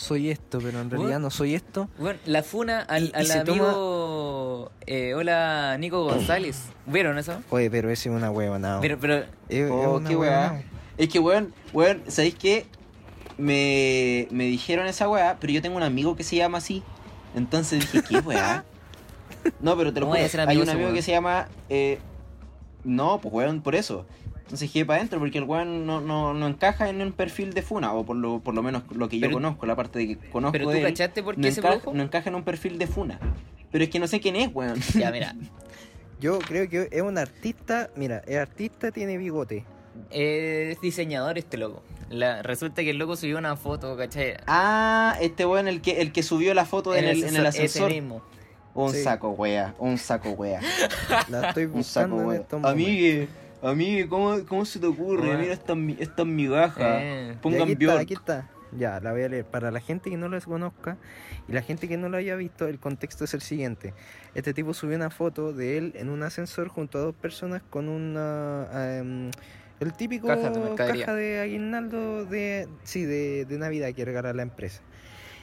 soy 0.00 0.30
esto, 0.30 0.58
pero 0.62 0.80
en 0.80 0.88
realidad 0.90 1.10
Bueno. 1.10 1.18
no 1.26 1.30
soy 1.30 1.54
esto. 1.54 1.88
Bueno, 1.98 2.18
la 2.24 2.42
funa 2.42 2.80
al, 2.80 3.04
Y- 3.04 3.12
al 3.14 3.30
amigo. 3.32 4.70
eh, 4.86 5.14
hola, 5.14 5.76
Nico 5.78 6.04
González. 6.04 6.64
¿Vieron 6.86 7.18
eso? 7.18 7.42
Oye, 7.50 7.70
pero 7.70 7.90
ese 7.90 8.08
es 8.08 8.14
una 8.14 8.30
huevonao. 8.30 8.80
Pero, 8.80 8.98
pero, 8.98 9.24
Es- 9.48 9.70
Oh, 9.70 10.00
qué 10.06 10.16
huevonao. 10.16 10.62
Es 10.96 11.08
que, 11.08 11.18
weón, 11.18 11.52
weón, 11.72 12.02
¿sabéis 12.08 12.34
qué? 12.34 12.66
Me, 13.38 14.26
me 14.30 14.44
dijeron 14.44 14.86
esa 14.86 15.09
weá, 15.09 15.36
pero 15.40 15.53
yo 15.53 15.62
tengo 15.62 15.76
un 15.76 15.82
amigo 15.82 16.16
que 16.16 16.24
se 16.24 16.36
llama 16.36 16.59
así. 16.59 16.82
Entonces 17.34 17.80
dije, 17.80 18.03
¿qué 18.09 18.18
weá? 18.20 18.64
No, 19.61 19.74
pero 19.76 19.92
te 19.94 20.01
lo 20.01 20.07
¿Cómo 20.07 20.18
juro. 20.18 20.42
Hay 20.48 20.57
un 20.59 20.68
amigo 20.68 20.84
weón? 20.86 20.94
que 20.94 21.03
se 21.03 21.12
llama. 21.12 21.48
eh, 21.70 21.98
no, 22.84 23.20
pues 23.22 23.32
weón, 23.32 23.62
por 23.62 23.74
eso. 23.74 24.05
Entonces 24.51 24.72
dije 24.72 24.84
para 24.84 24.96
adentro 24.98 25.20
porque 25.20 25.38
el 25.38 25.44
weón 25.44 25.86
no, 25.86 26.01
no, 26.01 26.34
no 26.34 26.48
encaja 26.48 26.88
en 26.88 27.01
un 27.03 27.12
perfil 27.12 27.53
de 27.55 27.62
Funa, 27.62 27.92
o 27.92 28.05
por 28.05 28.16
lo, 28.16 28.40
por 28.40 28.53
lo 28.53 28.64
menos 28.64 28.82
lo 28.90 29.09
que 29.09 29.18
yo 29.18 29.28
Pero- 29.28 29.34
conozco, 29.34 29.64
la 29.64 29.76
parte 29.76 30.01
de 30.01 30.07
que 30.09 30.16
conozco 30.30 30.51
pero 30.53 30.64
tú 30.64 30.70
de 30.72 30.78
él, 30.78 30.84
cachaste 30.84 31.22
por 31.22 31.38
no, 31.38 31.44
qué 31.44 31.53
se 31.53 31.61
encaja, 31.61 31.74
produjo. 31.78 31.96
no 31.96 32.03
encaja 32.03 32.28
en 32.30 32.34
un 32.34 32.42
perfil 32.42 32.76
de 32.76 32.88
Funa. 32.88 33.20
Pero 33.70 33.84
es 33.84 33.90
que 33.90 34.01
no 34.01 34.09
sé 34.09 34.18
quién 34.20 34.34
es, 34.34 34.51
weón. 34.53 34.80
Ya, 34.98 35.12
mira. 35.12 35.34
Yo 36.20 36.38
creo 36.40 36.68
que 36.68 36.88
es 36.90 37.01
un 37.03 37.16
artista, 37.16 37.90
mira, 37.94 38.22
es 38.26 38.36
artista, 38.38 38.90
tiene 38.90 39.16
bigote. 39.18 39.64
es 40.11 40.80
diseñador 40.80 41.38
este 41.38 41.57
loco. 41.57 41.82
La- 42.11 42.42
resulta 42.42 42.82
que 42.82 42.90
el 42.90 42.98
loco 42.98 43.14
subió 43.16 43.38
una 43.38 43.55
foto, 43.57 43.96
¿cachai? 43.96 44.34
Ah, 44.48 45.16
este 45.20 45.46
weón, 45.46 45.68
el 45.68 45.80
que, 45.80 46.01
el 46.01 46.11
que 46.12 46.22
subió 46.24 46.53
la 46.55 46.64
foto 46.66 46.94
en, 46.94 47.05
el, 47.05 47.22
en 47.22 47.36
el 47.36 47.46
ese 47.46 47.62
ascensor. 47.64 47.90
mismo. 47.92 48.22
Un 48.74 48.92
Sí. 48.92 49.03
saco 49.03 49.30
wea, 49.30 49.74
un 49.78 49.98
saco 49.98 50.30
wea. 50.30 50.61
La 51.28 51.48
estoy 51.48 51.64
Un 51.66 51.82
saco 51.84 52.16
buscando 52.16 52.20
en 52.22 52.26
wea. 52.28 52.40
estos 52.40 52.61
Amigue, 53.62 53.92
amigue, 54.02 54.08
¿cómo, 54.08 54.36
¿cómo 54.46 54.64
se 54.64 54.78
te 54.78 54.86
ocurre? 54.86 55.26
Bueno. 55.26 55.40
Mira 55.40 55.52
esta, 55.52 55.74
mi- 55.74 55.96
esta 55.98 56.24
migaja. 56.24 57.02
Eh. 57.02 57.36
Pongan 57.42 57.62
aquí 57.62 57.74
Bjork. 57.74 57.90
está, 57.92 58.00
aquí 58.02 58.14
está. 58.14 58.50
Ya, 58.72 59.00
la 59.00 59.12
voy 59.12 59.22
a 59.22 59.28
leer. 59.28 59.44
Para 59.44 59.70
la 59.70 59.80
gente 59.80 60.11
que 60.11 60.16
no 60.16 60.28
lo 60.28 60.40
conozca 60.40 60.96
y 61.48 61.52
la 61.52 61.61
gente 61.62 61.88
que 61.88 61.96
no 61.96 62.08
lo 62.08 62.16
haya 62.16 62.36
visto, 62.36 62.68
el 62.68 62.78
contexto 62.78 63.24
es 63.24 63.34
el 63.34 63.40
siguiente. 63.42 63.92
Este 64.34 64.54
tipo 64.54 64.72
subió 64.74 64.96
una 64.96 65.11
foto 65.11 65.52
de 65.52 65.76
él 65.76 65.92
en 65.96 66.08
un 66.08 66.22
ascensor 66.22 66.68
junto 66.68 66.98
a 66.98 67.00
dos 67.02 67.14
personas 67.14 67.62
con 67.68 67.88
una... 67.88 68.68
em, 68.98 69.30
el 69.80 69.92
típico 69.94 70.28
Caja 70.28 70.50
de 70.50 70.61
mercadería. 70.61 71.06
caja 71.06 71.16
de 71.16 71.40
aguinaldo 71.40 72.24
de, 72.26 72.68
sí, 72.84 73.04
de, 73.04 73.44
de 73.46 73.58
Navidad 73.58 73.92
que 73.92 74.04
regala 74.04 74.32
la 74.32 74.42
empresa. 74.42 74.82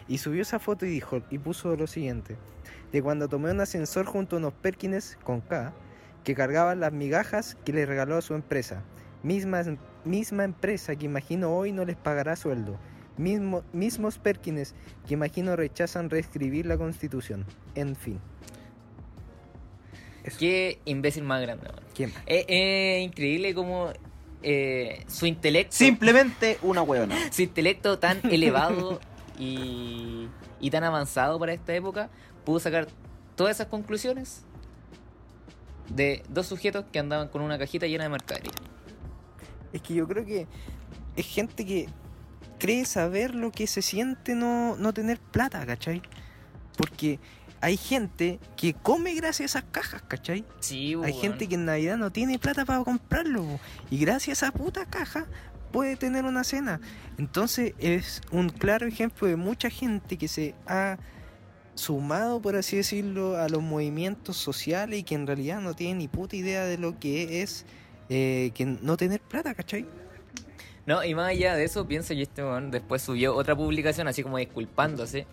Y 0.08 0.20
subió 0.20 0.42
esa 0.44 0.60
foto 0.60 0.86
y 0.86 0.90
dijo, 0.90 1.22
y 1.30 1.38
puso 1.40 1.76
lo 1.76 1.86
siguiente. 1.88 2.38
De 2.94 3.02
cuando 3.02 3.28
tomé 3.28 3.52
un 3.52 3.60
ascensor 3.60 4.06
junto 4.06 4.38
a 4.38 4.40
unos 4.40 4.54
Perkins 4.54 5.18
con 5.24 5.42
K 5.42 5.74
que 6.28 6.36
cargaban 6.36 6.82
las 6.82 6.92
migajas 6.92 7.56
que 7.64 7.72
le 7.72 7.86
regaló 7.86 8.18
a 8.18 8.22
su 8.22 8.34
empresa. 8.34 8.84
Misma, 9.24 9.64
misma 10.04 10.44
empresa 10.44 10.94
que 10.98 11.06
imagino 11.06 11.56
hoy 11.56 11.72
no 11.72 11.86
les 11.86 11.96
pagará 11.96 12.36
sueldo. 12.36 12.78
Mismo, 13.16 13.64
mismos 13.72 14.18
Perkins 14.18 14.76
que 15.08 15.14
imagino 15.14 15.56
rechazan 15.56 16.10
reescribir 16.10 16.66
la 16.66 16.78
constitución. 16.78 17.46
En 17.76 17.96
fin. 17.96 18.20
Eso. 20.26 20.38
Qué 20.38 20.82
imbécil 20.84 21.24
más 21.24 21.42
grande, 21.42 21.70
man. 21.70 21.82
¿Quién? 21.96 22.12
Es 22.26 22.44
es 22.50 23.04
increíble 23.06 23.56
como 23.56 23.94
eh, 24.44 25.06
su 25.08 25.28
intelecto. 25.28 25.78
Simplemente 25.78 26.58
una 26.62 26.82
weona. 26.82 27.16
su 27.32 27.42
intelecto 27.42 28.00
tan 28.00 28.20
elevado 28.30 29.00
y, 29.40 30.28
y 30.60 30.72
tan 30.72 30.84
avanzado 30.84 31.40
para 31.40 31.54
esta 31.54 31.74
época 31.74 32.10
pudo 32.44 32.60
sacar 32.60 32.90
todas 33.38 33.56
esas 33.56 33.68
conclusiones 33.68 34.44
de 35.90 36.24
dos 36.30 36.48
sujetos 36.48 36.86
que 36.92 37.00
andaban 37.00 37.28
con 37.30 37.42
una 37.42 37.58
cajita 37.58 37.88
llena 37.88 38.04
de 38.04 38.10
mercadería. 38.10 38.52
Es 39.74 39.82
que 39.82 39.94
yo 39.94 40.08
creo 40.08 40.26
que 40.26 40.48
es 41.16 41.26
gente 41.26 41.66
que 41.66 41.88
cree 42.60 42.86
saber 42.86 43.36
lo 43.36 43.52
que 43.52 43.68
se 43.68 43.82
siente 43.82 44.36
no, 44.36 44.76
no 44.78 44.94
tener 44.94 45.20
plata, 45.20 45.66
¿cachai? 45.66 46.02
Porque 46.76 47.20
hay 47.62 47.78
gente 47.78 48.40
que 48.56 48.74
come 48.74 49.14
gracias 49.16 49.56
a 49.56 49.60
esas 49.60 49.72
cajas, 49.72 50.02
¿cachai? 50.04 50.46
Sí, 50.60 50.96
Hay 51.04 51.14
gente 51.14 51.48
que 51.48 51.56
en 51.56 51.66
Navidad 51.66 51.98
no 51.98 52.12
tiene 52.12 52.40
plata 52.40 52.66
para 52.66 52.84
comprarlo 52.84 53.60
y 53.90 53.98
gracias 54.00 54.44
a 54.44 54.48
esa 54.48 54.58
puta 54.58 54.86
caja 54.86 55.26
puede 55.72 55.96
tener 55.96 56.26
una 56.26 56.44
cena. 56.44 56.80
Entonces 57.18 57.74
es 57.80 58.22
un 58.32 58.50
claro 58.50 58.86
ejemplo 58.88 59.28
de 59.28 59.36
mucha 59.36 59.70
gente 59.70 60.18
que 60.18 60.28
se 60.28 60.56
ha 60.68 60.98
sumado, 61.78 62.42
por 62.42 62.56
así 62.56 62.78
decirlo, 62.78 63.38
a 63.38 63.50
los 63.50 63.62
movimientos 63.62 64.38
sociales 64.38 65.00
y 65.00 65.04
que 65.04 65.16
en 65.16 65.28
realidad 65.28 65.62
no 65.62 65.76
tiene 65.76 65.96
ni 65.96 66.08
puta 66.08 66.36
idea 66.36 66.66
de 66.66 66.78
lo 66.78 67.00
que 67.00 67.42
es 67.42 67.66
eh, 68.10 68.52
que 68.54 68.66
no 68.66 68.98
tener 68.98 69.22
plata, 69.22 69.54
¿cachai? 69.54 69.86
No, 70.86 71.04
y 71.04 71.14
más 71.14 71.30
allá 71.30 71.56
de 71.56 71.66
eso, 71.66 71.86
pienso 71.86 72.14
que 72.14 72.22
este 72.22 72.42
después 72.72 73.02
subió 73.02 73.36
otra 73.36 73.56
publicación 73.56 74.08
así 74.08 74.24
como 74.24 74.38
disculpándose, 74.38 75.28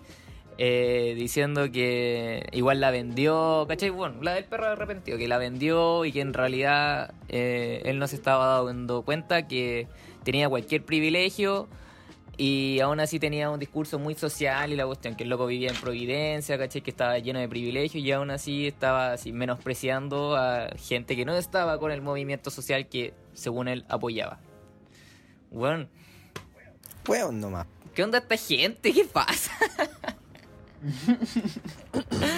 eh, 0.58 1.14
diciendo 1.16 1.70
que 1.70 2.46
igual 2.52 2.80
la 2.80 2.90
vendió, 2.90 3.64
¿cachai? 3.68 3.90
Bueno, 3.90 4.16
la 4.22 4.34
del 4.34 4.44
perro 4.44 4.66
arrepentido, 4.66 5.16
que 5.16 5.28
la 5.28 5.38
vendió 5.38 6.04
y 6.04 6.12
que 6.12 6.20
en 6.20 6.34
realidad 6.34 7.14
eh, 7.28 7.82
él 7.84 8.00
no 8.00 8.08
se 8.08 8.16
estaba 8.16 8.62
dando 8.64 9.02
cuenta 9.02 9.46
que 9.46 9.86
tenía 10.24 10.48
cualquier 10.48 10.84
privilegio 10.84 11.68
y 12.36 12.80
aún 12.80 13.00
así 13.00 13.18
tenía 13.18 13.50
un 13.50 13.58
discurso 13.58 13.98
muy 13.98 14.14
social 14.14 14.72
y 14.72 14.76
la 14.76 14.86
cuestión, 14.86 15.14
que 15.14 15.24
el 15.24 15.30
loco 15.30 15.46
vivía 15.46 15.70
en 15.70 15.76
Providencia, 15.76 16.58
¿cachai? 16.58 16.82
Que 16.82 16.90
estaba 16.90 17.18
lleno 17.18 17.38
de 17.38 17.48
privilegios 17.48 18.04
y 18.04 18.12
aún 18.12 18.30
así 18.30 18.66
estaba 18.66 19.12
así 19.12 19.32
menospreciando 19.32 20.36
a 20.36 20.68
gente 20.76 21.16
que 21.16 21.24
no 21.24 21.34
estaba 21.36 21.78
con 21.78 21.90
el 21.90 22.02
movimiento 22.02 22.50
social 22.50 22.88
que 22.88 23.14
según 23.32 23.68
él 23.68 23.84
apoyaba. 23.88 24.40
Bueno, 25.50 25.88
Weón 27.06 27.40
nomás. 27.40 27.66
¿qué 27.94 28.02
onda 28.02 28.18
esta 28.18 28.36
gente? 28.36 28.92
¿Qué 28.92 29.04
pasa? 29.04 29.52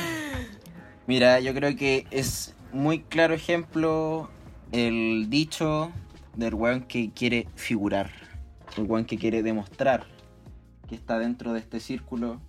Mira, 1.06 1.40
yo 1.40 1.54
creo 1.54 1.76
que 1.76 2.06
es 2.10 2.54
muy 2.72 3.00
claro 3.00 3.34
ejemplo 3.34 4.28
el 4.72 5.30
dicho 5.30 5.92
del 6.34 6.54
weón 6.54 6.82
que 6.82 7.10
quiere 7.12 7.48
figurar. 7.54 8.25
El 8.76 8.84
weón 8.84 9.04
que 9.04 9.16
quiere 9.18 9.42
demostrar 9.42 10.04
que 10.88 10.94
está 10.94 11.18
dentro 11.18 11.52
de 11.52 11.60
este 11.60 11.80
círculo 11.80 12.40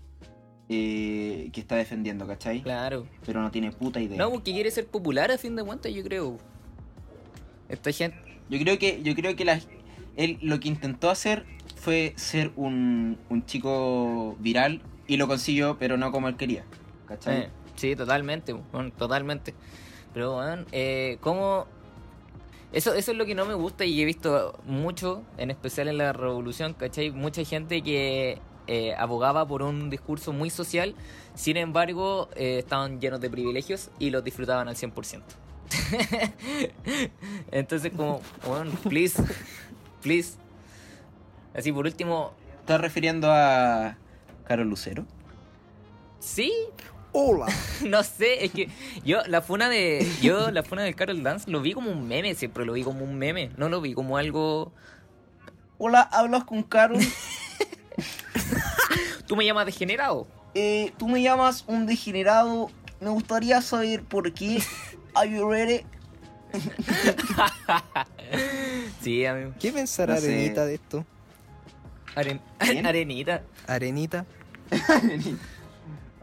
eh, 0.69 1.49
que 1.53 1.61
está 1.61 1.75
defendiendo, 1.77 2.27
¿cachai? 2.27 2.61
Claro. 2.61 3.07
Pero 3.25 3.41
no 3.41 3.49
tiene 3.51 3.71
puta 3.71 4.01
idea. 4.01 4.17
No, 4.17 4.29
porque 4.31 4.51
quiere 4.51 4.69
ser 4.71 4.85
popular 4.87 5.31
a 5.31 5.37
fin 5.37 5.55
de 5.55 5.63
cuentas, 5.63 5.93
yo 5.93 6.03
creo. 6.03 6.37
Esta 7.69 7.91
gente. 7.91 8.17
Yo 8.49 8.59
creo 8.59 8.77
que, 8.77 9.01
yo 9.03 9.15
creo 9.15 9.35
que 9.35 9.45
la- 9.45 9.59
él 10.17 10.37
lo 10.41 10.59
que 10.59 10.67
intentó 10.67 11.09
hacer 11.09 11.45
fue 11.75 12.13
ser 12.17 12.51
un, 12.55 13.17
un 13.29 13.45
chico 13.45 14.35
viral 14.39 14.81
y 15.07 15.17
lo 15.17 15.27
consiguió, 15.27 15.77
pero 15.79 15.95
no 15.97 16.11
como 16.11 16.27
él 16.27 16.35
quería. 16.35 16.63
¿Cachai? 17.07 17.43
Eh, 17.43 17.49
sí, 17.75 17.95
totalmente, 17.95 18.53
totalmente. 18.97 19.53
Pero, 20.13 20.37
weón, 20.37 20.65
eh, 20.71 21.17
¿cómo...? 21.21 21.67
Eso, 22.73 22.93
eso 22.93 23.11
es 23.11 23.17
lo 23.17 23.25
que 23.25 23.33
no 23.33 23.45
me 23.45 23.53
gusta 23.53 23.85
y 23.85 24.01
he 24.01 24.05
visto 24.05 24.59
mucho, 24.65 25.23
en 25.37 25.51
especial 25.51 25.87
en 25.87 25.97
la 25.97 26.13
revolución, 26.13 26.73
¿cachai? 26.73 27.11
Mucha 27.11 27.43
gente 27.45 27.81
que 27.81 28.39
eh, 28.67 28.93
abogaba 28.97 29.47
por 29.47 29.63
un 29.63 29.89
discurso 29.89 30.33
muy 30.33 30.49
social, 30.49 30.93
sin 31.33 31.57
embargo, 31.57 32.29
eh, 32.35 32.59
estaban 32.59 32.99
llenos 32.99 33.21
de 33.21 33.29
privilegios 33.29 33.89
y 33.99 34.09
los 34.09 34.23
disfrutaban 34.23 34.67
al 34.67 34.75
100%. 34.75 35.21
Entonces, 37.51 37.91
como, 37.95 38.21
weón, 38.45 38.71
please, 38.83 39.23
please. 40.01 40.37
Así, 41.53 41.71
por 41.71 41.85
último, 41.85 42.33
¿Estás 42.67 42.81
refiriendo 42.81 43.31
a 43.31 43.95
Carol 44.43 44.67
Lucero? 44.67 45.05
sí, 46.19 46.51
Hola. 47.11 47.45
No 47.85 48.03
sé, 48.03 48.45
es 48.45 48.51
que 48.51 48.69
yo 49.05 49.21
la 49.27 49.41
funa 49.41 49.69
de 49.69 50.05
yo 50.21 50.51
la 50.51 50.63
funa 50.63 50.83
del 50.83 50.95
Carol 50.95 51.21
Dance 51.23 51.49
lo 51.49 51.61
vi 51.61 51.73
como 51.73 51.91
un 51.91 52.07
meme, 52.07 52.35
siempre 52.35 52.65
lo 52.65 52.73
vi 52.73 52.83
como 52.83 53.03
un 53.03 53.17
meme, 53.17 53.51
no 53.57 53.69
lo 53.69 53.81
vi 53.81 53.93
como 53.93 54.17
algo 54.17 54.71
Hola, 55.79 56.01
hablas 56.01 56.43
con 56.45 56.63
Carol. 56.63 56.99
tú 59.27 59.35
me 59.35 59.45
llamas 59.45 59.67
degenerado. 59.67 60.25
Eh, 60.55 60.91
tú 60.97 61.07
me 61.07 61.21
llamas 61.21 61.65
un 61.67 61.85
degenerado. 61.85 62.71
Me 62.99 63.11
gustaría 63.11 63.61
saber 63.61 64.01
por 64.01 64.33
qué. 64.33 64.59
Are 65.13 65.29
you 65.29 65.47
ready? 65.49 65.81
Sí, 69.01 69.25
amigo. 69.25 69.53
¿Qué 69.59 69.71
pensará 69.71 70.15
No 70.15 70.21
sé. 70.21 70.27
Arenita 70.33 70.65
de 70.65 70.75
esto? 70.75 71.05
Aren- 72.15 72.41
¿Quién? 72.57 72.85
Arenita. 72.85 73.43
Arenita. 73.67 74.25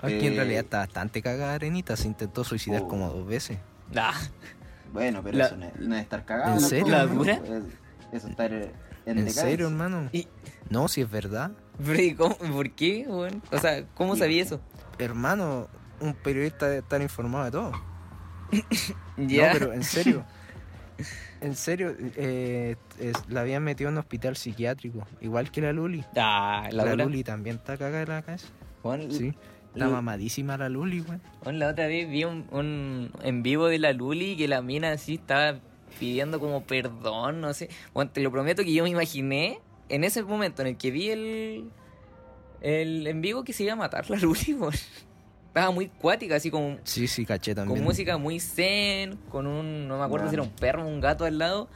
Aquí 0.07 0.27
en 0.27 0.33
Eh, 0.35 0.37
realidad 0.37 0.65
está 0.65 0.79
bastante 0.79 1.23
cagada 1.23 1.55
Arenita. 1.55 1.97
Se 1.97 2.07
intentó 2.07 2.45
suicidar 2.45 2.83
Oh. 2.83 2.89
como 2.89 3.09
dos 3.11 3.27
veces. 3.27 3.59
Ah, 3.97 4.13
Bueno, 4.93 5.23
pero 5.25 5.37
La- 5.37 5.47
eso 5.47 5.57
no 5.57 5.67
es, 5.67 5.77
no 5.81 5.97
es 5.97 6.03
estar 6.03 6.25
cagado. 6.25 6.55
¿En 6.55 6.61
serio, 6.61 6.89
¿La 6.89 7.05
Eso- 7.05 7.15
dura? 7.15 7.41
Eso 8.13 8.29
estar 8.29 8.53
en, 8.53 8.71
¿En 9.07 9.31
serio, 9.31 9.67
hermano? 9.67 10.09
Y- 10.13 10.29
No, 10.71 10.87
si 10.89 11.01
es 11.03 11.11
verdad. 11.11 11.51
pero 11.85 12.01
¿y 12.01 12.15
cómo- 12.15 12.37
¿por 12.37 12.71
qué? 12.71 13.05
weón? 13.09 13.43
O 13.51 13.59
sea, 13.59 13.85
¿cómo 13.95 14.15
sabía 14.17 14.43
eso? 14.43 14.61
Hermano, 14.99 15.69
un 16.01 16.15
periodista 16.15 16.67
debe 16.67 16.79
estar 16.79 17.03
informado 17.03 17.45
de 17.47 17.51
todo. 17.51 17.73
Ya. 19.17 19.53
No, 19.53 19.59
pero 19.59 19.73
en 19.73 19.83
serio. 19.85 20.25
En 21.41 21.57
serio, 21.57 21.95
eh, 22.17 22.77
es- 23.01 23.29
la 23.29 23.41
habían 23.41 23.63
metido 23.65 23.89
en 23.89 23.95
un 23.95 23.99
hospital 23.99 24.37
psiquiátrico. 24.37 25.07
Igual 25.21 25.51
que 25.51 25.61
la 25.61 25.73
Luli. 25.73 26.05
Ah, 26.17 26.69
la. 26.71 26.95
Luli 26.95 27.25
también 27.25 27.57
está 27.57 27.77
cagada 27.77 27.99
de 28.01 28.07
la 28.07 28.23
cabeza. 28.23 28.47
Weón, 28.83 29.11
Sí. 29.11 29.35
Está 29.75 29.89
mamadísima 29.89 30.57
la 30.57 30.69
Luli, 30.69 31.01
güey. 31.01 31.19
weón, 31.45 31.59
la 31.59 31.69
otra 31.69 31.87
vez 31.89 32.09
vi 32.09 32.25
un, 32.25 32.47
un 32.53 33.11
en 33.23 33.43
vivo 33.43 33.67
de 33.67 33.79
la 33.79 33.93
Luli 33.93 34.37
que 34.37 34.47
la 34.47 34.63
mina 34.63 34.93
así 34.93 35.15
estaba 35.15 35.59
pidiendo 35.99 36.39
como 36.41 36.63
perdón, 36.65 37.41
no 37.41 37.53
sé. 37.55 37.69
Bueno, 37.93 38.11
te 38.11 38.21
lo 38.21 38.31
prometo 38.31 38.63
que 38.63 38.73
yo 38.73 38.85
me 38.85 38.91
imaginé 38.91 39.61
en 39.89 40.05
ese 40.05 40.23
momento 40.23 40.63
en 40.63 40.69
el 40.69 40.77
que 40.77 40.91
vi 40.91 41.11
el, 41.11 41.71
el 42.61 43.07
en 43.07 43.21
vivo 43.21 43.43
que 43.45 43.53
se 43.53 43.65
iba 43.65 43.73
a 43.73 43.77
matar 43.77 44.09
la 44.09 44.17
Luli, 44.17 44.55
weón. 44.59 44.75
Estaba 45.49 45.71
muy 45.71 45.87
cuática, 45.87 46.37
así 46.37 46.51
como 46.51 46.79
Sí, 46.83 47.07
sí, 47.07 47.25
caché 47.25 47.55
también. 47.55 47.79
con 47.79 47.85
música 47.85 48.17
muy 48.19 48.41
zen, 48.41 49.17
con 49.29 49.47
un, 49.47 49.87
no 49.87 49.99
me 49.99 50.05
acuerdo 50.05 50.29
si 50.29 50.35
era 50.35 50.43
un 50.43 50.51
perro 50.51 50.85
o 50.85 50.89
un 50.89 51.01
gato 51.01 51.25
al 51.25 51.39
lado. 51.39 51.69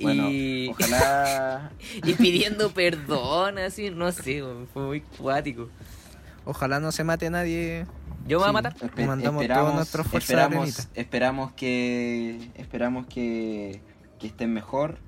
Bueno, 0.00 0.28
y, 0.30 0.68
ojalá. 0.68 1.72
y 2.04 2.12
pidiendo 2.14 2.70
perdón, 2.70 3.58
así, 3.58 3.90
no 3.90 4.10
sé, 4.12 4.42
fue 4.72 4.82
muy 4.82 5.00
cuático. 5.00 5.68
Ojalá 6.48 6.80
no 6.80 6.92
se 6.92 7.04
mate 7.04 7.28
nadie. 7.28 7.84
Yo 8.26 8.38
me 8.38 8.44
voy 8.44 8.48
a 8.48 8.52
matar. 8.52 8.74
espe- 8.76 9.06
Mandamos 9.06 9.42
esperamos, 9.42 9.90
todas 9.90 10.14
esperamos, 10.14 10.88
esperamos 10.94 11.52
que 11.52 12.50
esperamos 12.56 13.06
que, 13.06 13.80
que 14.18 14.26
estén 14.28 14.52
mejor 14.52 14.98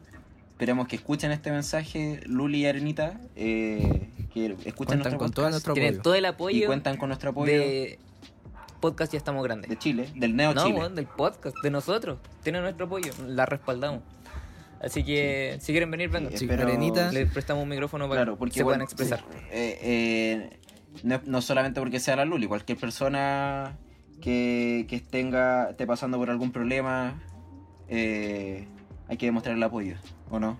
esperemos 0.53 0.87
que 0.89 0.97
escuchen 0.97 1.31
este 1.31 1.51
mensaje, 1.51 2.21
Luli 2.27 2.59
y 2.61 2.67
Arenita, 2.67 3.19
eh, 3.37 4.11
que 4.35 4.55
escuchen 4.67 4.75
Cuentan 4.75 4.99
nuestro 4.99 5.19
con 5.19 5.31
todo 5.33 5.49
nuestro 5.49 5.73
Tienen 5.73 5.95
apoyo. 5.95 6.03
todo 6.03 6.15
el 6.15 6.25
y 6.25 6.27
apoyo 6.27 6.67
cuentan 6.67 6.99
con 6.99 7.09
nuestro 7.09 7.31
apoyo 7.31 7.51
de, 7.51 7.59
de 7.59 7.99
podcast 8.81 9.11
Ya 9.13 9.17
Estamos 9.17 9.43
Grandes. 9.43 9.79
Chile, 9.79 10.11
del 10.15 10.37
Neo 10.37 10.53
No, 10.53 10.67
Chile. 10.67 10.79
weón, 10.79 10.95
del 10.95 11.07
podcast, 11.07 11.57
de 11.63 11.71
nosotros. 11.71 12.19
Tienen 12.43 12.61
nuestro 12.61 12.85
apoyo, 12.85 13.11
la 13.27 13.47
respaldamos. 13.47 14.03
Así 14.83 15.03
que 15.03 15.57
si 15.61 15.73
quieren 15.73 15.91
venir, 15.91 16.11
vengan. 16.11 16.33
Sí, 16.33 16.39
Sí, 16.41 16.47
pero- 16.47 16.65
Arenita. 16.65 17.11
Les 17.11 17.31
prestamos 17.33 17.63
un 17.63 17.69
micrófono 17.71 18.07
para 18.07 18.21
Claro, 18.25 18.37
porque 18.37 18.53
que 18.53 18.59
se 18.59 18.65
bueno, 18.65 18.77
puedan 18.77 18.83
expresar. 18.83 19.25
eh, 19.51 19.79
eh, 19.83 20.59
no, 21.03 21.21
no 21.25 21.43
solamente 21.43 21.81
porque 21.81 22.01
sea 22.01 22.17
la 22.17 22.25
Luli, 22.25 22.47
cualquier 22.47 22.79
persona 22.79 23.79
que, 24.21 24.87
que 24.89 25.01
tenga, 25.01 25.71
esté 25.71 25.87
pasando 25.87 26.19
por 26.19 26.31
algún 26.31 26.53
problema, 26.53 27.21
eh, 27.89 28.67
hay 29.09 29.17
que 29.17 29.27
demostrar 29.27 29.57
el 29.57 29.63
apoyo, 29.63 29.97
¿o 30.31 30.39
no? 30.39 30.59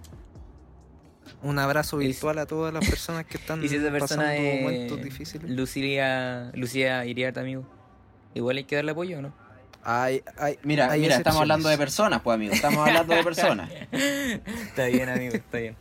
Un 1.43 1.59
abrazo 1.59 1.99
virtual 1.99 2.39
a 2.39 2.47
todas 2.47 2.73
las 2.75 2.89
personas 2.89 3.25
que 3.25 3.37
están 3.37 3.63
Y 3.65 3.69
si 3.69 3.77
esa 3.77 3.91
persona 3.91 4.23
pasando 4.25 4.43
es 4.43 4.63
momentos 4.63 5.03
difíciles. 5.03 5.51
Lucía, 5.51 6.51
Lucía 6.55 7.05
Iriarte, 7.07 7.41
amigo. 7.41 7.65
Igual 8.35 8.59
hay 8.59 8.65
que 8.65 8.77
darle 8.77 8.93
apoyo, 8.93 9.19
¿o 9.19 9.23
no? 9.23 9.33
Hay, 9.83 10.23
hay, 10.37 10.59
Mira, 10.63 10.91
hay 10.91 11.01
mira, 11.01 11.17
estamos 11.17 11.41
hablando 11.41 11.69
de 11.69 11.79
personas, 11.79 12.21
pues 12.21 12.35
amigo, 12.35 12.53
estamos 12.53 12.87
hablando 12.87 13.15
de 13.15 13.25
personas. 13.25 13.71
Está 13.93 14.87
bien, 14.87 15.09
amigo, 15.09 15.35
está 15.35 15.59
bien. 15.59 15.75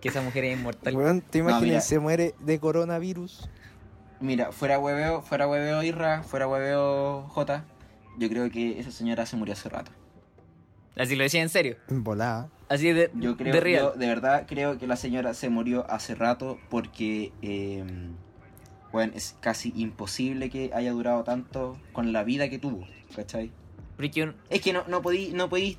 Que 0.00 0.08
esa 0.08 0.20
mujer 0.20 0.44
es 0.46 0.58
inmortal. 0.58 0.92
¿te 1.30 1.38
No, 1.38 1.44
imaginas? 1.44 1.62
mira. 1.62 1.80
se 1.80 1.98
muere 2.00 2.34
de 2.40 2.58
coronavirus. 2.58 3.48
Mira, 4.20 4.52
fuera 4.52 4.78
hueveo, 4.78 5.22
fuera 5.22 5.46
hueveo 5.46 5.82
Irra, 5.82 6.22
fuera 6.22 6.48
hueveo 6.48 7.22
J, 7.28 7.64
yo 8.18 8.28
creo 8.28 8.50
que 8.50 8.78
esa 8.80 8.90
señora 8.90 9.26
se 9.26 9.36
murió 9.36 9.52
hace 9.54 9.68
rato. 9.68 9.90
Así 10.96 11.14
lo 11.16 11.24
decía 11.24 11.42
en 11.42 11.50
serio. 11.50 11.76
Volada. 11.88 12.48
Así 12.68 12.90
de, 12.92 13.10
Yo 13.14 13.36
creo, 13.36 13.52
de 13.52 13.60
real. 13.60 13.82
yo 13.82 13.90
de 13.92 14.06
verdad 14.06 14.44
creo 14.48 14.78
que 14.78 14.86
la 14.86 14.96
señora 14.96 15.34
se 15.34 15.50
murió 15.50 15.84
hace 15.90 16.14
rato 16.14 16.58
porque, 16.70 17.32
eh, 17.42 17.84
bueno, 18.92 19.12
es 19.14 19.36
casi 19.40 19.72
imposible 19.76 20.48
que 20.50 20.70
haya 20.74 20.90
durado 20.92 21.22
tanto 21.22 21.78
con 21.92 22.12
la 22.14 22.24
vida 22.24 22.48
que 22.48 22.58
tuvo, 22.58 22.86
¿cachai? 23.14 23.52
Porque 23.96 24.22
un- 24.24 24.34
Es 24.48 24.62
que 24.62 24.72
no, 24.72 24.84
no 24.88 25.02
podí, 25.02 25.32
no 25.34 25.48
podí, 25.50 25.76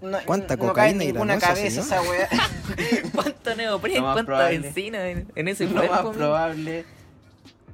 no, 0.00 0.18
¿Cuánta 0.24 0.56
no 0.56 0.66
cocaína 0.68 0.98
cae 0.98 1.06
ninguna 1.12 1.38
cabeza 1.38 1.80
esa 1.80 2.00
weá. 2.02 2.28
¿Cuánto 3.14 3.54
neopren, 3.54 3.96
Lo 3.96 4.02
más 4.02 4.12
cuánta 4.14 4.26
probable. 4.26 4.58
benzina 4.58 5.08
en, 5.10 5.26
en 5.34 5.48
ese 5.48 5.66
lo 5.66 5.74
cuerpo, 5.74 5.92
más 6.08 6.16
probable. 6.16 6.84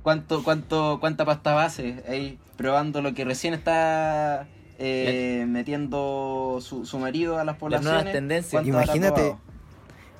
¿Cuánto, 0.06 0.44
cuánto, 0.44 0.98
cuánta 1.00 1.24
pasta 1.24 1.52
base 1.52 2.04
ahí 2.08 2.38
probando 2.56 3.02
lo 3.02 3.12
que 3.12 3.24
recién 3.24 3.54
está 3.54 4.46
eh, 4.78 5.44
metiendo 5.48 6.60
su, 6.62 6.86
su 6.86 7.00
marido 7.00 7.40
a 7.40 7.44
las 7.44 7.56
poblaciones? 7.56 7.92
nuevas 7.92 8.12
tendencias. 8.12 8.52
¿Cuánto 8.52 8.78
habrá 8.78 8.94
Imagínate, 8.94 9.36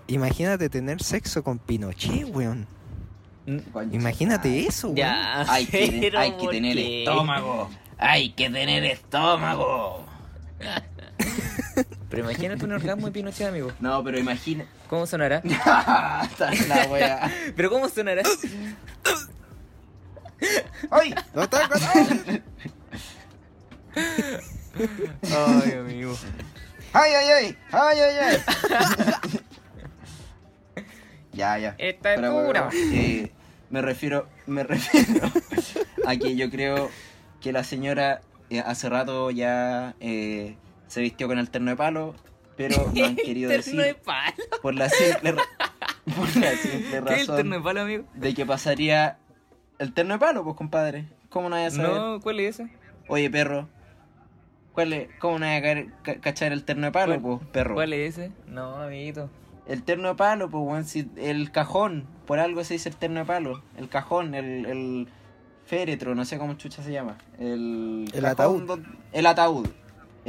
imagínate 0.09 0.68
tener 0.70 1.01
sexo 1.01 1.45
con 1.45 1.61
Pinochet, 1.61 2.26
weón. 2.34 2.66
Mm, 3.47 3.59
Imagínate 3.93 4.66
eso, 4.66 4.89
weón. 4.89 4.97
Ya, 4.97 5.43
Hay 5.49 5.66
que, 5.66 5.99
pero 6.01 6.18
hay 6.18 6.32
que 6.32 6.37
¿por 6.39 6.51
tener 6.51 6.74
qué? 6.74 7.05
estómago. 7.05 7.70
Hay 7.97 8.30
que 8.30 8.51
tener 8.51 8.84
estómago. 8.87 10.05
Pero 12.11 12.24
imagínate 12.24 12.64
un 12.64 12.72
orgasmo 12.72 13.07
de 13.07 13.12
Pinochet, 13.12 13.49
amigo. 13.49 13.70
No, 13.80 14.03
pero 14.03 14.18
imagina. 14.18 14.64
¿Cómo 14.89 15.07
sonará? 15.07 15.39
Está 15.45 16.51
la 16.68 16.87
wea. 16.91 17.30
¿Pero 17.55 17.68
cómo 17.68 17.89
sonará? 17.89 18.22
¡Ay! 20.91 21.14
¡No 21.34 21.49
tengo 21.49 21.74
Ay, 25.22 25.72
amigo. 25.72 26.16
¡Ay, 26.93 27.12
ay, 27.12 27.28
ay! 27.30 27.57
¡Ay, 27.72 27.99
ay, 28.01 28.16
ay! 28.20 29.41
ya, 31.32 31.59
ya. 31.59 31.74
Esta 31.78 32.14
es 32.14 32.20
Pero, 32.20 32.32
bueno, 32.32 32.47
dura. 32.47 32.70
eh, 32.93 33.32
me 33.70 33.82
refiero, 33.82 34.28
me 34.47 34.62
refiero 34.64 35.30
a 36.07 36.16
que 36.16 36.37
yo 36.37 36.51
creo 36.51 36.91
que 37.41 37.53
la 37.53 37.64
señora 37.64 38.20
eh, 38.51 38.61
hace 38.61 38.89
rato 38.89 39.30
ya 39.30 39.95
eh, 40.01 40.57
se 40.89 41.01
vistió 41.01 41.26
con 41.28 41.39
el 41.39 41.51
terno 41.51 41.70
de 41.70 41.76
palo, 41.76 42.14
pero 42.57 42.91
no 42.95 43.05
han 43.05 43.16
querido 43.16 43.51
Terno 43.51 43.82
de 43.82 43.89
decir 43.89 44.03
palo. 44.05 44.37
por 44.62 44.74
la 44.74 44.89
simple, 44.89 45.34
por 46.16 46.37
la 46.37 46.51
simple 46.57 46.80
¿Qué 46.80 46.87
es 46.89 46.93
el 46.95 47.05
razón 47.07 47.37
terno 47.37 47.57
de 47.57 47.62
palo, 47.62 47.80
amigo? 47.82 48.05
de 48.14 48.34
que 48.34 48.47
pasaría 48.47 49.18
el 49.79 49.93
terno 49.93 50.14
de 50.14 50.20
palo, 50.20 50.45
pues 50.45 50.57
compadre. 50.57 51.07
¿Cómo 51.31 51.49
no 51.49 51.57
vaya 51.57 51.68
a 51.68 51.70
saber? 51.70 51.91
No, 51.91 52.20
¿cuál 52.20 52.41
es 52.41 52.59
ese? 52.61 52.70
Oye, 53.09 53.31
perro. 53.31 53.68
¿Cuál 54.72 54.93
es? 54.93 55.09
¿Cómo 55.18 55.39
no 55.39 55.47
vaya 55.47 55.87
a 56.07 56.14
cachar 56.20 56.53
el 56.53 56.64
terno 56.64 56.87
de 56.87 56.93
palo, 56.93 57.20
¿Cuál- 57.20 57.39
pues, 57.39 57.51
perro? 57.51 57.74
¿Cuál 57.74 57.93
es 57.93 58.18
ese? 58.18 58.33
No, 58.47 58.77
amiguito. 58.77 59.31
El 59.66 59.83
terno 59.83 60.09
de 60.09 60.14
palo, 60.14 60.49
pues, 60.51 60.62
weón, 60.64 60.85
si 60.85 61.11
el 61.16 61.51
cajón, 61.51 62.07
por 62.27 62.39
algo 62.39 62.62
se 62.64 62.74
dice 62.74 62.89
el 62.89 62.97
terno 62.97 63.20
de 63.20 63.27
palo. 63.27 63.62
El 63.77 63.89
cajón, 63.89 64.35
el, 64.35 64.66
el 64.66 65.09
féretro, 65.64 66.14
no 66.14 66.24
sé 66.24 66.39
cómo 66.39 66.55
chucha 66.55 66.83
se 66.83 66.93
llama. 66.93 67.16
El, 67.39 68.05
El 68.14 68.22
cajón 68.22 68.62
ataúd. 68.64 68.81
El 69.12 69.27
ataúd. 69.27 69.68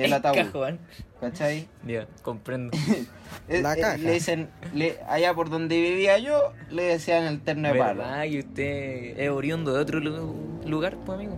El 0.05 0.13
ataúd. 0.13 0.35
cajón. 0.35 0.79
¿Cachai? 1.19 1.67
Ya, 1.85 2.07
comprendo. 2.21 2.71
Eh, 3.49 3.61
La 3.61 3.73
eh, 3.77 3.81
caja. 3.81 3.97
le 3.97 4.11
dicen, 4.13 4.49
le, 4.73 4.99
allá 5.07 5.33
por 5.33 5.49
donde 5.49 5.79
vivía 5.81 6.17
yo, 6.17 6.53
le 6.69 6.83
decían 6.83 7.23
el 7.25 7.41
terno 7.41 7.67
de 7.69 7.75
palo. 7.75 8.01
¿Verdad? 8.01 8.23
¿Y 8.25 8.39
usted 8.39 9.19
es 9.19 9.29
oriundo 9.29 9.73
de 9.73 9.79
otro 9.81 9.99
lu- 9.99 10.59
lugar, 10.65 10.95
pues, 11.05 11.17
amigo? 11.17 11.37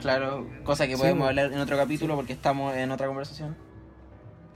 Claro, 0.00 0.46
cosa 0.64 0.86
que 0.86 0.94
Sí, 0.94 0.98
podemos 1.00 1.22
po. 1.22 1.28
hablar 1.28 1.52
en 1.52 1.58
otro 1.60 1.76
capítulo 1.76 2.14
porque 2.16 2.32
estamos 2.32 2.74
en 2.76 2.90
otra 2.90 3.06
conversación. 3.06 3.56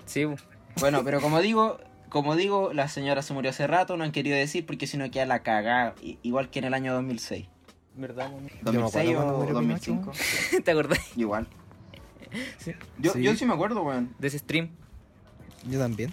Sí, 0.07 0.27
pues. 0.27 0.45
Bueno, 0.81 1.03
pero 1.05 1.21
como 1.21 1.41
digo, 1.43 1.79
como 2.09 2.35
digo, 2.37 2.73
la 2.73 2.89
señora 2.89 3.23
se 3.23 3.33
murió 3.33 3.51
hace 3.51 3.67
rato, 3.67 3.97
no 3.97 4.05
han 4.05 4.13
querido 4.13 4.37
decir 4.37 4.65
porque 4.67 4.87
si 4.87 4.97
no 4.97 5.11
queda 5.11 5.27
la 5.27 5.43
cagada, 5.43 5.95
igual 6.23 6.51
que 6.51 6.59
en 6.61 6.65
el 6.67 6.75
año 6.75 6.93
2006. 6.95 7.47
¿Verdad, 7.95 8.31
pues, 8.31 8.43
me 8.43 8.49
acuerdo 8.61 8.81
2006 8.81 9.15
cuando 9.17 9.35
o 9.35 9.39
murió 9.39 9.55
2005. 9.55 10.13
¿Te 10.65 10.71
acordás 10.71 10.99
Igual. 11.17 11.47
Sí. 12.59 12.73
Yo, 12.99 13.13
Sí. 13.13 13.23
yo 13.23 13.35
sí 13.37 13.45
me 13.47 13.55
acuerdo, 13.55 13.83
weón. 13.83 14.15
de 14.19 14.29
ese 14.29 14.39
stream? 14.39 14.71
Yo 15.69 15.79
también. 15.79 16.13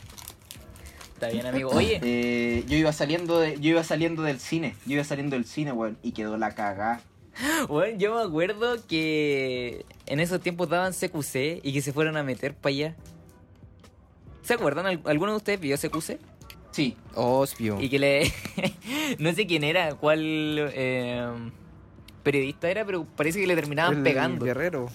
Está 1.14 1.28
bien, 1.30 1.45
amigo. 1.45 1.70
Oye, 1.72 1.99
Eh, 2.03 2.64
yo 2.68 2.76
iba 2.78 2.91
saliendo 2.91 3.39
de, 3.39 3.59
yo 3.59 3.70
iba 3.72 3.84
saliendo 3.84 4.24
del 4.24 4.39
cine, 4.39 4.76
yo 4.86 4.93
iba 4.95 5.03
saliendo 5.03 5.36
del 5.36 5.45
cine, 5.45 5.72
weón, 5.72 5.97
y 6.03 6.11
quedó 6.11 6.38
la 6.38 6.53
cagada. 6.55 7.01
bueno, 7.68 7.97
yo 7.97 8.16
me 8.16 8.22
acuerdo 8.22 8.76
que 8.88 9.86
en 10.05 10.20
esos 10.20 10.41
tiempos 10.41 10.70
daban 10.70 10.93
CQC 10.93 11.61
y 11.64 11.74
que 11.74 11.82
se 11.82 11.93
fueron 11.93 12.18
a 12.18 12.24
meter 12.24 12.53
para 12.55 12.72
allá. 12.72 12.95
¿Se 14.43 14.53
acuerdan? 14.53 14.86
¿Al- 14.86 15.01
¿Alguno 15.05 15.32
de 15.32 15.38
ustedes 15.38 15.59
vio 15.59 15.78
CQC? 15.78 16.20
Sí, 16.72 16.97
Obvio. 17.16 17.80
Y 17.80 17.88
que 17.89 17.99
le... 17.99 18.34
no 19.20 19.32
sé 19.34 19.45
quién 19.47 19.64
era, 19.64 19.93
cuál 19.95 20.20
eh, 20.74 21.24
periodista 22.24 22.70
era, 22.70 22.84
pero 22.84 23.05
parece 23.05 23.39
que 23.39 23.47
le 23.47 23.55
terminaban 23.55 23.97
El 23.97 24.03
pegando. 24.03 24.43
Guerrero. 24.43 24.89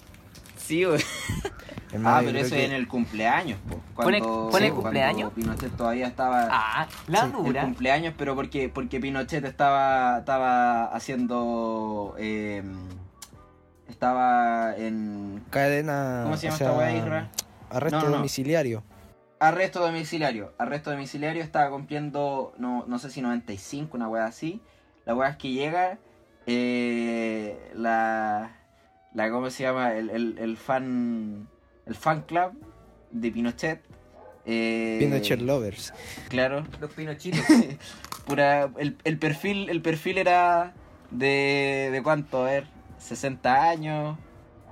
Sí, 0.69 0.83
güey. 0.83 1.01
Hermano, 1.91 2.17
ah, 2.17 2.21
pero 2.23 2.37
eso 2.37 2.53
que- 2.53 2.65
en 2.65 2.71
el 2.73 2.87
cumpleaños, 2.87 3.59
po. 3.67 3.77
¿Pone- 4.03 4.19
Cuando, 4.19 4.49
pone 4.51 4.65
sí, 4.67 4.71
cuando 4.71 4.81
cumpleaños? 4.83 5.33
Pinochet 5.33 5.75
todavía 5.75 6.05
estaba 6.05 6.47
Ah, 6.51 6.87
la 7.07 7.21
Sí, 7.21 7.31
el 7.47 7.55
cumpleaños, 7.57 8.13
pero 8.15 8.35
porque 8.35 8.69
porque 8.69 8.99
Pinochet 8.99 9.43
estaba 9.45 10.19
estaba 10.19 10.85
haciendo 10.93 12.13
eh, 12.19 12.61
estaba 13.89 14.75
en 14.77 15.43
Cadena. 15.49 16.21
¿Cómo 16.25 16.37
se 16.37 16.43
llama 16.43 16.55
o 16.55 16.57
sea, 16.59 16.67
esta 16.67 16.77
weá, 16.79 16.91
Isra? 16.95 17.29
Arresto 17.71 17.97
No, 17.97 18.03
no, 18.03 18.09
no. 18.11 18.15
domiciliario. 18.17 18.83
arresto 19.39 19.79
domiciliario. 19.79 20.53
Arresto 20.59 20.91
domiciliario 20.91 21.41
estaba 21.43 21.69
cumpliendo 21.71 22.53
no, 22.59 22.85
no 22.87 22.99
sé 22.99 23.09
si 23.09 23.21
95, 23.23 23.97
una 23.97 24.07
weá 24.07 24.25
así. 24.25 24.61
La 25.05 25.15
weá 25.15 25.29
es 25.29 25.37
que 25.37 25.49
llega 25.51 25.97
eh, 26.45 27.71
la 27.73 28.51
la 29.13 29.29
cómo 29.31 29.49
se 29.49 29.63
llama 29.63 29.93
el, 29.93 30.09
el, 30.09 30.37
el 30.37 30.57
fan 30.57 31.47
el 31.85 31.95
fan 31.95 32.21
club 32.21 32.51
de 33.11 33.31
Pinochet. 33.31 33.81
Eh, 34.45 34.97
Pinochet 34.99 35.41
Lovers. 35.41 35.93
Claro. 36.29 36.63
Los 36.79 36.93
pinochitos. 36.93 37.41
Pura, 38.25 38.69
el, 38.77 38.97
el 39.03 39.17
perfil 39.17 39.69
el 39.69 39.81
perfil 39.81 40.17
era 40.19 40.73
de, 41.11 41.89
de 41.91 42.03
cuánto, 42.03 42.43
a 42.43 42.51
ver, 42.51 42.67
60 42.99 43.69
años. 43.69 44.17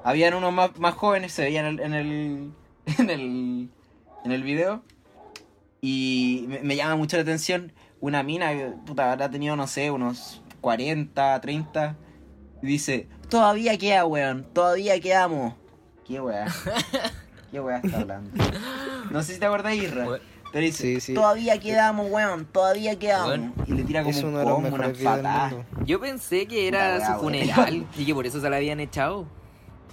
Habían 0.04 0.36
unos 0.36 0.54
más, 0.54 0.78
más 0.78 0.94
jóvenes, 0.94 1.34
se 1.34 1.44
veían 1.44 1.66
en 1.66 1.80
el, 1.80 1.80
en 1.80 1.94
el, 1.94 2.52
en 3.00 3.10
el, 3.10 3.70
en 4.26 4.32
el 4.32 4.44
video. 4.44 4.84
Y 5.82 6.46
me, 6.48 6.60
me 6.62 6.76
llama 6.76 6.96
mucho 6.96 7.18
la 7.18 7.24
atención 7.24 7.74
una 8.00 8.24
mina 8.24 8.52
que 8.52 8.74
puta, 8.86 9.12
habrá 9.12 9.30
tenido, 9.30 9.56
no 9.56 9.68
sé, 9.68 9.90
unos 9.92 10.42
40, 10.62 11.42
30. 11.42 11.98
Y 12.62 12.66
dice, 12.68 13.08
todavía 13.30 13.78
queda, 13.78 14.06
weón, 14.06 14.46
todavía 14.54 15.00
quedamos. 15.00 15.54
¿Qué 16.06 16.20
weá? 16.22 16.48
¿Qué 17.52 17.60
weá 17.60 17.78
está 17.78 18.00
hablando? 18.02 18.32
No 19.12 19.22
sé 19.24 19.34
si 19.34 19.40
te 19.40 19.46
acuerdas, 19.46 19.74
Irra. 19.76 20.08
Pero 20.54 20.66
dice, 20.66 20.84
Sí, 20.96 21.00
sí. 21.02 21.14
todavía 21.14 21.60
quedamos, 21.60 22.10
weón, 22.10 22.46
todavía 22.46 22.98
quedamos. 22.98 23.52
Y 23.68 23.74
le 23.74 23.84
tira 23.84 24.04
como 24.04 24.18
un 24.18 24.34
combo, 24.44 24.70
una 24.76 24.94
patada. 24.94 25.52
Yo 25.86 26.00
pensé 26.00 26.46
que 26.48 26.68
era 26.70 26.98
weá, 26.98 27.14
su 27.16 27.20
funeral 27.22 27.86
y 27.98 28.06
que 28.06 28.14
por 28.16 28.26
eso 28.26 28.40
se 28.42 28.50
la 28.50 28.58
habían 28.58 28.80
echado. 28.80 29.28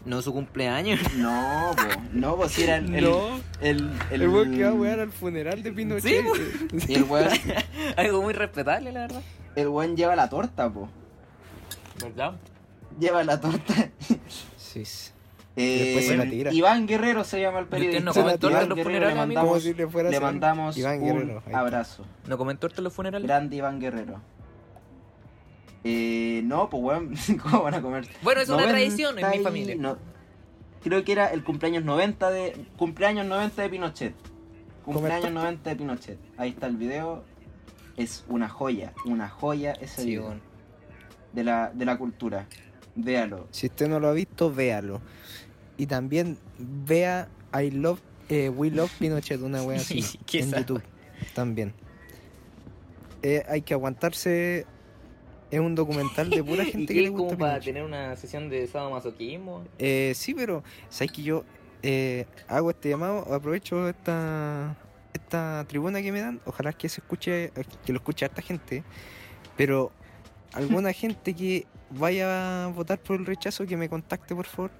No 0.05 0.21
su 0.23 0.33
cumpleaños. 0.33 1.01
No, 1.17 1.71
po, 1.77 1.83
no, 2.13 2.37
pues 2.37 2.53
si 2.53 2.63
era 2.65 2.77
el. 2.77 2.95
El, 2.95 3.05
No. 3.05 3.41
el, 3.61 3.91
el, 4.11 4.23
El 4.23 4.29
weón 4.29 4.53
que 4.55 4.63
va 4.65 4.71
a 4.71 4.75
wear 4.75 5.01
al 5.01 5.11
funeral 5.13 5.63
de 5.63 5.73
Pinochet. 5.73 6.25
Y 6.89 6.95
el 6.95 7.05
weón, 7.05 7.29
Algo 7.97 8.23
muy 8.23 8.33
respetable, 8.35 8.93
la 8.93 9.01
verdad. 9.01 9.23
el 9.57 9.69
weón 9.69 9.97
lleva 9.97 10.15
la 10.15 10.29
torta, 10.29 10.71
po. 10.71 10.89
¿Verdad? 12.03 12.35
Lleva 12.99 13.25
la 13.25 13.41
torta. 13.41 13.75
Sí. 14.57 14.85
sí. 14.85 15.11
Eh, 15.57 15.85
Después 15.85 16.07
se 16.09 16.17
la 16.17 16.25
tira. 16.25 16.53
Iván 16.53 16.87
Guerrero 16.89 17.23
se 17.23 17.41
llama 17.41 17.59
el 17.61 17.65
usted 17.67 17.77
periodista. 17.77 18.05
no 18.05 18.13
come 18.13 18.39
torta 18.39 18.67
los 18.67 18.81
funerales, 18.83 19.15
le 19.15 19.21
mandamos, 19.21 19.63
si 19.63 19.73
le 19.75 19.87
fuera 19.87 20.09
a 20.09 20.11
le 20.11 20.17
hacer 20.17 20.27
mandamos 20.29 20.77
Iván 20.77 21.01
un 21.01 21.05
Guerrero, 21.07 21.43
abrazo. 21.53 22.05
¿No 22.27 22.37
comen 22.39 22.57
torta 22.59 22.79
en 22.81 22.85
los 22.85 22.93
funerales? 22.93 23.27
Grande 23.29 23.55
Iván 23.57 23.79
Guerrero. 23.79 24.21
Eh, 25.85 26.43
no, 26.45 26.71
pues 26.71 26.83
weón, 26.83 27.15
¿cómo 27.43 27.63
van 27.63 27.75
a 27.75 27.83
comer? 27.83 28.09
Bueno, 28.23 28.41
es 28.41 28.49
una 28.49 28.63
90 28.63 28.75
tradición 28.79 29.19
en 29.19 29.31
mi 29.31 29.39
familia. 29.45 29.77
no- 29.79 29.99
creo 30.83 31.05
que 31.05 31.13
era 31.13 31.29
el 31.29 31.45
cumpleaños 31.45 31.85
90 31.85 32.31
de 32.31 32.67
cumpleaños 32.77 33.27
90 33.27 33.63
de 33.63 33.69
Pinochet. 33.69 34.15
Cumpleaños 34.85 35.31
90 35.33 35.71
de 35.71 35.77
Pinochet. 35.77 36.19
Ahí 36.37 36.51
está 36.51 36.67
el 36.67 36.77
video. 36.77 37.25
Es 37.97 38.25
una 38.29 38.49
joya, 38.49 38.93
una 39.07 39.29
joya 39.29 39.73
ese 39.81 40.03
Sí, 40.03 40.09
video 40.09 40.25
bueno. 40.25 40.41
de 41.33 41.45
la 41.45 41.71
de 41.73 41.85
la 41.85 41.97
cultura. 41.97 42.47
Véalo. 42.95 43.47
Si 43.51 43.67
usted 43.67 43.89
no 43.89 44.01
lo 44.01 44.09
ha 44.09 44.13
visto, 44.13 44.53
véalo. 44.53 45.01
Y 45.77 45.87
también 45.87 46.39
vea 46.59 47.29
I 47.53 47.71
Love, 47.71 48.01
eh, 48.29 48.49
We 48.49 48.71
Love 48.71 48.93
Pinochet, 48.99 49.41
una 49.41 49.63
wea 49.63 49.79
así, 49.79 50.03
¿Qué 50.27 50.41
en 50.41 50.53
YouTube. 50.53 50.83
También. 51.35 51.73
Eh, 53.23 53.45
hay 53.49 53.63
que 53.63 53.75
aguantarse. 53.75 54.67
Es 55.51 55.61
un 55.61 55.75
documental 55.75 56.31
de 56.31 56.43
pura 56.43 56.65
gente 56.65 56.93
¿Y 56.93 56.97
que 56.97 57.03
le 57.03 57.05
es 57.07 57.11
gusta 57.11 57.27
como 57.27 57.39
para 57.39 57.61
tener 57.61 57.85
una 57.85 58.17
sesión 58.17 58.49
de 58.49 58.67
sadomasoquismo? 58.67 59.65
Eh, 59.79 60.13
sí, 60.15 60.35
pero 60.35 60.65
sabes 60.89 61.13
que 61.13 61.23
yo 61.23 61.45
eh, 61.83 62.27
hago 62.49 62.71
este 62.71 62.89
llamado, 62.89 63.33
aprovecho 63.33 63.89
esta 63.89 64.77
esta 65.13 65.65
tribuna 65.69 66.03
que 66.03 66.13
me 66.13 66.21
dan, 66.21 66.41
ojalá 66.45 66.73
que 66.73 66.89
se 66.89 67.01
escuche, 67.01 67.53
que 67.85 67.93
lo 67.93 67.99
escuche 67.99 68.25
harta 68.25 68.43
gente, 68.43 68.83
pero 69.57 69.93
alguna 70.53 70.93
gente 70.95 71.35
que 71.35 71.67
vaya 71.99 72.65
a 72.65 72.69
votar 72.69 72.99
por 73.01 73.19
el 73.19 73.27
rechazo 73.27 73.67
que 73.67 73.77
me 73.77 73.89
contacte 73.89 74.35
por 74.35 74.47
favor. 74.47 74.71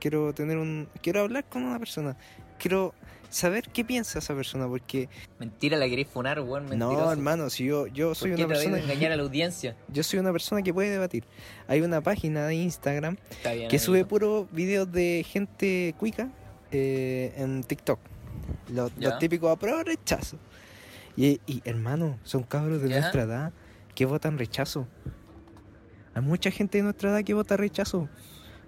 Quiero 0.00 0.32
tener 0.34 0.58
un 0.58 0.88
quiero 1.02 1.20
hablar 1.20 1.44
con 1.48 1.62
una 1.64 1.78
persona. 1.78 2.16
Quiero 2.58 2.94
saber 3.28 3.68
qué 3.70 3.84
piensa 3.84 4.18
esa 4.20 4.34
persona 4.34 4.68
porque 4.68 5.08
Mentira, 5.38 5.76
la 5.76 5.88
queréis 5.88 6.08
funar, 6.08 6.40
weón, 6.40 6.68
mentiroso. 6.68 7.04
no, 7.04 7.12
hermano, 7.12 7.50
si 7.50 7.64
yo 7.64 7.86
yo 7.88 8.08
¿Por 8.08 8.16
soy 8.16 8.30
qué 8.34 8.44
una 8.44 8.48
persona 8.54 8.78
engañar 8.78 9.12
a 9.12 9.16
la 9.16 9.22
audiencia? 9.28 9.76
yo 9.88 10.02
soy 10.02 10.18
una 10.20 10.32
persona 10.32 10.62
que 10.62 10.72
puede 10.72 10.90
debatir. 10.90 11.24
Hay 11.68 11.80
una 11.82 12.00
página 12.00 12.46
de 12.46 12.54
Instagram 12.54 13.16
bien, 13.42 13.68
que 13.68 13.76
amigo. 13.76 13.78
sube 13.78 14.04
puros 14.04 14.46
videos 14.52 14.90
de 14.92 15.24
gente 15.28 15.94
cuica 15.98 16.30
eh, 16.70 17.34
en 17.36 17.62
TikTok. 17.64 17.98
Los, 18.72 18.92
los 18.98 19.18
típicos 19.18 19.50
apruebo 19.52 19.82
rechazo. 19.82 20.38
Y, 21.16 21.40
y, 21.46 21.62
hermano, 21.64 22.18
son 22.24 22.42
cabros 22.42 22.80
de 22.82 22.90
Ya. 22.90 23.00
nuestra 23.00 23.22
edad 23.22 23.52
que 23.94 24.04
votan 24.06 24.38
rechazo. 24.38 24.86
Hay 26.16 26.22
mucha 26.22 26.50
gente 26.50 26.78
de 26.78 26.84
nuestra 26.84 27.10
edad 27.10 27.22
que 27.24 27.34
vota 27.34 27.58
rechazo. 27.58 28.08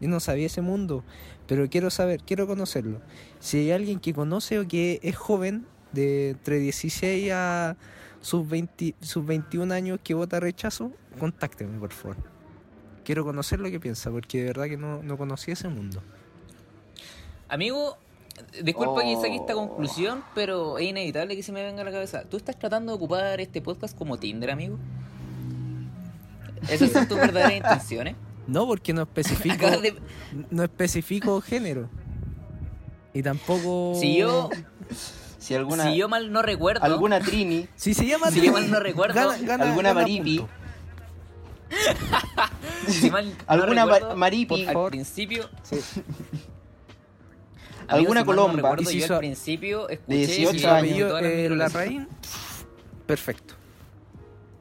Yo 0.02 0.08
no 0.08 0.20
sabía 0.20 0.46
ese 0.46 0.60
mundo, 0.60 1.02
pero 1.46 1.66
quiero 1.70 1.88
saber, 1.88 2.20
quiero 2.22 2.46
conocerlo. 2.46 3.00
Si 3.40 3.56
hay 3.56 3.70
alguien 3.72 4.00
que 4.00 4.12
conoce 4.12 4.58
o 4.58 4.68
que 4.68 5.00
es 5.02 5.16
joven, 5.16 5.66
de 5.92 6.30
entre 6.30 6.58
16 6.58 7.32
a 7.32 7.76
sus, 8.20 8.46
20, 8.46 8.94
sus 9.00 9.24
21 9.24 9.72
años 9.72 9.98
que 10.04 10.12
vota 10.12 10.38
rechazo, 10.40 10.92
contácteme, 11.18 11.78
por 11.78 11.92
favor. 11.94 12.18
Quiero 13.02 13.24
conocer 13.24 13.60
lo 13.60 13.70
que 13.70 13.80
piensa, 13.80 14.10
porque 14.10 14.40
de 14.40 14.44
verdad 14.48 14.66
que 14.66 14.76
no, 14.76 15.02
no 15.02 15.16
conocía 15.16 15.54
ese 15.54 15.68
mundo. 15.68 16.02
Amigo, 17.48 17.96
disculpa 18.62 19.02
que 19.02 19.16
saque 19.16 19.36
esta 19.36 19.56
Oh. 19.56 19.66
conclusión, 19.66 20.22
pero 20.34 20.76
es 20.76 20.86
inevitable 20.86 21.34
que 21.34 21.42
se 21.42 21.50
me 21.52 21.62
venga 21.62 21.80
a 21.80 21.84
la 21.86 21.92
cabeza. 21.92 22.24
¿Tú 22.24 22.36
estás 22.36 22.58
tratando 22.58 22.92
de 22.92 22.96
ocupar 22.96 23.40
este 23.40 23.62
podcast 23.62 23.96
como 23.96 24.18
Tinder, 24.18 24.50
amigo? 24.50 24.78
¿Esas 26.68 26.90
son 26.92 27.08
tus 27.08 27.16
verdaderas 27.18 27.52
intenciones? 27.56 28.16
No, 28.46 28.66
porque 28.66 28.92
no 28.94 29.02
especifico, 29.02 29.66
de... 29.80 29.94
no 30.50 30.62
especifico 30.62 31.40
género. 31.40 31.88
Y 33.12 33.22
tampoco... 33.22 33.94
Si 34.00 34.16
yo, 34.16 34.48
Si 35.38 35.54
alguna 35.54 35.90
si 35.90 35.96
yo 35.96 36.08
mal 36.08 36.32
no 36.32 36.40
recuerdo... 36.42 36.82
alguna 36.84 37.20
Trini, 37.20 37.68
Si 37.76 37.92
se 37.94 38.06
llama... 38.06 38.30
Si 38.30 38.40
yo 38.40 38.52
mal 38.52 38.70
no 38.70 38.80
recuerdo, 38.80 39.14
gana- 39.14 39.36
gana- 39.42 39.64
alguna 39.68 39.90
gana 39.90 40.00
Maripi, 40.00 40.44
si 42.88 43.10
mal 43.10 43.28
no 43.28 43.34
alguna 43.46 43.84
recuerdo, 43.84 44.16
Maripi, 44.16 44.64
Al 44.66 44.86
principio... 44.90 45.48
Sí. 45.62 45.76
Amigo, 47.90 48.12
Alguna 48.12 48.20
si 48.20 48.26
mal 48.26 48.36
no 48.36 48.42
colomba. 48.42 48.70
recuerdo, 48.76 48.90
yo 48.90 49.14
al 49.14 49.18
principio 49.20 49.88
escuché... 49.88 50.16
18 50.26 50.50
si 50.52 50.58
Su 50.58 50.62
yo- 50.64 50.70
años. 50.74 51.12
las 51.12 51.22
eh. 51.22 51.48
Larraín, 51.50 52.08
perfecto. 53.06 53.54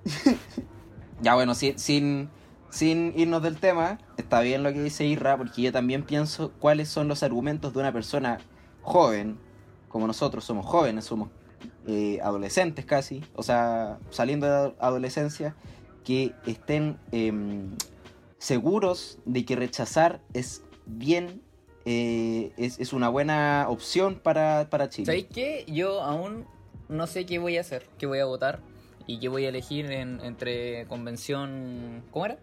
Ya 1.22 1.34
bueno, 1.36 1.55
sin, 1.55 1.80
sin, 1.80 2.30
sin 2.70 3.13
irnos 3.15 3.41
del 3.41 3.57
tema, 3.57 3.99
está 4.18 4.41
bien 4.41 4.63
lo 4.63 4.72
que 4.72 4.82
dice 4.82 5.05
Irra, 5.05 5.38
porque 5.38 5.61
yo 5.61 5.72
también 5.72 6.03
pienso 6.03 6.51
cuáles 6.59 6.89
son 6.89 7.07
los 7.07 7.24
argumentos 7.24 7.74
de 7.74 7.80
una 7.80 7.91
persona 7.91 8.39
joven, 8.82 9.38
como 9.89 10.05
nosotros 10.05 10.43
somos 10.43 10.65
jóvenes, 10.65 11.05
somos 11.05 11.30
eh, 11.88 12.20
adolescentes 12.22 12.86
casi, 12.86 13.24
o 13.36 13.43
sea, 13.43 13.97
saliendo 14.11 14.47
de 14.47 14.76
adolescencia, 14.80 15.55
que 16.03 16.34
estén 16.45 16.97
em, 17.11 17.72
seguros 18.38 19.18
de 19.26 19.43
que 19.43 19.55
rechazar 19.55 20.22
es 20.34 20.63
bien, 20.86 21.41
eh, 21.86 22.51
es, 22.57 22.80
es 22.80 22.93
una 22.93 23.09
buena 23.09 23.65
opción 23.70 24.15
para, 24.22 24.70
para 24.70 24.89
Chile. 24.89 25.05
¿Sabéis 25.05 25.28
qué? 25.34 25.65
Yo 25.68 26.01
aún 26.01 26.45
no 26.89 27.07
sé 27.07 27.26
qué 27.26 27.39
voy 27.39 27.57
a 27.57 27.61
hacer, 27.61 27.88
qué 27.97 28.05
voy 28.05 28.20
a 28.20 28.26
votar 28.26 28.61
y 29.08 29.20
qué 29.20 29.30
voy 29.30 29.45
a 29.45 29.49
elegir 29.49 29.89
en- 29.91 30.20
entre 30.22 30.86
convención... 30.88 32.03
¿Cómo 32.12 32.26
era? 32.26 32.38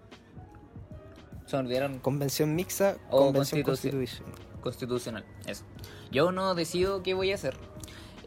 Se 1.46 1.56
olvidaron. 1.56 1.98
Convención 1.98 2.54
mixta, 2.54 2.96
O 3.10 3.26
convención 3.26 3.62
constitucional. 3.62 4.34
Constitucional, 4.62 5.24
eso. 5.46 5.64
Yo 6.10 6.32
no 6.32 6.54
decido 6.54 7.02
qué 7.02 7.12
voy 7.14 7.32
a 7.32 7.34
hacer. 7.34 7.54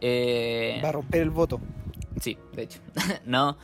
Eh, 0.02 0.80
Va 0.84 0.90
a 0.90 0.92
romper 0.92 1.22
el 1.24 1.32
voto. 1.32 1.60
sí, 2.22 2.38
de 2.54 2.64
hecho. 2.64 2.80
no, 3.26 3.58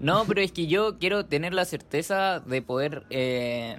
no, 0.00 0.24
pero 0.26 0.40
es 0.40 0.50
que 0.50 0.66
yo 0.66 0.98
quiero 0.98 1.24
tener 1.26 1.54
la 1.54 1.64
certeza 1.64 2.40
de 2.40 2.62
poder 2.62 3.04
eh, 3.10 3.76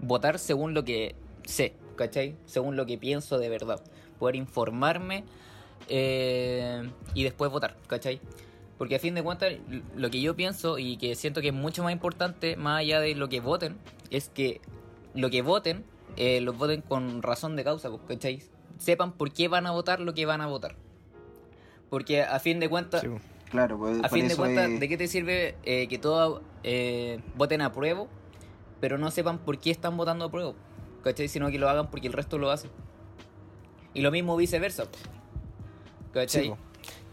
votar 0.00 0.40
según 0.40 0.74
lo 0.74 0.84
que 0.84 1.14
sé, 1.44 1.74
¿cachai? 1.94 2.34
Según 2.46 2.74
lo 2.76 2.84
que 2.84 2.98
pienso 2.98 3.38
de 3.38 3.48
verdad. 3.48 3.80
Poder 4.18 4.34
informarme 4.34 5.22
eh, 5.88 6.90
y 7.14 7.22
después 7.22 7.50
votar, 7.52 7.76
¿cachai? 7.86 8.20
Porque 8.78 8.94
a 8.94 8.98
fin 9.00 9.14
de 9.14 9.22
cuentas, 9.22 9.52
lo 9.96 10.08
que 10.10 10.20
yo 10.20 10.36
pienso 10.36 10.78
y 10.78 10.96
que 10.98 11.14
siento 11.16 11.40
que 11.40 11.48
es 11.48 11.54
mucho 11.54 11.82
más 11.82 11.92
importante, 11.92 12.56
más 12.56 12.80
allá 12.80 13.00
de 13.00 13.14
lo 13.16 13.28
que 13.28 13.40
voten, 13.40 13.76
es 14.10 14.28
que 14.28 14.60
lo 15.14 15.30
que 15.30 15.42
voten, 15.42 15.84
eh, 16.16 16.40
lo 16.40 16.52
voten 16.52 16.82
con 16.82 17.20
razón 17.22 17.56
de 17.56 17.64
causa, 17.64 17.88
pues, 17.90 18.02
¿cachai? 18.06 18.42
Sepan 18.78 19.12
por 19.12 19.32
qué 19.32 19.48
van 19.48 19.66
a 19.66 19.72
votar 19.72 19.98
lo 20.00 20.14
que 20.14 20.26
van 20.26 20.40
a 20.40 20.46
votar. 20.46 20.76
Porque 21.90 22.22
a 22.22 22.38
fin 22.38 22.60
de 22.60 22.68
cuentas, 22.68 23.00
Sí, 23.00 23.08
po. 23.08 23.18
Claro, 23.50 23.78
pues, 23.78 23.98
a 24.04 24.08
fin 24.10 24.28
de 24.28 24.36
cuentas, 24.36 24.68
es- 24.68 24.80
¿de 24.80 24.88
qué 24.88 24.96
te 24.98 25.08
sirve 25.08 25.56
eh, 25.64 25.88
que 25.88 25.98
todos 25.98 26.42
eh, 26.62 27.18
voten 27.34 27.62
a 27.62 27.72
prueba, 27.72 28.06
pero 28.80 28.98
no 28.98 29.10
sepan 29.10 29.38
por 29.38 29.58
qué 29.58 29.70
están 29.70 29.96
votando 29.96 30.26
a 30.26 30.30
prueba? 30.30 30.52
¿Cachai? 31.02 31.28
Sino 31.28 31.50
que 31.50 31.58
lo 31.58 31.68
hagan 31.68 31.90
porque 31.90 32.06
el 32.06 32.12
resto 32.12 32.38
lo 32.38 32.50
hace. 32.50 32.68
Y 33.94 34.02
lo 34.02 34.10
mismo 34.12 34.36
viceversa. 34.36 34.84
¿Cachai? 36.12 36.44
Sí. 36.46 36.52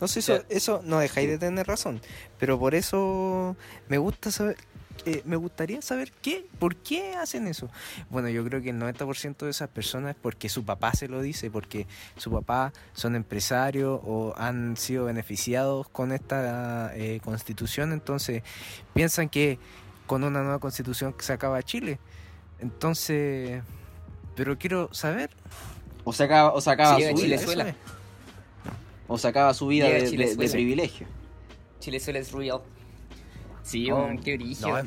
No 0.01 0.07
sé, 0.07 0.19
eso, 0.19 0.43
eso 0.49 0.81
no 0.83 0.99
dejáis 0.99 1.29
de 1.29 1.37
tener 1.37 1.67
razón. 1.67 2.01
Pero 2.39 2.59
por 2.59 2.75
eso 2.75 3.55
me 3.87 3.97
gusta 3.97 4.31
saber. 4.31 4.57
eh, 5.05 5.21
me 5.25 5.35
gustaría 5.35 5.81
saber 5.81 6.11
qué, 6.21 6.45
por 6.59 6.75
qué 6.77 7.15
hacen 7.15 7.47
eso. 7.47 7.69
Bueno, 8.09 8.29
yo 8.29 8.43
creo 8.45 8.61
que 8.61 8.69
el 8.71 8.79
90% 8.79 9.37
de 9.45 9.49
esas 9.51 9.69
personas 9.69 10.15
es 10.15 10.21
porque 10.21 10.49
su 10.49 10.63
papá 10.65 10.93
se 10.93 11.07
lo 11.07 11.21
dice, 11.21 11.51
porque 11.51 11.85
su 12.17 12.31
papá 12.31 12.73
son 12.93 13.15
empresarios 13.15 13.99
o 14.03 14.33
han 14.37 14.77
sido 14.77 15.05
beneficiados 15.05 15.87
con 15.89 16.11
esta 16.11 16.91
eh, 16.95 17.19
constitución, 17.23 17.91
entonces 17.93 18.41
piensan 18.93 19.29
que 19.29 19.59
con 20.07 20.23
una 20.23 20.41
nueva 20.43 20.59
constitución 20.59 21.13
se 21.19 21.33
acaba 21.33 21.61
Chile. 21.63 21.99
Entonces, 22.59 23.61
pero 24.35 24.57
quiero 24.57 24.89
saber. 24.93 25.29
o 26.03 26.13
se 26.13 26.23
acaba, 26.23 26.53
o 26.53 26.61
se 26.61 26.69
acaba 26.71 26.95
Sí, 26.95 27.03
llega 27.13 27.75
o 29.07 29.17
se 29.17 29.27
acaba 29.27 29.53
su 29.53 29.67
vida 29.67 29.87
de, 29.87 30.01
de- 30.01 30.09
Chilezuela. 30.09 30.43
de 30.43 30.49
privilegio. 30.49 31.07
Chile 31.79 31.99
suele 31.99 32.19
es 32.19 32.31
real. 32.31 32.61
Sí, 33.63 33.85
qué. 34.23 34.37
No, 34.61 34.77
eh, 34.79 34.85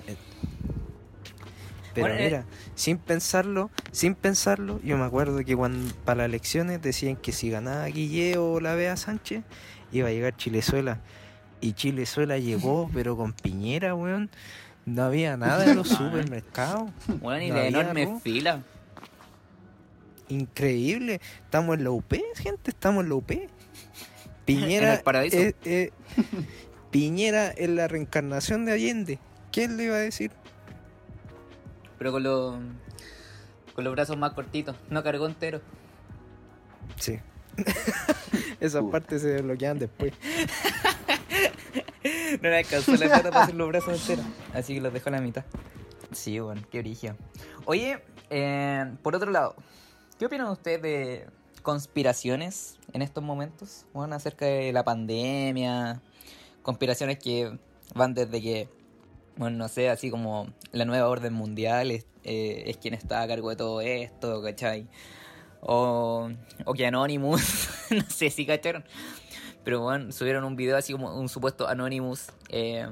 pero 1.95 2.07
Bueno, 2.07 2.15
eh, 2.21 2.25
mira, 2.25 2.45
sin 2.77 2.99
pensarlo, 2.99 3.71
sin 3.91 4.15
pensarlo, 4.15 4.81
yo 4.85 4.97
me 4.97 5.05
acuerdo 5.05 5.45
que 5.45 5.57
cuando 5.57 5.93
para 6.05 6.19
las 6.19 6.29
elecciones 6.29 6.81
decían 6.81 7.17
que 7.17 7.33
si 7.33 7.51
ganaba 7.51 7.87
Guille 7.87 8.37
o 8.39 8.61
la 8.61 8.75
Bea 8.75 8.97
Sánchez, 8.97 9.43
iba 9.91 10.09
a 10.09 10.13
llegar 10.13 10.37
Chilezuela. 10.37 11.01
Y 11.61 11.73
Chilezuela 11.73 12.39
llegó, 12.39 12.89
pero 12.95 13.17
con 13.17 13.33
Piñera, 13.33 13.95
weón. 13.95 14.31
No 14.87 15.03
había 15.03 15.37
nada 15.37 15.65
en 15.67 15.77
los 15.77 15.89
supermercados. 15.89 16.91
Weón, 17.21 17.43
y 17.43 17.49
no 17.51 17.57
había 17.57 17.69
enorme 17.69 18.03
arroz. 18.05 18.23
fila. 18.23 18.63
increíble. 20.29 21.21
Estamos 21.45 21.77
en 21.79 21.85
la 21.85 21.91
UP, 21.91 22.13
gente, 22.37 22.71
estamos 22.71 23.03
en 23.03 23.09
la 23.11 23.15
UP. 23.17 23.31
Piñera, 24.49 24.89
En 24.93 24.99
el 24.99 25.03
paraíso. 25.05 25.37
es- 25.39 25.55
es- 25.65 25.91
Piñera 26.91 27.49
es 27.51 27.69
la 27.69 27.87
reencarnación 27.87 28.65
de 28.65 28.73
Allende. 28.73 29.19
¿Quién 29.53 29.77
le 29.77 29.85
iba 29.85 29.97
a 29.97 29.99
decir? 30.01 30.31
Pero 31.99 32.13
con 32.13 32.23
los, 32.23 32.57
con 33.75 33.85
los 33.85 33.93
brazos 33.93 34.17
más 34.17 34.33
cortitos. 34.33 34.75
No 34.89 35.03
cargó 35.03 35.27
entero. 35.27 35.61
Sí. 36.97 37.19
Esas 38.61 38.83
Uh. 38.83 38.91
partes 38.91 39.21
se 39.23 39.29
desbloquean 39.29 39.79
después. 39.79 40.13
No 42.43 42.49
le 42.49 42.59
alcanzó 42.59 42.93
la 42.93 43.07
plata 43.07 43.31
para 43.31 43.43
hacer 43.45 43.55
los 43.55 43.69
brazos 43.69 44.01
enteros. 44.01 44.25
Así 44.55 44.75
que 44.75 44.81
los 44.81 44.93
dejó 44.93 45.09
a 45.09 45.13
la 45.13 45.21
mitad. 45.21 45.45
Sí, 46.13 46.39
bueno, 46.39 46.63
qué 46.71 46.79
origen. 46.79 47.17
Oye, 47.65 48.01
eh, 48.31 48.93
por 49.03 49.15
otro 49.17 49.31
lado, 49.31 49.57
¿qué 50.19 50.27
opinan 50.27 50.49
ustedes 50.49 50.81
de 50.83 51.27
conspiraciones 51.69 52.79
en 52.95 53.03
estos 53.03 53.23
momentos? 53.23 53.85
Bueno, 53.93 54.15
acerca 54.15 54.47
de 54.47 54.73
la 54.73 54.85
pandemia, 54.85 56.01
conspiraciones 56.63 57.19
que 57.19 57.59
van 57.95 58.15
desde 58.15 58.41
que, 58.41 58.71
bueno, 59.37 59.59
no 59.59 59.69
sé, 59.69 59.91
así 59.91 60.11
como 60.11 60.47
la 60.73 60.87
nueva 60.87 61.09
orden 61.09 61.35
mundial 61.35 61.91
es, 61.91 62.07
eh, 62.25 62.63
es 62.69 62.79
quien 62.79 62.95
está 62.95 63.21
a 63.21 63.29
cargo 63.29 63.51
de 63.51 63.57
todo 63.57 63.83
esto, 63.83 64.41
¿cachai? 64.41 64.87
O, 65.61 66.31
o 66.65 66.73
que 66.73 66.87
Anonymous, 66.87 67.69
no 67.91 68.05
sé 68.09 68.31
si 68.31 68.47
cacharon. 68.47 68.83
Pero 69.63 69.83
bueno, 69.83 70.11
subieron 70.11 70.45
un 70.45 70.57
video 70.57 70.79
así 70.79 70.95
como 70.95 71.21
un 71.21 71.29
supuesto 71.29 71.69
Anonymous 71.69 72.29
eh, 72.49 72.89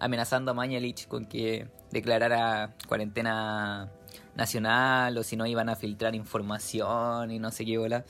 amenazando 0.00 0.50
a 0.50 0.54
Mañalich 0.54 1.08
con 1.08 1.24
que 1.24 1.66
declarara 1.90 2.74
cuarentena 2.88 3.90
nacional 4.36 5.16
o 5.18 5.22
si 5.22 5.36
no 5.36 5.46
iban 5.46 5.68
a 5.68 5.76
filtrar 5.76 6.14
información 6.14 7.30
y 7.30 7.38
no 7.38 7.50
sé 7.50 7.64
qué 7.64 7.78
bola. 7.78 8.04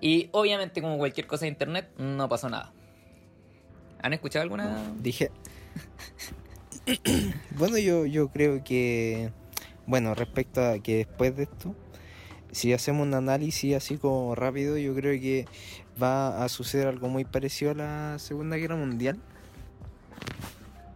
Y 0.00 0.28
obviamente 0.32 0.82
como 0.82 0.98
cualquier 0.98 1.26
cosa 1.26 1.44
de 1.44 1.50
internet 1.50 1.90
no 1.98 2.28
pasó 2.28 2.48
nada. 2.48 2.72
¿Han 4.02 4.12
escuchado 4.12 4.42
alguna? 4.42 4.92
Dije. 4.98 5.30
bueno, 7.56 7.78
yo, 7.78 8.06
yo 8.06 8.28
creo 8.28 8.64
que. 8.64 9.30
Bueno, 9.86 10.14
respecto 10.14 10.60
a 10.60 10.78
que 10.80 10.96
después 10.96 11.36
de 11.36 11.44
esto, 11.44 11.74
si 12.50 12.72
hacemos 12.72 13.06
un 13.06 13.14
análisis 13.14 13.74
así 13.76 13.96
como 13.96 14.34
rápido, 14.34 14.76
yo 14.76 14.94
creo 14.94 15.20
que 15.20 15.46
va 16.02 16.44
a 16.44 16.48
suceder 16.48 16.88
algo 16.88 17.08
muy 17.08 17.24
parecido 17.24 17.70
a 17.70 17.74
la 17.74 18.18
Segunda 18.18 18.56
Guerra 18.56 18.76
Mundial. 18.76 19.18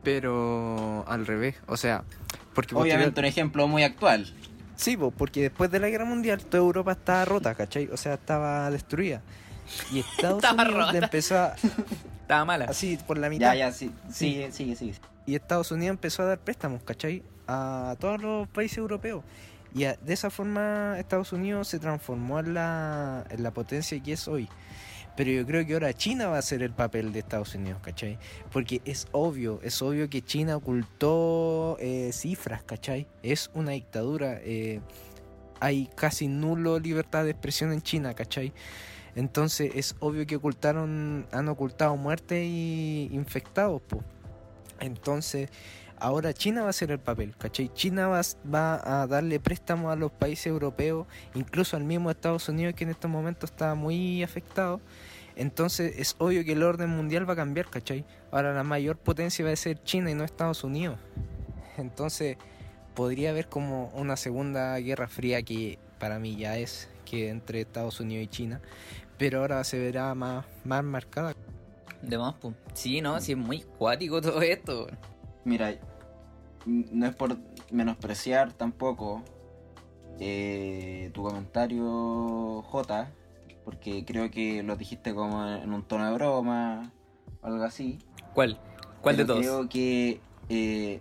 Pero 0.02 1.04
al 1.08 1.26
revés, 1.26 1.56
o 1.66 1.76
sea, 1.76 2.04
porque 2.56 2.74
Obviamente 2.74 3.20
un 3.20 3.26
ejemplo 3.26 3.68
muy 3.68 3.84
actual. 3.84 4.26
Sí, 4.74 4.96
po, 4.96 5.12
porque 5.12 5.42
después 5.42 5.70
de 5.70 5.78
la 5.78 5.88
guerra 5.88 6.04
mundial 6.04 6.40
toda 6.44 6.62
Europa 6.62 6.92
estaba 6.92 7.24
rota, 7.24 7.54
¿cachai? 7.54 7.86
O 7.92 7.96
sea, 7.96 8.14
estaba 8.14 8.68
destruida. 8.70 9.22
Y 9.92 10.00
Estados 10.00 10.38
Estaba 10.42 10.64
Unidos 10.64 10.86
rota. 10.86 10.98
empezó 10.98 11.38
a, 11.38 11.54
Estaba 12.22 12.44
mala. 12.44 12.64
así 12.66 12.98
por 13.06 13.16
la 13.18 13.28
mitad. 13.30 13.52
Ya, 13.54 13.68
ya, 13.68 13.72
sí. 13.72 13.92
Sigue, 14.10 14.50
sigue, 14.50 14.74
sigue. 14.74 14.94
Y 15.26 15.34
Estados 15.36 15.70
Unidos 15.70 15.94
empezó 15.94 16.22
a 16.22 16.26
dar 16.26 16.38
préstamos, 16.38 16.82
¿cachai? 16.82 17.22
A 17.46 17.94
todos 18.00 18.20
los 18.20 18.48
países 18.48 18.78
europeos. 18.78 19.22
Y 19.74 19.84
a- 19.84 19.94
de 19.96 20.12
esa 20.14 20.30
forma 20.30 20.96
Estados 20.98 21.32
Unidos 21.32 21.68
se 21.68 21.78
transformó 21.78 22.40
en 22.40 22.54
la, 22.54 23.24
en 23.30 23.42
la 23.42 23.50
potencia 23.52 24.02
que 24.02 24.12
es 24.12 24.26
hoy. 24.28 24.48
Pero 25.16 25.30
yo 25.30 25.46
creo 25.46 25.66
que 25.66 25.72
ahora 25.72 25.92
China 25.94 26.28
va 26.28 26.38
a 26.38 26.42
ser 26.42 26.62
el 26.62 26.72
papel 26.72 27.12
de 27.12 27.20
Estados 27.20 27.54
Unidos, 27.54 27.80
¿cachai? 27.82 28.18
Porque 28.52 28.82
es 28.84 29.08
obvio, 29.12 29.60
es 29.62 29.80
obvio 29.80 30.10
que 30.10 30.22
China 30.22 30.56
ocultó 30.56 31.78
eh, 31.80 32.10
cifras, 32.12 32.62
¿cachai? 32.64 33.06
Es 33.22 33.50
una 33.54 33.72
dictadura. 33.72 34.38
eh, 34.42 34.80
hay 35.60 35.88
casi 35.94 36.28
nulo 36.28 36.78
libertad 36.78 37.24
de 37.24 37.30
expresión 37.30 37.72
en 37.72 37.82
China, 37.82 38.14
¿cachai? 38.14 38.52
Entonces 39.14 39.72
es 39.74 39.96
obvio 40.00 40.26
que 40.26 40.36
ocultaron, 40.36 41.26
han 41.32 41.48
ocultado 41.48 41.96
muertes 41.96 42.44
y 42.44 43.08
infectados, 43.12 43.80
po. 43.82 44.02
Entonces, 44.80 45.48
ahora 45.98 46.32
China 46.32 46.62
va 46.62 46.68
a 46.68 46.70
hacer 46.70 46.90
el 46.90 46.98
papel, 46.98 47.34
¿cachai? 47.36 47.72
China 47.72 48.08
va, 48.08 48.20
va 48.52 49.02
a 49.02 49.06
darle 49.06 49.40
préstamos 49.40 49.92
a 49.92 49.96
los 49.96 50.12
países 50.12 50.46
europeos, 50.46 51.06
incluso 51.34 51.76
al 51.76 51.84
mismo 51.84 52.10
Estados 52.10 52.48
Unidos 52.48 52.74
que 52.74 52.84
en 52.84 52.90
estos 52.90 53.10
momentos 53.10 53.50
está 53.50 53.74
muy 53.74 54.22
afectado. 54.22 54.80
Entonces 55.36 55.98
es 55.98 56.16
obvio 56.18 56.44
que 56.44 56.52
el 56.52 56.62
orden 56.62 56.90
mundial 56.90 57.28
va 57.28 57.34
a 57.34 57.36
cambiar, 57.36 57.68
¿cachai? 57.68 58.04
Ahora 58.30 58.54
la 58.54 58.64
mayor 58.64 58.96
potencia 58.96 59.44
va 59.44 59.52
a 59.52 59.56
ser 59.56 59.82
China 59.82 60.10
y 60.10 60.14
no 60.14 60.24
Estados 60.24 60.64
Unidos. 60.64 60.98
Entonces 61.76 62.38
podría 62.94 63.30
haber 63.30 63.48
como 63.48 63.88
una 63.88 64.16
segunda 64.16 64.78
guerra 64.78 65.08
fría 65.08 65.42
que 65.42 65.78
para 65.98 66.18
mí 66.18 66.36
ya 66.36 66.56
es 66.56 66.88
que 67.04 67.28
entre 67.28 67.60
Estados 67.60 68.00
Unidos 68.00 68.24
y 68.24 68.28
China, 68.28 68.60
pero 69.18 69.40
ahora 69.40 69.62
se 69.64 69.78
verá 69.78 70.14
más, 70.14 70.46
más 70.64 70.82
marcada. 70.82 71.34
De 72.02 72.18
más. 72.18 72.34
Sí, 72.72 73.00
no, 73.00 73.20
sí 73.20 73.32
es 73.32 73.38
muy 73.38 73.60
cuático 73.60 74.20
todo 74.20 74.40
esto. 74.42 74.88
Mira, 75.46 75.76
no 76.66 77.06
es 77.06 77.14
por 77.14 77.36
menospreciar 77.70 78.52
tampoco 78.52 79.22
eh, 80.18 81.12
tu 81.14 81.22
comentario, 81.22 82.62
J, 82.62 83.08
porque 83.64 84.04
creo 84.04 84.28
que 84.28 84.64
lo 84.64 84.74
dijiste 84.74 85.14
como 85.14 85.46
en 85.46 85.72
un 85.72 85.84
tono 85.84 86.06
de 86.06 86.14
broma 86.14 86.90
o 87.42 87.46
algo 87.46 87.62
así. 87.62 88.00
¿Cuál? 88.34 88.58
¿Cuál 89.00 89.18
de 89.18 89.24
todos? 89.24 89.38
Creo 89.38 89.68
que, 89.68 90.20
eh, 90.48 91.00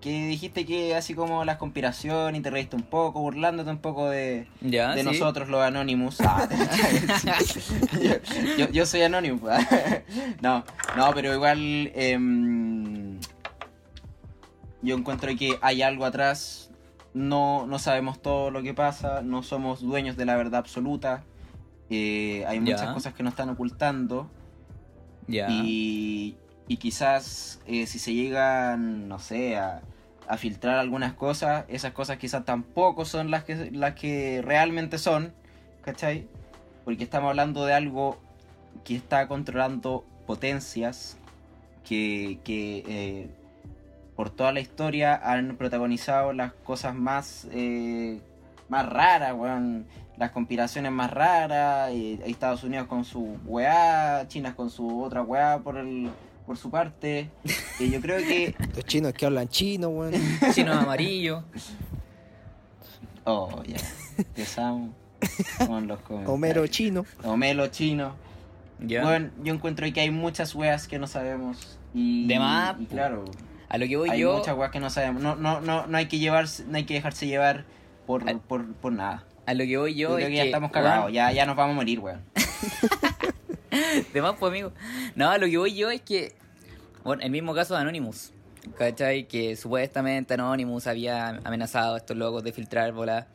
que 0.00 0.28
dijiste 0.28 0.64
que 0.64 0.94
así 0.94 1.14
como 1.14 1.44
las 1.44 1.56
conspiraciones 1.56 2.38
y 2.38 2.42
te 2.42 2.50
reíste 2.50 2.76
un 2.76 2.82
poco, 2.84 3.20
burlándote 3.20 3.70
un 3.70 3.78
poco 3.78 4.08
de, 4.08 4.46
Ya, 4.60 4.94
de 4.94 5.00
sí. 5.00 5.06
nosotros 5.06 5.48
los 5.48 5.60
Anonymous. 5.60 6.20
Ah, 6.24 6.46
yo, 8.00 8.56
yo- 8.56 8.70
yo 8.70 8.86
soy 8.86 9.02
Anonymous. 9.02 9.42
no, 10.40 10.64
no, 10.96 11.10
pero 11.14 11.34
igual 11.34 11.90
em, 11.94 13.18
yo 14.82 14.96
encuentro 14.96 15.30
que 15.36 15.58
hay 15.60 15.82
algo 15.82 16.04
atrás. 16.04 16.70
No, 17.14 17.66
no 17.66 17.78
sabemos 17.80 18.20
todo 18.22 18.50
lo 18.50 18.62
que 18.62 18.74
pasa, 18.74 19.22
no 19.22 19.42
somos 19.42 19.80
dueños 19.80 20.16
de 20.16 20.24
la 20.26 20.36
verdad 20.36 20.60
absoluta. 20.60 21.24
eh, 21.90 22.44
hay 22.46 22.60
muchas 22.60 22.82
Ya. 22.82 22.92
cosas 22.94 23.14
que 23.14 23.22
nos 23.22 23.32
están 23.32 23.48
ocultando. 23.48 24.30
Ya. 25.26 25.48
Y, 25.50 26.36
y 26.68 26.76
quizás 26.76 27.60
eh, 27.66 27.86
si 27.86 27.98
se 27.98 28.14
llegan, 28.14 29.08
no 29.08 29.18
sé, 29.18 29.56
a, 29.56 29.80
a 30.28 30.36
filtrar 30.36 30.78
algunas 30.78 31.14
cosas, 31.14 31.64
esas 31.68 31.92
cosas 31.92 32.18
quizás 32.18 32.44
tampoco 32.44 33.04
son 33.06 33.30
las 33.30 33.44
que, 33.44 33.70
las 33.72 33.94
que 33.94 34.42
realmente 34.44 34.98
son, 34.98 35.32
¿cachai? 35.82 36.28
Porque 36.84 37.04
estamos 37.04 37.30
hablando 37.30 37.64
de 37.64 37.72
algo 37.72 38.18
que 38.84 38.94
está 38.96 39.26
controlando 39.26 40.04
potencias 40.26 41.16
que, 41.84 42.38
que 42.44 42.84
eh, 42.86 43.30
por 44.14 44.30
toda 44.30 44.52
la 44.52 44.60
historia 44.60 45.14
han 45.14 45.56
protagonizado 45.56 46.34
las 46.34 46.52
cosas 46.52 46.94
más, 46.94 47.48
eh, 47.50 48.20
más 48.68 48.86
raras, 48.86 49.32
weón. 49.34 49.86
Las 50.18 50.32
conspiraciones 50.32 50.90
más 50.90 51.12
raras, 51.12 51.92
Estados 51.92 52.64
Unidos 52.64 52.88
con 52.88 53.04
su 53.04 53.38
weá, 53.44 54.26
China 54.26 54.56
con 54.56 54.68
su 54.68 55.00
otra 55.00 55.22
weá 55.22 55.60
por, 55.60 55.78
el, 55.78 56.10
por 56.48 56.56
su 56.56 56.70
parte. 56.70 57.28
Y 57.78 57.90
yo 57.90 58.00
creo 58.00 58.16
que... 58.16 58.54
Los 58.74 58.86
chinos 58.86 59.12
que 59.12 59.26
hablan 59.26 59.48
chino, 59.48 59.90
weón. 59.90 60.14
Chino 60.54 60.72
amarillo. 60.72 61.44
Oh, 63.24 63.62
ya. 63.64 63.76
Empezamos 64.16 64.92
con 65.66 65.86
los 65.86 66.00
comentarios. 66.00 66.34
Homero 66.34 66.66
chino. 66.66 67.04
Homero 67.22 67.66
chino. 67.66 68.14
Ya. 68.80 69.02
Bueno, 69.02 69.28
yo 69.44 69.52
encuentro 69.52 69.86
que 69.92 70.00
hay 70.00 70.10
muchas 70.10 70.54
weas 70.54 70.88
que 70.88 70.98
no 70.98 71.06
sabemos. 71.06 71.78
Y, 71.92 72.26
De 72.26 72.38
más, 72.38 72.80
y 72.80 72.86
claro, 72.86 73.26
A 73.68 73.76
lo 73.76 73.86
que 73.86 73.98
voy 73.98 74.08
hay 74.08 74.20
yo. 74.20 74.38
muchas 74.38 74.56
weas 74.56 74.70
que 74.70 74.80
no 74.80 74.88
sabemos. 74.88 75.22
No, 75.22 75.36
no, 75.36 75.60
no, 75.60 75.86
no 75.86 75.98
hay 75.98 76.06
que 76.06 76.18
llevarse, 76.18 76.64
no 76.66 76.78
hay 76.78 76.84
que 76.84 76.94
dejarse 76.94 77.26
llevar 77.26 77.66
por, 78.06 78.24
por, 78.40 78.72
por 78.72 78.92
nada. 78.92 79.24
A 79.44 79.52
lo 79.52 79.64
que 79.64 79.76
voy 79.76 79.94
Yo 79.94 80.08
yo. 80.10 80.14
creo 80.14 80.28
es 80.28 80.30
que 80.30 80.36
ya 80.36 80.42
que, 80.44 80.48
estamos 80.48 80.70
cagados, 80.70 81.12
ya, 81.12 81.30
ya 81.30 81.44
nos 81.44 81.56
vamos 81.56 81.74
a 81.74 81.76
morir, 81.76 82.00
weón. 82.00 82.22
De 84.12 84.22
más, 84.22 84.36
pues, 84.38 84.50
amigo. 84.50 84.72
No, 85.14 85.36
lo 85.38 85.46
que 85.46 85.58
voy 85.58 85.74
yo 85.74 85.90
es 85.90 86.00
que. 86.00 86.34
Bueno, 87.04 87.22
el 87.22 87.30
mismo 87.30 87.54
caso 87.54 87.74
de 87.74 87.80
Anonymous. 87.80 88.32
¿Cachai? 88.76 89.26
Que 89.26 89.56
supuestamente 89.56 90.34
Anonymous 90.34 90.86
había 90.86 91.40
amenazado 91.44 91.94
a 91.94 91.98
estos 91.98 92.16
locos 92.16 92.42
de 92.42 92.52
filtrar 92.52 92.92
bola. 92.92 93.26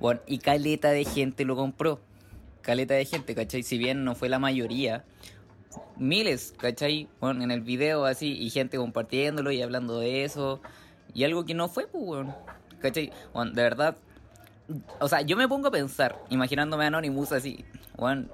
Bueno, 0.00 0.20
y 0.26 0.38
caleta 0.38 0.90
de 0.90 1.04
gente 1.04 1.44
lo 1.44 1.56
compró. 1.56 2.00
Caleta 2.60 2.94
de 2.94 3.04
gente, 3.04 3.34
¿cachai? 3.34 3.62
Si 3.62 3.78
bien 3.78 4.04
no 4.04 4.14
fue 4.14 4.28
la 4.28 4.38
mayoría. 4.38 5.04
Miles, 5.96 6.54
¿cachai? 6.58 7.08
Bueno, 7.20 7.42
en 7.42 7.50
el 7.50 7.60
video 7.60 8.04
así, 8.04 8.32
y 8.32 8.50
gente 8.50 8.76
compartiéndolo 8.76 9.50
y 9.50 9.62
hablando 9.62 9.98
de 10.00 10.24
eso. 10.24 10.60
Y 11.14 11.24
algo 11.24 11.44
que 11.44 11.54
no 11.54 11.68
fue, 11.68 11.86
pues, 11.86 12.04
weón. 12.04 12.34
¿Cachai? 12.80 13.12
Bueno, 13.32 13.52
de 13.52 13.62
verdad. 13.62 13.96
O 14.98 15.08
sea, 15.08 15.22
yo 15.22 15.36
me 15.36 15.46
pongo 15.48 15.68
a 15.68 15.70
pensar, 15.70 16.18
imaginándome 16.30 16.86
Anonymous 16.86 17.32
así. 17.32 17.64
Bueno, 17.96 18.28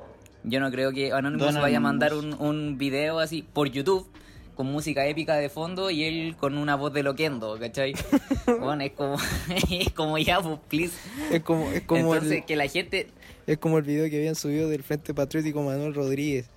yo 0.44 0.60
no 0.60 0.70
creo 0.70 0.92
que 0.92 1.12
Anonymous 1.12 1.54
Don 1.54 1.62
vaya 1.62 1.78
a 1.78 1.80
mandar 1.80 2.14
un, 2.14 2.34
un 2.34 2.78
video 2.78 3.18
así 3.18 3.42
por 3.42 3.68
YouTube 3.70 4.08
con 4.54 4.66
música 4.66 5.06
épica 5.06 5.36
de 5.36 5.48
fondo 5.48 5.90
y 5.90 6.04
él 6.04 6.36
con 6.38 6.58
una 6.58 6.74
voz 6.74 6.92
de 6.92 7.02
loquendo, 7.02 7.58
¿cachai? 7.58 7.94
bueno, 8.60 8.84
es 8.84 8.92
como, 8.92 9.16
es 9.70 9.90
como 9.92 10.18
ya, 10.18 10.40
pues, 10.40 10.58
please. 10.68 10.94
Es 11.30 11.42
como, 11.42 11.70
es 11.70 11.82
como 11.82 12.14
Entonces, 12.14 12.38
el, 12.40 12.44
que 12.44 12.56
la 12.56 12.66
gente... 12.68 13.08
es 13.46 13.58
como 13.58 13.78
el 13.78 13.84
video 13.84 14.08
que 14.10 14.16
habían 14.16 14.34
subido 14.34 14.68
del 14.68 14.82
Frente 14.82 15.14
Patriótico 15.14 15.62
Manuel 15.62 15.94
Rodríguez. 15.94 16.50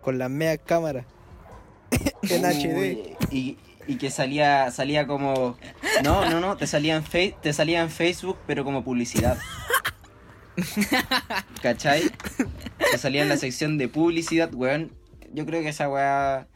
Con 0.00 0.16
las 0.18 0.30
medias 0.30 0.60
cámaras. 0.64 1.06
en 2.22 2.44
HD. 2.44 3.16
Y, 3.32 3.56
y 3.86 3.96
que 3.96 4.10
salía 4.10 4.70
salía 4.70 5.06
como 5.08 5.56
no 6.04 6.28
no 6.30 6.38
no 6.38 6.56
te 6.56 6.66
salía 6.68 6.94
en 6.96 7.02
fe- 7.02 7.34
te 7.42 7.52
salía 7.52 7.80
en 7.80 7.90
Facebook 7.90 8.36
pero 8.46 8.62
como 8.62 8.84
publicidad 8.84 9.36
¿cachai? 11.62 12.10
te 12.90 12.98
salía 12.98 13.22
en 13.22 13.28
la 13.28 13.36
sección 13.36 13.78
de 13.78 13.88
publicidad 13.88 14.52
weón 14.54 14.92
yo 15.32 15.46
creo 15.46 15.62
que 15.62 15.68
esa 15.68 15.88
weá 15.88 16.46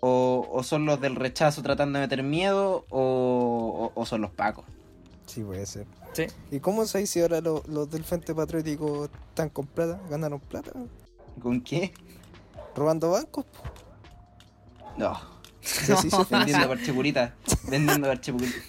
o, 0.00 0.46
o 0.52 0.62
son 0.62 0.84
los 0.86 1.00
del 1.00 1.16
rechazo 1.16 1.62
tratando 1.62 1.98
de 1.98 2.04
meter 2.06 2.22
miedo 2.22 2.84
o, 2.90 3.90
o- 3.94 4.00
o 4.00 4.06
son 4.06 4.20
los 4.20 4.30
pacos 4.30 4.64
Sí, 5.26 5.42
puede 5.42 5.64
ser. 5.64 5.86
Sí. 6.12 6.26
¿Y 6.50 6.60
cómo 6.60 6.84
sabéis 6.86 7.08
si 7.10 7.20
ahora 7.22 7.40
lo- 7.40 7.62
los 7.66 7.90
del 7.90 8.04
Frente 8.04 8.34
Patriótico 8.34 9.06
están 9.06 9.48
con 9.48 9.66
plata? 9.66 9.98
¿Ganaron 10.10 10.38
plata? 10.38 10.70
¿con 11.42 11.62
qué? 11.62 11.92
¿Robando 12.76 13.10
bancos? 13.10 13.46
po. 13.46 13.62
no 14.98 15.18
Se 15.62 15.92
vendiendo 16.30 16.44
feliz. 16.44 16.66
parchecurita 16.68 17.34
vendiendo 17.68 18.06
parchecu- 18.06 18.66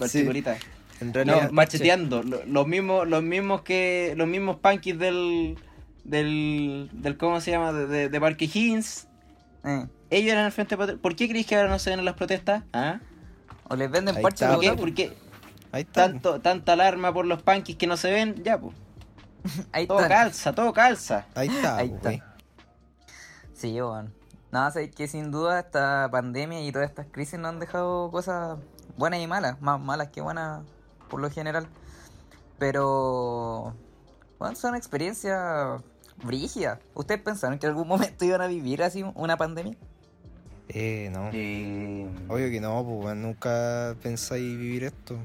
No, 1.02 1.52
macheteando. 1.52 2.24
Lo- 2.24 2.46
Los 2.46 2.68
mismos, 2.68 3.08
los 3.08 3.22
mismos 3.24 3.62
que. 3.64 4.14
Los 4.18 4.28
mismos 4.28 4.58
punkis 4.58 4.98
del. 4.98 5.58
del. 6.04 6.90
del 6.94 7.18
¿cómo 7.18 7.42
se 7.42 7.52
llama? 7.52 7.74
de, 7.74 7.88
de, 7.88 8.10
de 8.10 8.20
Parque 8.22 8.46
Higgins. 8.46 9.08
eh, 9.64 9.88
Ellos 10.10 10.32
eran 10.32 10.46
el 10.46 10.52
frente 10.52 10.78
patri- 10.78 11.00
¿Por 11.00 11.16
qué 11.16 11.28
creéis 11.28 11.48
que 11.48 11.56
ahora 11.56 11.70
no 11.70 11.80
se 11.80 11.90
ven 11.90 12.00
en 12.00 12.06
las 12.06 12.16
protestas? 12.16 12.64
¿Ah? 12.74 13.00
o 13.68 13.76
les 13.76 13.90
venden 13.90 14.22
parches. 14.22 14.48
¿Por 14.48 14.60
qué? 14.60 14.74
¿Por 14.74 14.94
qué 14.94 15.14
ahí 15.72 15.82
está. 15.82 16.06
tanto, 16.08 16.40
tanta 16.40 16.74
alarma 16.74 17.12
por 17.14 17.26
los 17.26 17.42
punkis 17.42 17.76
que 17.76 17.88
no 17.88 17.98
se 17.98 18.12
ven? 18.12 18.44
Ya, 18.44 18.60
pues. 18.60 18.76
Ahí 19.72 19.88
Todo 19.88 20.00
está. 20.02 20.10
calza, 20.10 20.54
todo 20.54 20.72
calza. 20.74 21.26
Ahí 21.36 21.48
está. 21.48 21.78
Ahí 21.78 21.92
está. 21.94 22.36
Sí, 23.54 23.80
bueno. 23.82 24.10
Nada, 24.52 24.72
sé 24.72 24.90
que 24.92 25.08
sin 25.08 25.32
duda 25.32 25.60
esta 25.60 26.08
pandemia 26.12 26.62
y 26.66 26.72
todas 26.72 26.90
estas 26.90 27.08
crisis 27.12 27.38
nos 27.40 27.50
han 27.50 27.60
dejado 27.60 28.10
cosas 28.12 28.58
buenas 28.98 29.20
y 29.20 29.28
malas, 29.28 29.60
más 29.62 29.80
malas 29.80 30.10
que 30.10 30.22
buenas 30.22 30.62
por 31.10 31.20
lo 31.22 31.30
general. 31.30 31.68
Pero, 32.58 33.76
bueno, 34.40 34.56
son 34.56 34.76
experiencias 34.76 35.82
brígidas. 36.24 36.80
¿Ustedes 36.94 37.22
pensaron 37.22 37.60
que 37.60 37.66
en 37.68 37.72
algún 37.72 37.88
momento 37.90 38.26
iban 38.26 38.42
a 38.42 38.48
vivir 38.48 38.84
así 38.84 39.04
una 39.16 39.38
pandemia? 39.38 39.76
Eh, 40.70 41.10
no. 41.14 41.30
Eh, 41.34 42.08
Obvio 42.28 42.50
que 42.50 42.60
no, 42.62 42.84
pues 43.02 43.16
nunca 43.16 43.96
pensáis 44.02 44.58
vivir 44.58 44.86
esto. 44.86 45.18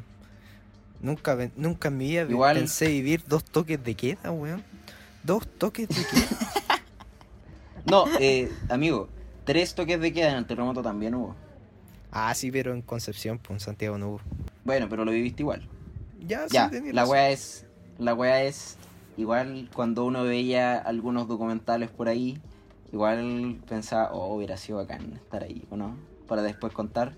Nunca, 1.00 1.36
nunca 1.56 1.88
en 1.88 1.96
mi 1.96 2.08
vida 2.08 2.24
vi- 2.24 2.34
Igual- 2.34 2.56
pensé 2.58 2.88
vivir 2.88 3.24
dos 3.26 3.42
toques 3.44 3.82
de 3.82 3.94
queda, 3.94 4.30
weón. 4.30 4.62
Dos 5.22 5.46
toques 5.46 5.88
de 5.88 5.94
queda. 5.94 6.82
no, 7.86 8.04
eh, 8.18 8.52
amigo. 8.68 9.08
Tres 9.44 9.74
toques 9.74 9.98
de 10.00 10.12
queda 10.12 10.30
en 10.32 10.36
el 10.36 10.46
terremoto 10.46 10.82
también 10.82 11.14
hubo. 11.14 11.34
ah, 12.12 12.34
sí, 12.34 12.50
pero 12.52 12.74
en 12.74 12.82
Concepción, 12.82 13.38
pues 13.38 13.50
en 13.50 13.60
Santiago 13.60 13.96
no 13.96 14.08
hubo. 14.10 14.20
Bueno, 14.64 14.88
pero 14.88 15.04
lo 15.04 15.12
viviste 15.12 15.42
igual. 15.42 15.68
Ya, 16.20 16.48
sí, 16.48 16.58
tenía 16.70 16.92
la 16.92 17.02
razón. 17.02 17.12
wea 17.12 17.30
es. 17.30 17.66
La 17.98 18.14
wea 18.14 18.42
es. 18.42 18.76
Igual 19.16 19.70
cuando 19.74 20.04
uno 20.04 20.22
veía 20.24 20.78
algunos 20.78 21.28
documentales 21.28 21.90
por 21.90 22.08
ahí, 22.08 22.40
igual 22.92 23.60
pensaba, 23.68 24.12
oh, 24.12 24.34
hubiera 24.34 24.56
sido 24.56 24.78
bacán 24.78 25.12
estar 25.14 25.42
ahí, 25.42 25.66
¿o 25.70 25.76
no? 25.76 25.96
Para 26.26 26.42
después 26.42 26.72
contar. 26.72 27.14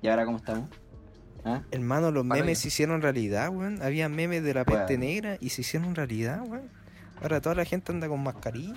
¿Y 0.00 0.08
ahora 0.08 0.24
cómo 0.24 0.38
estamos? 0.38 0.68
¿Ah? 1.44 1.62
Hermano, 1.70 2.10
los 2.10 2.24
memes 2.24 2.60
se 2.60 2.68
hicieron 2.68 3.02
realidad, 3.02 3.50
weón. 3.50 3.82
Había 3.82 4.08
memes 4.08 4.44
de 4.44 4.54
la 4.54 4.64
peste 4.64 4.96
negra 4.96 5.36
y 5.40 5.50
se 5.50 5.62
hicieron 5.62 5.94
realidad, 5.94 6.42
weón. 6.46 6.70
Ahora 7.20 7.40
toda 7.40 7.54
la 7.54 7.64
gente 7.64 7.92
anda 7.92 8.08
con 8.08 8.22
mascarilla. 8.22 8.74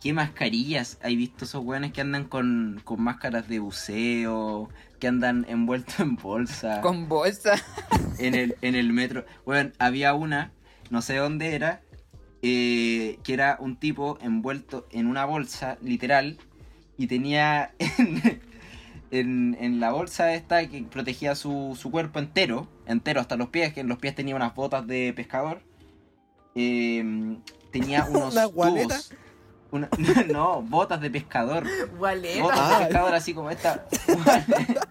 ¿Qué 0.00 0.12
mascarillas? 0.12 0.98
¿Hay 1.02 1.16
visto 1.16 1.44
esos 1.44 1.64
weones 1.64 1.92
que 1.92 2.00
andan 2.00 2.24
con, 2.24 2.80
con 2.84 3.02
máscaras 3.02 3.48
de 3.48 3.58
buceo? 3.58 4.68
Que 5.00 5.08
andan 5.08 5.44
envueltos 5.48 6.00
en 6.00 6.16
bolsa. 6.16 6.80
Con 6.80 7.08
bolsa. 7.08 7.54
en 8.18 8.34
el, 8.34 8.56
en 8.62 8.74
el 8.74 8.92
metro. 8.92 9.24
Bueno, 9.44 9.70
había 9.78 10.14
una, 10.14 10.52
no 10.90 11.02
sé 11.02 11.16
dónde 11.16 11.54
era, 11.54 11.82
eh, 12.42 13.18
que 13.24 13.34
era 13.34 13.56
un 13.60 13.76
tipo 13.76 14.18
envuelto 14.22 14.86
en 14.90 15.06
una 15.06 15.24
bolsa, 15.24 15.76
literal, 15.82 16.38
y 16.96 17.06
tenía 17.08 17.74
en, 17.98 18.40
en, 19.10 19.56
en 19.60 19.80
la 19.80 19.92
bolsa 19.92 20.32
esta 20.34 20.66
que 20.66 20.82
protegía 20.84 21.34
su, 21.34 21.76
su 21.78 21.90
cuerpo 21.90 22.18
entero, 22.18 22.68
entero 22.86 23.20
hasta 23.20 23.36
los 23.36 23.48
pies, 23.48 23.74
que 23.74 23.80
en 23.80 23.88
los 23.88 23.98
pies 23.98 24.14
tenía 24.14 24.34
unas 24.36 24.54
botas 24.54 24.86
de 24.86 25.12
pescador. 25.14 25.60
eh, 26.54 27.36
tenía 27.70 28.04
unos 28.10 28.32
¿Una 28.32 28.44
gualeta? 28.46 28.94
tubos. 28.96 29.12
Una- 29.70 29.88
no, 30.32 30.62
botas 30.62 31.00
de 31.00 31.10
pescador. 31.10 31.64
Gualeta. 31.98 32.42
Botas 32.42 32.58
Ah. 32.60 32.78
de 32.78 32.84
pescador 32.86 33.14
así 33.14 33.34
como 33.34 33.50
esta. 33.50 33.86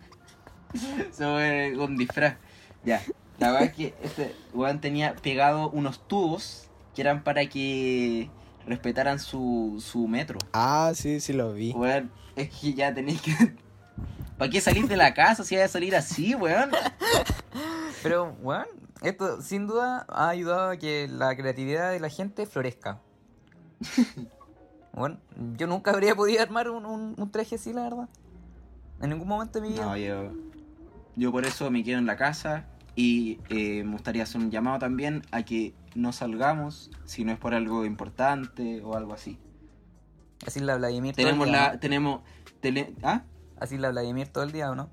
Sobre 1.18 1.76
con 1.76 1.98
disfraz. 1.98 2.36
Ya. 2.84 3.02
La 3.40 3.52
verdad 3.52 3.68
es 3.70 3.74
que 3.76 3.94
este 4.04 4.36
weón 4.54 4.80
tenía 4.80 5.16
pegado 5.16 5.70
unos 5.70 6.08
tubos 6.08 6.70
que 6.94 7.02
eran 7.02 7.24
para 7.24 7.46
que 7.48 8.30
respetaran 8.66 9.20
su, 9.20 9.84
su 9.86 10.08
metro. 10.08 10.40
Ah, 10.54 10.92
sí, 10.96 11.20
sí 11.20 11.34
lo 11.34 11.54
vi. 11.54 11.72
Weón, 11.74 12.12
es 12.36 12.50
que 12.50 12.74
ya 12.74 12.94
tenéis 12.94 13.22
que. 13.22 13.34
¿Para 14.38 14.52
qué 14.52 14.60
salir 14.62 14.88
de 14.88 14.98
la 14.98 15.14
casa 15.14 15.44
si 15.46 15.56
hay 15.56 15.64
que 15.64 15.68
salir 15.70 15.96
así, 15.96 16.36
weón? 16.36 16.72
Pero, 18.04 18.34
bueno, 18.42 18.66
esto 19.02 19.42
sin 19.42 19.66
duda 19.68 20.06
ha 20.10 20.28
ayudado 20.30 20.72
a 20.72 20.78
que 20.78 21.08
la 21.10 21.36
creatividad 21.38 21.92
de 21.92 22.00
la 22.02 22.10
gente 22.10 22.46
florezca. 22.46 23.00
Bueno, 24.96 25.18
yo 25.58 25.68
nunca 25.68 25.92
habría 25.92 26.16
podido 26.16 26.42
armar 26.42 26.70
un, 26.70 26.86
un- 26.86 27.16
un 27.18 27.30
traje 27.32 27.56
así, 27.56 27.74
la 27.74 27.84
verdad. 27.84 28.08
En 29.02 29.10
ningún 29.10 29.28
momento 29.28 29.60
de 29.60 29.68
mi 29.68 29.74
vida. 29.74 29.86
No, 29.86 29.98
yo. 29.98 30.32
Yo 31.18 31.32
por 31.32 31.46
eso 31.46 31.70
me 31.70 31.84
quedo 31.84 31.98
en 32.00 32.06
la 32.06 32.16
casa 32.18 32.66
y 32.96 33.40
eh, 33.50 33.84
me 33.84 33.92
gustaría 33.94 34.24
hacer 34.24 34.40
un 34.42 34.52
llamado 34.52 34.80
también 34.80 35.22
a 35.32 35.44
que 35.44 35.74
no 35.96 36.12
salgamos 36.14 36.92
si 37.06 37.24
no 37.26 37.32
es 37.34 37.38
por 37.38 37.54
algo 37.54 37.86
importante 37.86 38.82
o 38.84 38.96
algo 38.96 39.14
así. 39.14 39.38
Así 40.46 40.60
la 40.62 40.76
Vladimir 40.78 41.14
todo 41.16 41.22
el 41.24 41.28
Tenemos 41.28 41.48
día. 41.48 41.58
la. 41.68 41.74
¿no? 41.74 41.80
Tenemos. 41.80 42.22
Tele, 42.62 42.94
¿Ah? 43.04 43.24
Así 43.60 43.78
la 43.78 43.92
Vladimir 43.92 44.28
todo 44.30 44.44
el 44.44 44.52
día, 44.52 44.70
¿o 44.72 44.76
no? 44.76 44.90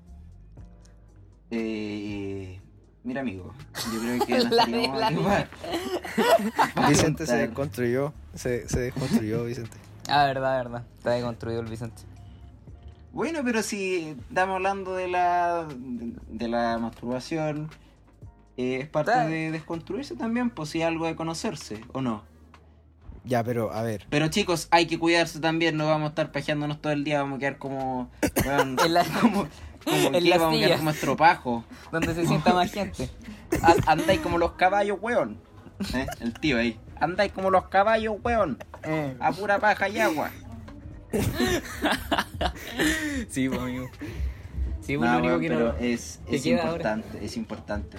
Eh, 1.51 2.59
mira, 3.03 3.21
amigo, 3.21 3.53
yo 3.93 3.99
creo 3.99 4.25
que 4.25 4.39
La 4.39 5.09
la 5.11 6.87
Vicente 6.89 7.25
se 7.25 7.35
desconstruyó. 7.35 8.13
Se, 8.33 8.67
se 8.67 8.79
desconstruyó, 8.79 9.43
Vicente. 9.45 9.77
Ah, 10.09 10.25
verdad, 10.25 10.57
verdad. 10.57 10.83
Está 10.97 11.11
deconstruido 11.11 11.61
el 11.61 11.67
Vicente. 11.67 12.03
Bueno, 13.11 13.39
pero 13.43 13.61
si 13.61 14.15
estamos 14.29 14.55
hablando 14.55 14.95
de 14.95 15.07
la 15.07 15.67
de 16.27 16.47
la 16.47 16.77
masturbación, 16.79 17.69
eh, 18.57 18.79
es 18.81 18.89
parte 18.89 19.11
Está- 19.11 19.25
de 19.27 19.51
desconstruirse 19.51 20.15
también, 20.15 20.49
pues 20.49 20.69
si 20.69 20.81
algo 20.81 21.05
de 21.05 21.15
conocerse, 21.15 21.81
¿o 21.93 22.01
no? 22.01 22.23
Ya, 23.25 23.43
pero 23.43 23.71
a 23.71 23.83
ver. 23.83 24.05
Pero 24.09 24.27
chicos, 24.27 24.67
hay 24.71 24.85
que 24.87 24.99
cuidarse 24.99 25.39
también, 25.39 25.77
no 25.77 25.85
vamos 25.87 26.07
a 26.07 26.09
estar 26.09 26.31
pajeándonos 26.31 26.81
todo 26.81 26.91
el 26.91 27.03
día, 27.05 27.21
vamos 27.21 27.37
a 27.37 27.39
quedar 27.39 27.57
como... 27.57 28.09
weón, 28.45 28.77
En 28.83 28.93
la- 28.93 29.05
como, 29.05 29.47
como 29.85 30.17
en 30.17 30.29
vamos 30.31 30.55
a 30.57 30.59
quedar 30.59 30.77
como 30.79 30.89
estropajo. 30.89 31.63
Donde 31.91 32.13
se 32.15 32.25
sienta 32.25 32.53
más 32.53 32.71
gente. 32.71 33.09
An- 33.61 33.77
Andáis 33.85 34.19
como 34.21 34.37
los 34.39 34.53
caballos, 34.53 34.97
weón. 35.01 35.37
¿Eh? 35.93 36.05
El 36.19 36.33
tío 36.33 36.57
ahí. 36.57 36.77
Andáis 36.99 37.31
como 37.31 37.49
los 37.51 37.67
caballos, 37.67 38.15
weón. 38.23 38.57
Eh, 38.83 39.15
A 39.19 39.31
pura 39.31 39.59
paja 39.59 39.87
y 39.89 39.99
agua. 39.99 40.31
sí, 43.29 43.47
pues, 43.49 43.59
amigo. 43.61 43.89
Sí, 44.81 44.97
pues 44.97 45.09
No, 45.09 45.11
lo 45.11 45.17
único 45.19 45.27
weón, 45.27 45.39
que 45.39 45.47
pero 45.49 45.73
no. 45.73 45.77
es, 45.77 46.19
es 46.27 46.45
ahora. 46.47 46.63
importante, 46.63 47.25
es 47.25 47.37
importante. 47.37 47.97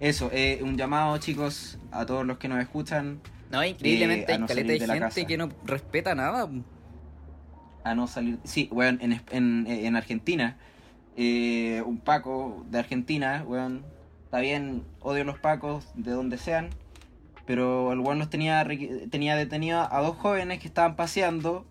Eso, 0.00 0.30
eh, 0.32 0.60
un 0.62 0.76
llamado, 0.76 1.16
chicos, 1.18 1.78
a 1.90 2.06
todos 2.06 2.24
los 2.24 2.38
que 2.38 2.48
nos 2.48 2.60
escuchan 2.60 3.20
No, 3.50 3.64
increíblemente 3.64 4.32
eh, 4.32 4.32
a 4.32 4.36
hay 4.36 4.38
no 4.38 4.46
caleta 4.46 4.68
de 4.72 4.78
de 4.78 4.86
gente 4.86 5.00
casa. 5.00 5.26
que 5.26 5.36
no 5.36 5.48
respeta 5.64 6.14
nada. 6.14 6.48
a 7.84 7.94
no 7.94 8.06
salir. 8.06 8.38
Sí, 8.44 8.68
weón, 8.72 8.98
en, 9.00 9.20
en, 9.30 9.66
en 9.66 9.96
Argentina, 9.96 10.56
eh, 11.16 11.82
un 11.84 11.98
Paco 11.98 12.64
de 12.68 12.78
Argentina, 12.78 13.44
weón, 13.46 13.84
está 14.24 14.40
bien, 14.40 14.84
odio 15.00 15.24
los 15.24 15.38
Pacos 15.38 15.86
de 15.94 16.12
donde 16.12 16.38
sean, 16.38 16.70
pero 17.48 17.94
el 17.94 18.00
weón 18.00 18.18
los 18.18 18.28
tenía, 18.28 18.62
tenía 19.10 19.34
detenido 19.34 19.88
a 19.90 20.02
dos 20.02 20.18
jóvenes 20.18 20.60
que 20.60 20.68
estaban 20.68 20.96
paseando. 20.96 21.64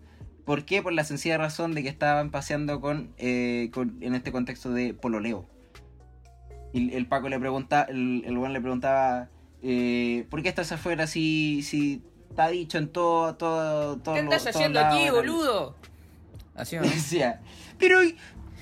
¿Por 0.44 0.64
qué? 0.64 0.82
Por 0.82 0.92
la 0.92 1.04
sencilla 1.04 1.38
razón 1.38 1.72
de 1.72 1.84
que 1.84 1.88
estaban 1.88 2.32
paseando 2.32 2.80
con, 2.80 3.14
eh, 3.16 3.70
con 3.72 3.96
en 4.00 4.16
este 4.16 4.32
contexto 4.32 4.72
de 4.72 4.92
pololeo. 4.92 5.46
Y 6.72 6.92
el 6.96 7.06
Paco 7.06 7.28
le 7.28 7.38
pregunta, 7.38 7.86
el, 7.88 8.24
el 8.26 8.36
weón 8.36 8.54
le 8.54 8.60
preguntaba, 8.60 9.28
eh, 9.62 10.26
¿por 10.28 10.42
qué 10.42 10.48
estás 10.48 10.72
afuera 10.72 11.06
si, 11.06 11.62
si 11.62 12.02
está 12.28 12.48
dicho 12.48 12.76
en 12.76 12.88
todo, 12.88 13.36
todo, 13.36 13.98
todo 13.98 14.16
¿Qué 14.16 14.22
estás 14.22 14.48
haciendo 14.48 14.80
aquí, 14.80 15.10
boludo? 15.10 15.76
¿Así 16.56 16.76
o 16.76 16.80
no? 16.82 16.88
Decía, 16.88 17.40
pero 17.78 18.00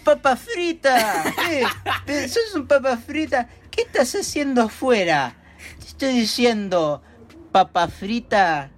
papa 0.05 0.37
frita, 0.37 1.25
eh, 1.51 1.63
eh, 2.09 2.29
sos 2.29 2.55
un 2.55 2.67
papa 2.67 2.99
frita, 2.99 3.49
¿qué 3.71 3.81
estás 3.81 4.15
haciendo 4.17 4.61
afuera? 4.61 5.35
Te 5.79 5.87
estoy 5.87 6.13
diciendo, 6.13 7.03
papa 7.57 7.89
frita, 7.89 8.69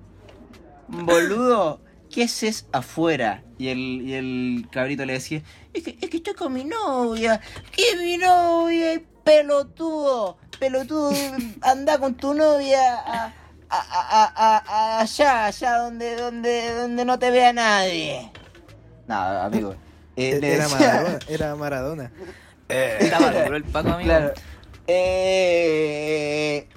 boludo, 0.86 1.80
¿qué 2.12 2.22
haces 2.22 2.66
afuera? 2.70 3.42
Y 3.58 3.70
el, 3.70 3.78
y 3.78 4.14
el 4.14 4.68
cabrito 4.70 5.04
le 5.04 5.14
decía, 5.14 5.42
es 5.74 5.82
que, 5.82 5.98
es 6.00 6.08
que 6.08 6.18
estoy 6.18 6.34
con 6.34 6.52
mi 6.52 6.62
novia, 6.62 7.40
¿qué 7.74 7.90
es 7.90 7.98
mi 8.00 8.16
novia? 8.18 9.02
Pelotudo, 9.24 10.38
pelotudo, 10.60 11.10
anda 11.60 11.98
con 11.98 12.14
tu 12.14 12.34
novia 12.34 12.94
a, 13.00 13.32
a- 13.68 13.86
a- 13.90 14.32
a- 14.36 14.62
a- 14.64 15.00
allá, 15.00 15.46
allá 15.46 15.78
donde, 15.78 16.14
donde, 16.14 16.72
donde 16.74 17.04
no 17.04 17.18
te 17.18 17.32
vea 17.32 17.52
nadie. 17.52 18.30
Nada, 19.08 19.46
amigo. 19.46 19.74
eh, 20.16 20.38
Era 20.40 20.68
decía- 20.68 20.78
Maradona. 20.78 21.18
Era 21.28 21.56
Maradona. 21.56 22.12
Estaba 22.68 23.32
duro 23.42 23.56
el 23.56 23.64
Paco, 23.64 23.88
amigo. 23.88 24.04
Claro. 24.08 24.32
Eh, 24.86 26.68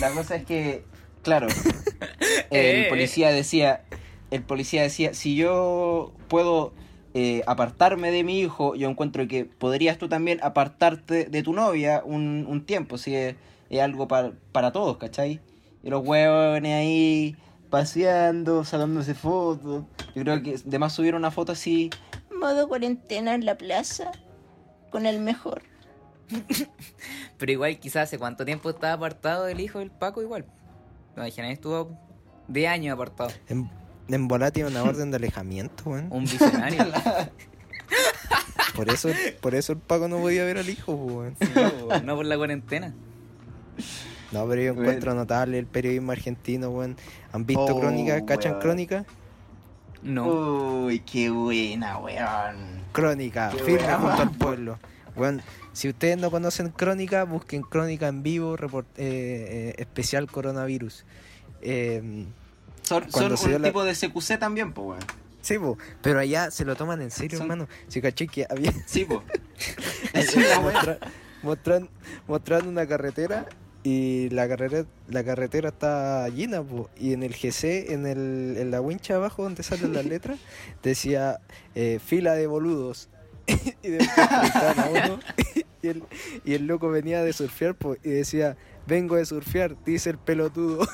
la 0.00 0.10
cosa 0.10 0.34
es 0.34 0.44
que, 0.44 0.84
claro, 1.28 1.46
el 2.50 2.84
Eh. 2.84 2.86
policía 2.88 3.30
decía, 3.30 3.82
el 4.30 4.42
policía 4.42 4.82
decía, 4.82 5.14
si 5.14 5.36
yo 5.36 6.12
puedo 6.28 6.72
eh, 7.14 7.42
apartarme 7.46 8.10
de 8.10 8.24
mi 8.24 8.40
hijo, 8.40 8.74
yo 8.74 8.88
encuentro 8.88 9.26
que 9.28 9.44
podrías 9.44 9.98
tú 9.98 10.08
también 10.08 10.40
apartarte 10.42 11.26
de 11.26 11.42
tu 11.42 11.52
novia 11.52 12.02
un, 12.04 12.46
un 12.48 12.64
tiempo, 12.64 12.98
si 12.98 13.14
es, 13.14 13.36
es 13.70 13.80
algo 13.80 14.08
para, 14.08 14.32
para 14.52 14.72
todos, 14.72 14.96
¿cachai? 14.96 15.40
Y 15.82 15.90
los 15.90 16.06
huevones 16.06 16.74
ahí 16.74 17.36
paseando, 17.70 18.64
sacándose 18.64 19.14
fotos. 19.14 19.84
Yo 20.14 20.22
creo 20.22 20.42
que 20.42 20.56
además 20.66 20.92
subieron 20.92 21.20
una 21.20 21.30
foto 21.30 21.52
así, 21.52 21.90
modo 22.38 22.68
cuarentena 22.68 23.34
en 23.34 23.44
la 23.44 23.56
plaza, 23.56 24.12
con 24.90 25.06
el 25.06 25.20
mejor. 25.20 25.62
Pero 27.38 27.52
igual, 27.52 27.78
quizás 27.78 28.04
hace 28.04 28.18
cuánto 28.18 28.44
tiempo 28.44 28.70
estaba 28.70 28.94
apartado 28.94 29.44
del 29.44 29.60
hijo 29.60 29.78
del 29.78 29.90
Paco, 29.90 30.22
igual. 30.22 30.44
¿Te 31.18 31.26
imaginas? 31.26 31.52
Estuvo 31.52 31.90
de 32.46 32.68
años 32.68 32.94
apartado. 32.94 33.30
En, 33.48 33.70
en 34.08 34.28
bola 34.28 34.50
tiene 34.50 34.70
una 34.70 34.82
orden 34.82 35.10
de 35.10 35.16
alejamiento, 35.16 35.84
weón. 35.90 36.08
Un 36.10 36.24
visionario. 36.24 36.84
Por 38.74 38.90
eso, 38.90 39.08
por 39.40 39.56
eso 39.56 39.72
el 39.72 39.78
Paco 39.78 40.06
no 40.06 40.18
podía 40.18 40.44
ver 40.44 40.58
al 40.58 40.68
hijo, 40.68 40.92
weón. 40.92 41.36
no, 41.88 42.00
no 42.00 42.14
por 42.16 42.26
la 42.26 42.36
cuarentena. 42.36 42.94
No, 44.30 44.46
pero 44.46 44.62
yo 44.62 44.72
encuentro 44.72 45.14
notable 45.14 45.58
el 45.58 45.66
periodismo 45.66 46.12
argentino, 46.12 46.68
weón. 46.70 46.96
¿Han 47.32 47.44
visto 47.44 47.64
Oh, 47.64 47.80
Crónica? 47.80 48.24
¿Cachan 48.24 48.52
weón. 48.52 48.62
Crónica? 48.62 49.04
No. 50.02 50.84
Uy, 50.84 51.00
qué 51.00 51.28
buena, 51.30 51.98
weón. 51.98 52.84
Crónica, 52.92 53.50
Qué 53.50 53.58
firme 53.64 53.78
buena. 53.78 53.98
junto 53.98 54.22
al 54.22 54.30
pueblo. 54.30 54.78
Weón, 55.18 55.42
si 55.72 55.88
ustedes 55.88 56.16
no 56.18 56.30
conocen 56.30 56.70
Crónica, 56.70 57.24
busquen 57.24 57.62
Crónica 57.62 58.08
en 58.08 58.22
vivo, 58.22 58.56
report- 58.56 58.86
eh, 58.96 59.70
eh, 59.70 59.74
especial 59.78 60.30
coronavirus. 60.30 61.04
Eh, 61.60 62.24
Son, 62.82 63.04
un 63.04 63.62
la- 63.62 63.68
tipo 63.68 63.84
de 63.84 63.94
CQC 63.94 64.38
también, 64.38 64.72
pues, 64.72 64.86
weón. 64.88 65.00
sí, 65.42 65.58
po, 65.58 65.76
pero 66.00 66.20
allá 66.20 66.50
se 66.50 66.64
lo 66.64 66.74
toman 66.76 67.02
en 67.02 67.10
serio, 67.10 67.36
Son- 67.38 67.46
hermano. 67.46 67.68
Si 67.88 68.00
caché 68.00 68.26
que 68.28 68.46
había 68.48 68.72
Sí, 68.86 69.04
pues. 69.04 69.20
Esa 70.14 70.40
es 70.40 70.48
la 70.48 70.58
weá. 70.60 70.72
mostra- 70.72 70.98
mostran, 71.42 71.88
mostrando 72.26 72.68
una 72.70 72.86
carretera 72.86 73.46
y 73.84 74.28
la 74.30 74.48
carretera 74.48 74.86
la 75.08 75.22
carretera 75.22 75.68
está 75.68 76.28
llena 76.30 76.62
po, 76.62 76.90
y 76.98 77.12
en 77.12 77.22
el 77.22 77.32
GC 77.34 77.92
en 77.92 78.06
el 78.06 78.56
en 78.58 78.70
la 78.72 78.80
wincha 78.80 79.14
abajo 79.14 79.44
donde 79.44 79.62
salen 79.62 79.92
las 79.94 80.04
letras 80.14 80.40
decía 80.82 81.38
eh, 81.76 82.00
fila 82.04 82.34
de 82.34 82.48
boludos 82.48 83.08
y 83.82 83.88
después 83.88 84.18
a 84.18 84.88
uno 84.90 85.20
y 85.82 85.88
el, 85.88 86.02
y 86.44 86.54
el 86.54 86.66
loco 86.66 86.90
venía 86.90 87.22
de 87.22 87.32
surfear 87.32 87.76
y 88.02 88.10
decía 88.10 88.56
vengo 88.86 89.16
de 89.16 89.24
surfear 89.24 89.76
dice 89.84 90.10
el 90.10 90.18
pelotudo. 90.18 90.86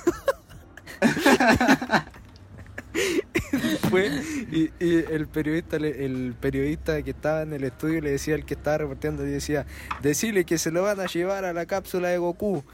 Fue, 3.90 4.08
y, 4.52 4.70
y 4.80 4.96
el 5.10 5.26
periodista 5.28 5.76
el 5.76 6.34
periodista 6.40 7.02
que 7.02 7.10
estaba 7.10 7.42
en 7.42 7.52
el 7.52 7.64
estudio 7.64 8.00
le 8.00 8.10
decía 8.10 8.34
al 8.34 8.44
que 8.44 8.54
estaba 8.54 8.78
reporteando 8.78 9.26
y 9.26 9.30
decía 9.30 9.66
decirle 10.02 10.44
que 10.44 10.58
se 10.58 10.70
lo 10.70 10.82
van 10.82 11.00
a 11.00 11.06
llevar 11.06 11.44
a 11.44 11.52
la 11.52 11.66
cápsula 11.66 12.08
de 12.08 12.18
Goku 12.18 12.64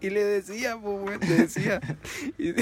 y 0.00 0.10
le 0.10 0.24
decía 0.24 0.76
pues 0.78 1.20
le 1.28 1.36
decía. 1.36 1.80
Y- 2.38 2.54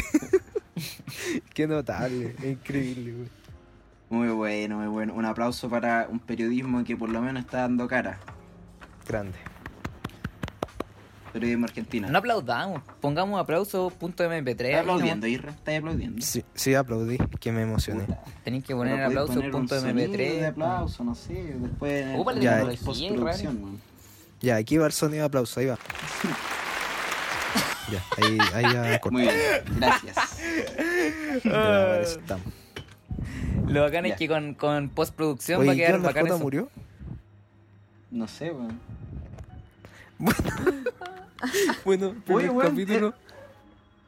qué 1.55 1.66
notable 1.66 2.35
increíble. 2.45 3.29
Muy 4.11 4.28
bueno, 4.28 4.78
muy 4.78 4.86
bueno. 4.86 5.14
Un 5.14 5.24
aplauso 5.24 5.68
para 5.68 6.06
un 6.11 6.18
periodismo 6.18 6.82
que 6.84 6.96
por 6.96 7.11
lo 7.11 7.20
menos 7.20 7.44
está 7.44 7.59
dando 7.59 7.86
cara. 7.86 8.18
grande 9.06 9.36
Periodismo 11.32 11.66
argentino. 11.66 12.09
No 12.09 12.18
aplaudamos. 12.18 12.82
Pongamos 13.02 13.38
aplauso 13.38 13.90
punto 13.90 14.24
MP3. 14.24 14.64
¿Estás 14.64 14.80
aplaudiendo, 14.80 15.26
Irra? 15.26 15.50
¿Estás 15.50 15.78
aplaudiendo? 15.78 16.22
sí, 16.24 16.42
sí 16.54 16.74
aplaudí 16.74 17.18
que 17.38 17.52
me 17.52 17.62
emocioné. 17.62 18.06
Tenéis 18.44 18.64
que 18.64 18.74
poner 18.74 18.94
Pero 18.94 19.04
podéis 19.04 19.20
aplauso 19.20 19.34
poner 19.34 19.54
un 19.54 19.61
punto 19.61 19.78
sonido 19.80 20.11
de 20.11 20.40
MP3. 20.42 20.48
aplauso, 20.48 21.04
no 21.04 21.14
sé. 21.14 21.34
Después 21.59 22.02
en 22.02 22.09
el- 22.09 22.28
en 22.36 22.40
Ya, 22.40 22.64
la 22.64 22.72
eh. 22.72 22.78
postproducción, 22.82 23.62
man. 23.62 23.78
ya 24.40 24.56
aquí 24.56 24.78
va 24.78 24.86
el 24.86 24.92
sonido 24.92 25.20
de 25.20 25.26
aplauso 25.26 25.61
ahí 25.61 25.66
va 25.66 25.78
ya 27.92 28.02
ahí 28.16 28.38
ahí 28.54 28.64
ya. 28.72 29.00
Muy 29.11 29.22
bien, 29.22 29.34
gracias. 29.76 30.16
Ya, 31.44 32.00
estamos. 32.00 32.46
Lo 33.68 33.82
bacán 33.82 34.04
Ya. 34.04 34.12
es 34.12 34.18
que 34.18 34.28
con, 34.28 34.54
con 34.54 34.88
postproducción 34.88 35.58
va 35.60 35.62
Oye, 35.62 35.70
a 35.70 35.74
¿qué 35.74 35.86
quedar 35.86 36.00
bacán 36.02 36.22
Jota 36.24 36.34
eso. 36.34 36.42
murió? 36.44 36.68
No 38.10 38.26
sé, 38.28 38.50
weón. 38.50 38.80
Bueno, 41.84 42.14
primer 42.24 42.50
weón, 42.50 42.70
capítulo. 42.70 43.14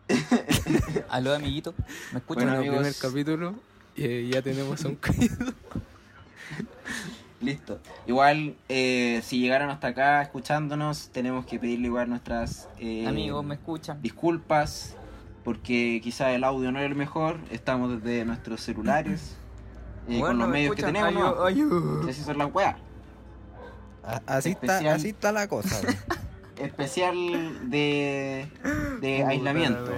Aló, 1.08 1.34
amiguito. 1.34 1.74
¿Me 2.12 2.18
escuchan? 2.18 2.44
Bueno, 2.46 2.56
Bueno, 2.56 2.58
amigos. 2.58 2.78
primer 2.78 2.94
capítulo. 3.12 3.54
eh, 3.96 4.28
ya 4.32 4.42
tenemos 4.42 4.84
a 4.84 4.88
un 4.88 4.96
caído. 4.96 5.36
Listo. 7.40 7.78
Igual, 8.06 8.54
eh, 8.68 9.20
si 9.24 9.40
llegaron 9.40 9.70
hasta 9.70 9.88
acá 9.88 10.20
escuchándonos, 10.22 11.08
tenemos 11.11 11.46
que 11.46 11.58
pedirle 11.58 11.86
igual 11.86 12.08
nuestras 12.11 12.68
eh, 12.78 13.06
Amigos, 13.06 13.42
¿me 13.44 13.54
escuchan? 13.54 14.02
disculpas, 14.02 14.94
porque 15.42 16.00
quizá 16.02 16.32
el 16.32 16.44
audio 16.44 16.70
no 16.70 16.80
es 16.80 16.86
el 16.86 16.94
mejor. 16.96 17.38
Estamos 17.50 18.02
desde 18.02 18.26
nuestros 18.26 18.61
celulares, 18.61 19.36
eh, 20.16 20.20
con 20.20 20.38
los 20.38 20.48
¿me 20.48 20.52
medios 20.54 20.74
que 20.76 20.82
tenemos. 20.82 21.12
¿no? 21.14 21.44
Ayú, 21.44 21.64
ayú. 21.66 22.02
Si 22.12 22.20
así 22.22 22.34
las 22.34 22.52
weas. 22.54 22.76
Está, 24.02 24.38
Especial. 24.38 24.86
así 24.88 25.08
está 25.11 25.32
la 25.32 25.48
cosa. 25.48 25.80
Especial 26.56 27.70
de, 27.70 28.48
de 29.00 29.24
aislamiento. 29.24 29.90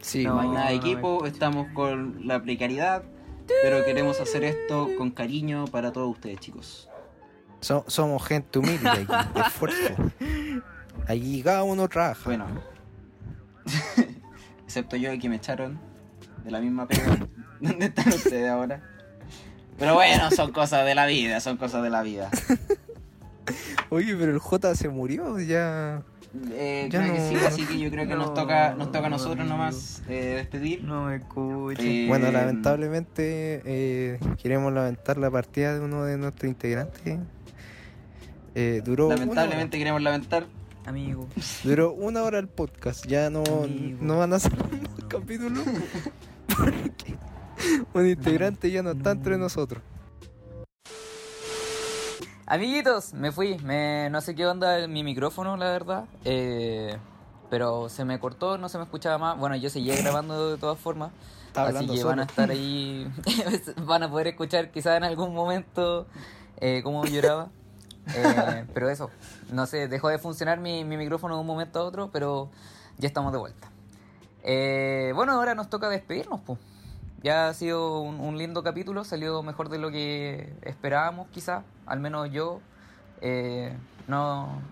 Sí, 0.00 0.24
No, 0.24 0.40
hay 0.40 0.48
No, 0.48 0.54
nada 0.54 0.70
de 0.70 0.76
no, 0.76 0.80
equipo, 0.82 1.26
estamos 1.26 1.66
con 1.72 2.26
la 2.26 2.42
precariedad, 2.42 3.02
pero 3.62 3.84
queremos 3.84 4.20
hacer 4.20 4.44
esto 4.44 4.88
con 4.98 5.10
cariño 5.10 5.64
para 5.66 5.92
todos 5.92 6.10
ustedes, 6.10 6.38
chicos. 6.40 6.88
so- 7.60 7.84
somos 7.88 8.24
gente 8.26 8.58
humilde 8.58 8.88
aquí, 8.88 9.06
de 9.34 9.40
esfuerzo. 9.40 9.94
Aquí 11.08 11.42
cada 11.42 11.62
uno 11.64 11.88
trabaja. 11.88 12.20
Bueno, 12.24 12.46
excepto 14.64 14.96
yo 14.96 15.10
que 15.18 15.28
me 15.28 15.36
echaron 15.36 15.78
de 16.44 16.50
la 16.50 16.60
misma 16.60 16.86
pega. 16.86 17.16
¿Dónde 17.60 17.86
están 17.86 18.08
ustedes 18.08 18.48
ahora? 18.50 18.82
Pero 19.78 19.94
bueno, 19.94 20.30
son 20.30 20.52
cosas 20.52 20.84
de 20.86 20.94
la 20.94 21.06
vida, 21.06 21.40
son 21.40 21.56
cosas 21.56 21.82
de 21.82 21.90
la 21.90 22.02
vida. 22.02 22.30
Oye, 23.90 24.16
pero 24.16 24.32
el 24.32 24.38
J 24.38 24.74
se 24.74 24.88
murió 24.88 25.38
ya. 25.38 26.02
Eh, 26.50 26.88
Ya 26.90 27.00
creo 27.02 27.14
que 27.14 27.28
sí, 27.28 27.36
así 27.46 27.64
que 27.66 27.78
yo 27.78 27.90
creo 27.90 28.06
que 28.08 28.14
nos 28.14 28.28
No, 28.28 28.34
toca, 28.34 28.74
nos 28.74 28.90
toca 28.92 29.06
a 29.06 29.10
nosotros 29.10 29.40
amigo. 29.40 29.56
nomás 29.56 30.02
eh, 30.08 30.34
despedir. 30.36 30.82
No 30.84 31.04
me. 31.06 31.16
Eh, 31.78 32.06
Bueno, 32.08 32.30
lamentablemente 32.32 33.62
eh, 33.64 34.18
queremos 34.42 34.72
lamentar 34.72 35.16
la 35.18 35.30
partida 35.30 35.74
de 35.74 35.80
uno 35.80 36.04
de 36.04 36.18
nuestros 36.18 36.48
integrantes. 36.48 37.18
Eh, 38.54 38.82
duró, 38.84 39.08
Lamentablemente 39.10 39.78
queremos 39.78 40.02
lamentar. 40.02 40.46
Amigo. 40.84 41.28
duró 41.64 41.92
una 41.92 42.22
hora 42.22 42.38
el 42.38 42.48
podcast. 42.48 43.06
Ya 43.06 43.30
no, 43.30 43.42
Amigo. 43.44 43.98
no 44.00 44.18
van 44.18 44.32
a 44.32 44.38
ser 44.38 44.52
más 44.56 45.04
capítulos. 45.08 45.64
Un 47.94 48.08
integrante 48.08 48.70
ya 48.70 48.82
no 48.82 48.90
está 48.90 49.12
entre 49.12 49.38
nosotros. 49.38 49.82
Amiguitos, 52.46 53.12
me 53.12 53.32
fui. 53.32 53.58
Me, 53.58 54.08
no 54.10 54.20
sé 54.20 54.34
qué 54.34 54.46
onda 54.46 54.86
mi 54.86 55.02
micrófono, 55.02 55.56
la 55.56 55.70
verdad. 55.70 56.04
Eh, 56.24 56.96
pero 57.50 57.88
se 57.88 58.04
me 58.04 58.20
cortó, 58.20 58.58
no 58.58 58.68
se 58.68 58.78
me 58.78 58.84
escuchaba 58.84 59.18
más. 59.18 59.38
Bueno, 59.38 59.56
yo 59.56 59.68
seguía 59.70 59.96
grabando 59.96 60.52
de 60.52 60.58
todas 60.58 60.78
formas. 60.78 61.10
Está 61.48 61.66
así 61.66 61.86
que 61.86 61.96
solo. 61.96 62.10
van 62.10 62.20
a 62.20 62.22
estar 62.24 62.50
ahí. 62.50 63.10
van 63.84 64.02
a 64.02 64.10
poder 64.10 64.28
escuchar 64.28 64.70
quizás 64.70 64.96
en 64.96 65.04
algún 65.04 65.34
momento 65.34 66.06
eh, 66.60 66.82
cómo 66.84 67.04
lloraba. 67.04 67.48
Eh, 68.14 68.64
pero 68.72 68.88
eso, 68.88 69.10
no 69.50 69.66
sé, 69.66 69.88
dejó 69.88 70.08
de 70.08 70.18
funcionar 70.18 70.60
mi, 70.60 70.84
mi 70.84 70.96
micrófono 70.96 71.34
de 71.34 71.40
un 71.40 71.46
momento 71.46 71.80
a 71.80 71.84
otro, 71.84 72.10
pero 72.12 72.50
ya 72.98 73.08
estamos 73.08 73.32
de 73.32 73.38
vuelta. 73.38 73.68
Eh, 74.42 75.12
bueno, 75.14 75.32
ahora 75.32 75.54
nos 75.54 75.68
toca 75.68 75.88
despedirnos, 75.88 76.40
pues. 76.46 76.58
Ya 77.26 77.48
ha 77.48 77.54
sido 77.54 78.02
un, 78.02 78.20
un 78.20 78.38
lindo 78.38 78.62
capítulo, 78.62 79.02
salió 79.02 79.42
mejor 79.42 79.68
de 79.68 79.78
lo 79.78 79.90
que 79.90 80.54
esperábamos 80.62 81.26
quizá, 81.32 81.64
al 81.84 81.98
menos 81.98 82.30
yo. 82.30 82.60
Eh, 83.20 83.76
no, 84.06 84.62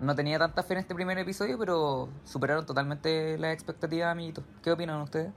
no 0.00 0.14
tenía 0.16 0.36
tanta 0.36 0.64
fe 0.64 0.74
en 0.74 0.80
este 0.80 0.96
primer 0.96 1.16
episodio, 1.18 1.56
pero 1.56 2.08
superaron 2.24 2.66
totalmente 2.66 3.38
las 3.38 3.54
expectativas, 3.54 4.10
amiguitos. 4.10 4.42
¿Qué 4.64 4.72
opinan 4.72 5.00
ustedes? 5.00 5.30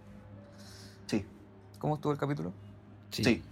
Sí, 1.05 1.23
¿Cómo 1.77 1.95
estuvo 1.95 2.11
el 2.11 2.17
capítulo? 2.17 2.51
sí. 3.11 3.43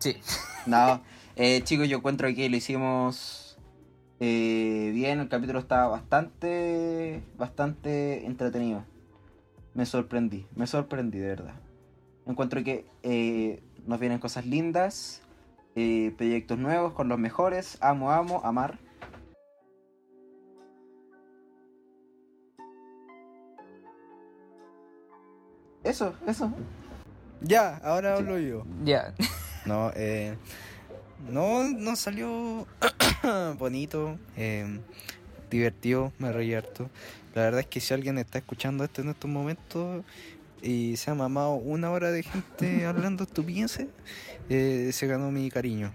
Sí. 0.00 0.20
No, 0.66 1.00
eh, 1.36 1.62
chicos, 1.62 1.88
yo 1.88 1.98
encuentro 1.98 2.26
que 2.34 2.50
lo 2.50 2.56
hicimos 2.56 3.56
eh, 4.18 4.90
bien. 4.92 5.20
El 5.20 5.28
capítulo 5.28 5.60
estaba 5.60 5.86
bastante, 5.86 7.22
bastante 7.38 8.26
entretenido. 8.26 8.82
Me 9.74 9.86
sorprendí, 9.86 10.46
me 10.54 10.66
sorprendí 10.66 11.18
de 11.18 11.28
verdad. 11.28 11.54
Encuentro 12.26 12.62
que 12.62 12.86
eh, 13.02 13.62
nos 13.86 13.98
vienen 13.98 14.18
cosas 14.18 14.46
lindas, 14.46 15.22
eh, 15.74 16.12
proyectos 16.16 16.58
nuevos 16.58 16.92
con 16.92 17.08
los 17.08 17.18
mejores. 17.18 17.78
Amo, 17.80 18.12
amo, 18.12 18.42
amar. 18.44 18.78
Eso, 25.82 26.14
eso. 26.26 26.52
Ya, 27.40 27.78
ahora 27.78 28.16
hablo 28.16 28.38
yo. 28.38 28.64
Ya. 28.84 29.14
No, 29.64 29.92
eh, 29.94 30.36
no, 31.30 31.62
no 31.62 31.94
salió 31.94 32.66
bonito, 33.60 34.18
eh, 34.36 34.80
divertido, 35.50 36.12
me 36.18 36.32
reí 36.32 36.52
harto. 36.52 36.90
La 37.34 37.42
verdad 37.42 37.60
es 37.60 37.66
que 37.66 37.80
si 37.80 37.94
alguien 37.94 38.18
está 38.18 38.38
escuchando 38.38 38.84
esto 38.84 39.02
en 39.02 39.10
estos 39.10 39.30
momentos 39.30 40.04
y 40.62 40.96
se 40.96 41.10
ha 41.10 41.14
mamado 41.14 41.54
una 41.54 41.90
hora 41.90 42.10
de 42.10 42.22
gente 42.22 42.86
hablando 42.86 43.24
estupideces, 43.24 43.88
eh, 44.48 44.90
se 44.92 45.06
ganó 45.06 45.30
mi 45.30 45.50
cariño. 45.50 45.92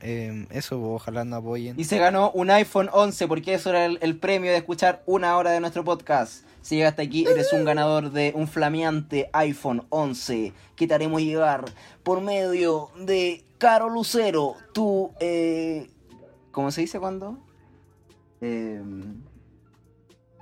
Eh, 0.00 0.46
eso, 0.50 0.82
ojalá 0.82 1.24
nos 1.24 1.38
apoyen. 1.38 1.80
Y 1.80 1.84
se 1.84 1.98
ganó 1.98 2.30
un 2.32 2.50
iPhone 2.50 2.90
11 2.92 3.26
porque 3.26 3.54
eso 3.54 3.70
era 3.70 3.86
el, 3.86 3.98
el 4.02 4.18
premio 4.18 4.50
de 4.50 4.58
escuchar 4.58 5.02
una 5.06 5.36
hora 5.38 5.50
de 5.50 5.60
nuestro 5.60 5.82
podcast. 5.82 6.44
Si 6.60 6.76
llegaste 6.76 7.02
aquí, 7.02 7.26
eres 7.26 7.52
un 7.52 7.64
ganador 7.64 8.10
de 8.10 8.32
un 8.34 8.48
flameante 8.48 9.28
iPhone 9.34 9.84
11 9.90 10.54
que 10.76 10.86
te 10.86 10.94
haremos 10.94 11.20
llegar 11.20 11.64
por 12.02 12.22
medio 12.22 12.90
de 12.98 13.44
Caro 13.58 13.88
Lucero, 13.88 14.56
tu... 14.72 15.12
Eh, 15.20 15.90
¿Cómo 16.52 16.70
se 16.70 16.82
dice 16.82 16.98
cuando? 17.00 17.38
Eh, 18.40 18.82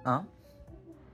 ¿Ah? 0.04 0.24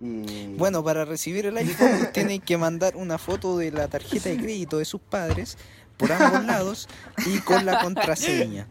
Bueno, 0.01 0.85
para 0.85 1.05
recibir 1.05 1.47
el 1.47 1.57
iPhone 1.57 2.09
tienen 2.13 2.41
que 2.41 2.57
mandar 2.57 2.97
una 2.97 3.19
foto 3.19 3.59
de 3.59 3.73
la 3.73 3.89
tarjeta 3.89 4.29
de 4.29 4.37
crédito 4.37 4.79
de 4.79 4.85
sus 4.85 5.01
padres 5.01 5.59
por 5.97 6.13
ambos 6.13 6.45
lados 6.45 6.89
y 7.27 7.39
con 7.41 7.67
la 7.67 7.81
contraseña. 7.81 8.69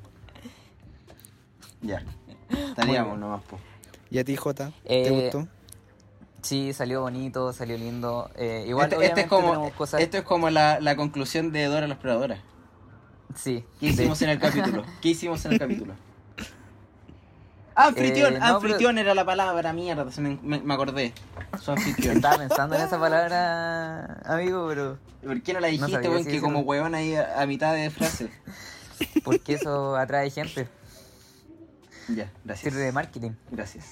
Ya. 1.81 2.03
Estaríamos 2.49 3.17
nomás, 3.19 3.43
po. 3.43 3.59
¿Y 4.09 4.19
a 4.19 4.23
ti, 4.23 4.35
Jota? 4.35 4.71
¿Te 4.85 5.07
Eh, 5.07 5.21
gustó? 5.23 5.47
Sí, 6.41 6.71
salió 6.71 7.01
bonito, 7.01 7.51
salió 7.51 7.77
lindo. 7.77 8.29
Eh, 8.35 8.65
igual, 8.67 8.91
Este, 8.93 9.05
este 9.05 9.21
es 9.21 9.27
como, 9.27 9.69
cosas... 9.71 9.99
esto 10.01 10.17
es 10.17 10.23
como 10.23 10.49
la, 10.49 10.79
la 10.79 10.95
conclusión 10.95 11.51
de 11.51 11.65
Dora 11.65 11.87
la 11.87 11.95
Exploradora. 11.95 12.41
Sí. 13.35 13.65
¿Qué 13.81 13.87
hicimos 13.87 14.21
en 14.21 14.29
el 14.29 14.39
capítulo? 14.39 14.85
¿Qué 15.01 15.09
hicimos 15.09 15.43
en 15.45 15.53
el 15.53 15.59
capítulo? 15.59 15.93
Anfitrión, 17.79 18.35
Eh, 18.35 18.39
no, 18.39 18.45
anfitrión 18.55 18.97
era 18.97 19.13
la 19.13 19.23
palabra, 19.23 19.71
mierda, 19.71 20.11
se 20.11 20.19
me, 20.19 20.39
me- 20.41 20.59
me 20.61 20.73
acordé. 20.73 21.13
Su 21.61 21.71
anfitrión. 21.71 22.15
Estaba 22.17 22.37
pensando 22.37 22.75
en 22.75 22.81
esa 22.81 22.99
palabra, 22.99 24.19
amigo, 24.25 24.65
pero... 24.67 24.97
¿Por 25.23 25.41
qué 25.43 25.53
no 25.53 25.59
la 25.59 25.67
dijiste, 25.67 26.09
weón? 26.09 26.23
si 26.23 26.31
que 26.31 26.41
como 26.41 26.61
huevón 26.61 26.95
ahí 26.95 27.13
a, 27.15 27.41
a 27.41 27.45
mitad 27.45 27.73
de 27.75 27.89
frase. 27.91 28.29
Porque 29.23 29.53
eso 29.53 29.95
atrae 29.95 30.29
gente. 30.31 30.67
Ya, 32.07 32.31
gracias. 32.43 32.73
Sirve 32.73 32.85
de 32.85 32.91
marketing. 32.91 33.31
Gracias. 33.51 33.85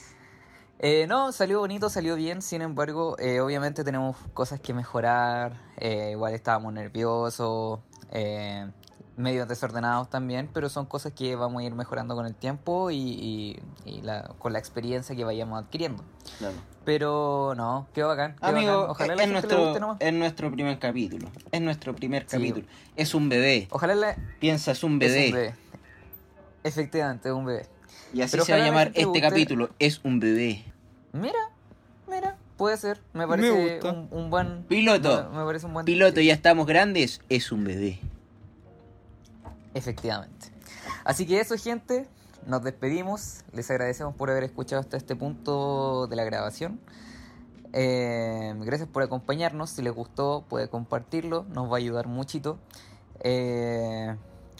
Eh, 0.79 1.05
no, 1.07 1.31
salió 1.31 1.59
bonito, 1.59 1.89
salió 1.89 2.15
bien, 2.15 2.41
sin 2.41 2.61
embargo, 2.61 3.17
eh, 3.19 3.39
obviamente 3.39 3.83
tenemos 3.83 4.17
cosas 4.33 4.59
que 4.59 4.73
mejorar, 4.73 5.53
eh, 5.77 6.09
igual 6.11 6.33
estábamos 6.33 6.73
nerviosos, 6.73 7.79
eh, 8.11 8.67
medio 9.17 9.45
desordenados 9.45 10.09
también, 10.09 10.49
pero 10.53 10.67
son 10.69 10.85
cosas 10.85 11.13
que 11.13 11.35
vamos 11.35 11.61
a 11.61 11.65
ir 11.65 11.73
mejorando 11.73 12.15
con 12.15 12.25
el 12.25 12.35
tiempo 12.35 12.91
y, 12.91 12.97
y- 12.97 13.59
y 13.85 14.01
la- 14.01 14.33
con 14.39 14.51
la 14.53 14.59
experiencia 14.59 15.15
que 15.15 15.23
vayamos 15.23 15.63
adquiriendo. 15.63 16.03
Claro. 16.37 16.55
Pero 16.83 17.53
no, 17.55 17.87
qué 17.93 18.03
bacán. 18.03 18.35
Qué 18.39 18.45
Amigo, 18.45 18.73
bacán. 18.87 18.89
Ojalá 18.91 19.13
es, 19.13 19.17
la 19.17 19.23
es 19.23 19.29
gente 19.29 19.47
le 19.47 19.47
nuestro, 19.53 19.65
guste 19.65 19.79
nomás. 19.79 19.97
es 20.01 20.13
nuestro 20.13 20.51
primer 20.51 20.79
capítulo. 20.79 21.27
Es 21.51 21.61
nuestro 21.61 21.95
primer 21.95 22.23
Sí. 22.23 22.37
capítulo. 22.37 22.65
Es 22.95 23.15
un 23.15 23.29
bebé. 23.29 23.67
Ojalá 23.71 23.95
la... 23.95 24.15
Piensa, 24.39 24.71
es 24.71 24.83
un 24.83 25.01
es 25.01 25.11
bebé. 25.13 25.25
un 25.27 25.33
bebé. 25.33 25.55
Efectivamente, 26.63 27.29
es 27.29 27.35
un 27.35 27.45
bebé. 27.45 27.67
Y 28.13 28.21
así 28.21 28.31
Pero 28.31 28.45
se 28.45 28.51
va 28.51 28.57
a 28.57 28.61
la 28.61 28.67
llamar 28.67 28.87
le 28.87 28.91
este 28.93 29.05
guste. 29.05 29.21
capítulo. 29.21 29.69
Es 29.79 30.01
un 30.03 30.19
bebé. 30.19 30.63
Mira, 31.13 31.39
mira, 32.09 32.37
puede 32.57 32.77
ser. 32.77 33.01
Me 33.13 33.21
Me 33.21 33.27
parece 33.27 33.49
gusta. 33.79 33.91
un, 33.91 34.07
un 34.11 34.29
buen... 34.29 34.63
Piloto. 34.63 35.29
Me, 35.31 35.39
me 35.39 35.45
parece 35.45 35.65
un 35.65 35.73
buen... 35.73 35.85
Piloto, 35.85 36.21
ya 36.21 36.33
estamos 36.33 36.65
grandes. 36.67 37.21
Es 37.29 37.51
un 37.51 37.63
bebé. 37.63 37.99
Efectivamente. 39.75 40.47
Así 41.03 41.27
que 41.27 41.39
eso, 41.39 41.55
gente, 41.57 42.07
nos 42.47 42.63
despedimos. 42.63 43.43
Les 43.51 43.69
agradecemos 43.69 44.15
por 44.15 44.31
haber 44.31 44.43
escuchado 44.43 44.79
hasta 44.79 44.97
este 44.97 45.15
punto 45.15 46.07
de 46.07 46.15
la 46.15 46.23
grabación. 46.23 46.79
Eh, 47.73 48.55
gracias 48.59 48.87
por 48.87 49.03
acompañarnos. 49.03 49.69
Si 49.69 49.81
les 49.81 49.93
gustó, 49.93 50.45
puede 50.47 50.69
compartirlo. 50.69 51.45
Nos 51.49 51.69
va 51.69 51.75
a 51.75 51.77
ayudar 51.77 52.07
muchito. 52.07 52.57
Eh, 53.19 54.15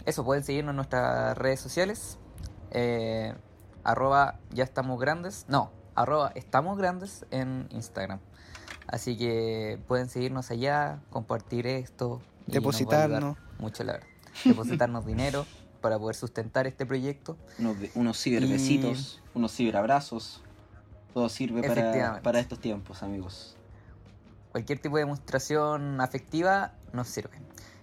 eso, 0.06 0.26
pueden 0.26 0.44
seguirnos 0.44 0.74
en 0.74 0.76
nuestras 0.76 1.38
redes 1.38 1.62
sociales. 1.62 2.18
Eh, 2.72 3.34
arroba 3.86 4.40
ya 4.52 4.66
estamos 4.66 5.00
grandes. 5.00 5.46
No, 5.48 5.72
arroba 5.96 6.34
estamos 6.36 6.78
grandes 6.78 7.26
en 7.32 7.70
Instagram. 7.72 8.20
Así 8.86 9.18
que 9.18 9.80
pueden 9.88 10.10
seguirnos 10.10 10.52
allá, 10.52 11.00
compartir 11.10 11.68
esto. 11.68 12.22
y 12.48 12.52
nos 12.52 12.66
va 12.66 12.70
a 12.70 12.76
ayudar 12.76 13.10
Depositarnos. 13.10 13.38
Mucho, 13.60 13.84
la 13.86 13.94
verdad. 13.94 14.15
Depositarnos 14.44 15.06
dinero 15.06 15.46
para 15.82 16.00
poder 16.00 16.16
sustentar 16.16 16.68
este 16.68 16.86
proyecto. 16.86 17.38
Unos, 17.60 17.78
unos 17.96 18.22
ciberbesitos, 18.22 19.22
unos 19.34 19.56
ciberabrazos. 19.56 20.42
Todo 21.14 21.30
sirve 21.30 21.62
para, 21.64 22.22
para 22.22 22.40
estos 22.40 22.60
tiempos, 22.60 23.04
amigos. 23.04 23.56
Cualquier 24.52 24.80
tipo 24.80 24.98
de 24.98 25.04
demostración 25.04 26.02
afectiva 26.02 26.74
nos 26.92 27.08
sirve. 27.08 27.38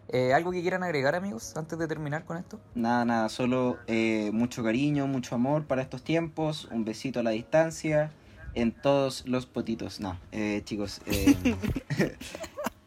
Eh, 0.08 0.34
¿Algo 0.34 0.50
que 0.50 0.60
quieran 0.60 0.82
agregar, 0.82 1.14
amigos, 1.14 1.56
antes 1.56 1.78
de 1.78 1.88
terminar 1.88 2.24
con 2.24 2.36
esto? 2.36 2.60
Nada, 2.74 3.04
nada, 3.04 3.28
solo 3.30 3.78
eh, 3.86 4.30
mucho 4.32 4.62
cariño, 4.62 5.06
mucho 5.06 5.34
amor 5.34 5.64
para 5.66 5.80
estos 5.80 6.02
tiempos. 6.02 6.68
Un 6.70 6.84
besito 6.84 7.20
a 7.20 7.22
la 7.22 7.30
distancia 7.30 8.10
en 8.54 8.72
todos 8.72 9.26
los 9.26 9.46
potitos. 9.46 10.00
No, 10.00 10.18
eh, 10.32 10.62
chicos, 10.64 11.00
eh, 11.06 11.36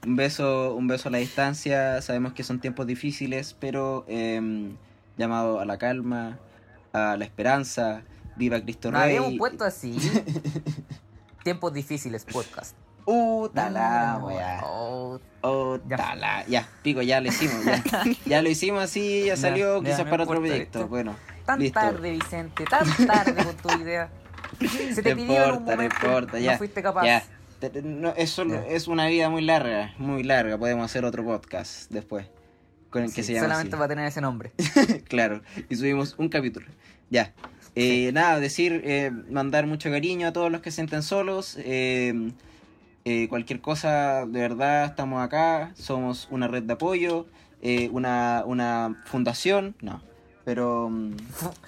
un 0.05 0.15
beso, 0.15 0.75
un 0.75 0.87
beso 0.87 1.09
a 1.09 1.11
la 1.11 1.17
distancia. 1.19 2.01
Sabemos 2.01 2.33
que 2.33 2.43
son 2.43 2.59
tiempos 2.59 2.87
difíciles, 2.87 3.55
pero 3.59 4.05
eh, 4.07 4.71
llamado 5.17 5.59
a 5.59 5.65
la 5.65 5.77
calma, 5.77 6.37
a 6.93 7.15
la 7.17 7.25
esperanza. 7.25 8.03
Viva 8.37 8.59
Cristo 8.61 8.91
Rey. 8.91 9.01
habíamos 9.01 9.33
puesto 9.37 9.63
así. 9.63 9.95
Tiempos 11.43 11.73
difíciles, 11.73 12.25
podcast. 12.25 12.75
Uh, 13.05 13.47
tala, 13.53 14.17
No, 14.19 14.27
wea. 14.27 14.61
oh, 14.65 15.19
Oh, 15.41 15.79
Ya. 15.87 15.95
tala. 15.95 16.45
Ya, 16.47 16.67
pico, 16.81 17.01
ya 17.03 17.21
lo 17.21 17.27
hicimos. 17.29 17.63
Ya, 17.63 17.83
ya 18.25 18.41
lo 18.41 18.49
hicimos 18.49 18.83
así, 18.83 19.25
ya 19.27 19.37
salió 19.37 19.81
ya, 19.83 19.91
quizás 19.91 20.09
para 20.09 20.23
otro 20.23 20.35
importa, 20.37 20.47
proyecto. 20.49 20.87
Bueno, 20.87 21.15
tan 21.45 21.59
listo. 21.59 21.79
tarde, 21.79 22.11
Vicente, 22.11 22.65
tan 22.65 22.87
tarde 23.07 23.35
con 23.45 23.55
tu 23.55 23.81
idea. 23.81 24.09
Se 24.93 25.03
te 25.03 25.11
No 25.11 25.15
pidió 25.17 25.35
en 25.35 25.41
un 25.41 25.47
importa, 25.59 25.59
no 25.59 25.75
momento, 25.77 25.95
importa, 26.07 26.39
ya. 26.39 26.51
no 26.53 26.57
fuiste 26.57 26.81
capaz. 26.81 27.05
Ya. 27.05 27.23
No, 27.83 28.13
eso 28.15 28.43
es 28.67 28.87
una 28.87 29.07
vida 29.07 29.29
muy 29.29 29.41
larga, 29.43 29.93
muy 29.97 30.23
larga. 30.23 30.57
Podemos 30.57 30.85
hacer 30.85 31.05
otro 31.05 31.23
podcast 31.23 31.91
después. 31.91 32.27
Con 32.89 33.03
el 33.03 33.09
que 33.13 33.21
Sí, 33.23 33.27
se 33.27 33.33
llama 33.33 33.47
solamente 33.47 33.75
así. 33.75 33.79
va 33.79 33.85
a 33.85 33.89
tener 33.89 34.05
ese 34.07 34.21
nombre. 34.21 34.51
claro. 35.07 35.41
Y 35.69 35.75
subimos 35.75 36.15
un 36.17 36.29
capítulo. 36.29 36.67
Ya. 37.09 37.33
Eh, 37.75 38.11
Nada, 38.13 38.39
decir, 38.39 38.81
eh, 38.85 39.11
mandar 39.29 39.67
mucho 39.67 39.89
cariño 39.89 40.27
a 40.27 40.33
todos 40.33 40.49
los 40.51 40.61
que 40.61 40.71
se 40.71 40.75
sienten 40.75 41.03
solos. 41.03 41.57
eh, 41.59 42.31
eh, 43.03 43.27
cualquier 43.27 43.61
cosa, 43.61 44.25
de 44.25 44.39
verdad, 44.39 44.85
estamos 44.85 45.21
acá. 45.23 45.71
Somos 45.75 46.27
una 46.31 46.47
red 46.47 46.63
de 46.63 46.73
apoyo, 46.73 47.27
una, 47.91 48.43
una 48.45 49.03
fundación. 49.05 49.75
No, 49.81 50.01
pero. 50.45 50.89
mm, 50.89 51.15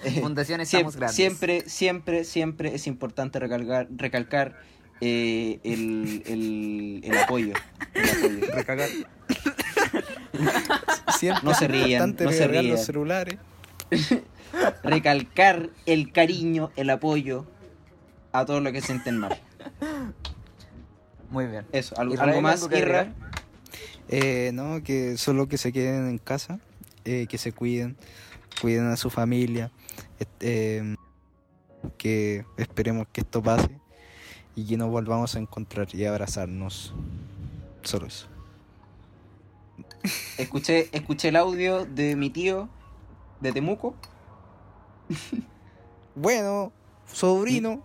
eh, 0.04 0.20
Fundación 0.20 0.60
siem- 0.60 0.62
Estamos 0.78 0.96
Grandes. 0.96 1.14
Siempre, 1.16 1.68
siempre, 1.68 2.24
siempre 2.24 2.74
es 2.74 2.86
importante 2.86 3.38
recalcar, 3.38 3.86
recalcar 3.94 4.58
eh, 5.00 5.60
el, 5.62 6.22
el, 6.26 7.00
el 7.04 7.18
apoyo. 7.18 7.52
El 7.94 8.10
apoyo. 8.10 8.54
Recagar. 8.54 8.88
Siempre 11.18 11.42
No 11.44 11.54
se 11.54 11.68
rían, 11.68 12.16
no 12.18 12.32
se 12.32 12.48
rían. 12.48 12.68
los 12.68 12.84
celulares. 12.84 13.38
recalcar 14.82 15.70
el 15.86 16.12
cariño, 16.12 16.70
el 16.76 16.90
apoyo 16.90 17.46
a 18.32 18.44
todos 18.44 18.62
los 18.62 18.72
que 18.72 18.80
sienten 18.80 19.18
mal. 19.18 19.40
Muy 21.30 21.46
bien. 21.46 21.66
Eso, 21.72 21.98
¿algo, 21.98 22.14
más, 22.40 22.56
¿algo 22.56 22.68
que 22.68 22.78
Irra? 22.78 23.12
Eh, 24.08 24.50
no, 24.54 24.82
que 24.82 25.16
solo 25.18 25.48
que 25.48 25.58
se 25.58 25.72
queden 25.72 26.08
en 26.08 26.18
casa, 26.18 26.58
eh, 27.04 27.26
que 27.28 27.38
se 27.38 27.52
cuiden, 27.52 27.96
cuiden 28.60 28.86
a 28.86 28.96
su 28.96 29.10
familia, 29.10 29.70
eh, 30.40 30.96
que 31.98 32.44
esperemos 32.56 33.06
que 33.12 33.20
esto 33.20 33.42
pase 33.42 33.68
y 34.58 34.64
que 34.66 34.76
nos 34.76 34.90
volvamos 34.90 35.36
a 35.36 35.38
encontrar 35.38 35.86
y 35.94 36.04
abrazarnos. 36.04 36.92
Solo 37.82 38.06
eso. 38.06 38.26
Escuché, 40.36 40.88
escuché 40.90 41.28
el 41.28 41.36
audio 41.36 41.84
de 41.86 42.16
mi 42.16 42.28
tío 42.28 42.68
de 43.40 43.52
Temuco. 43.52 43.94
Bueno, 46.16 46.72
sobrino. 47.06 47.84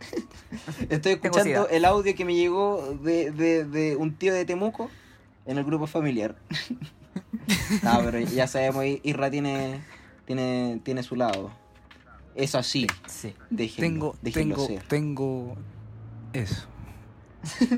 Estoy 0.88 1.12
escuchando 1.12 1.68
el 1.68 1.84
audio 1.84 2.14
que 2.14 2.24
me 2.24 2.34
llegó 2.34 2.96
de, 3.02 3.30
de, 3.30 3.64
de 3.66 3.96
un 3.96 4.14
tío 4.16 4.32
de 4.32 4.46
Temuco 4.46 4.90
en 5.44 5.58
el 5.58 5.64
grupo 5.64 5.86
familiar. 5.86 6.34
no, 7.82 8.00
pero 8.02 8.20
ya 8.20 8.46
sabemos, 8.46 8.86
Irra 9.02 9.30
tiene, 9.30 9.82
tiene, 10.24 10.80
tiene 10.82 11.02
su 11.02 11.14
lado. 11.14 11.50
Eso 12.34 12.56
así, 12.56 12.86
Sí. 13.06 13.34
déjenlo, 13.50 13.82
Tengo, 13.82 14.16
déjenlo 14.22 14.54
tengo, 14.54 14.66
ser. 14.66 14.82
tengo 14.88 15.56
eso. 16.32 16.66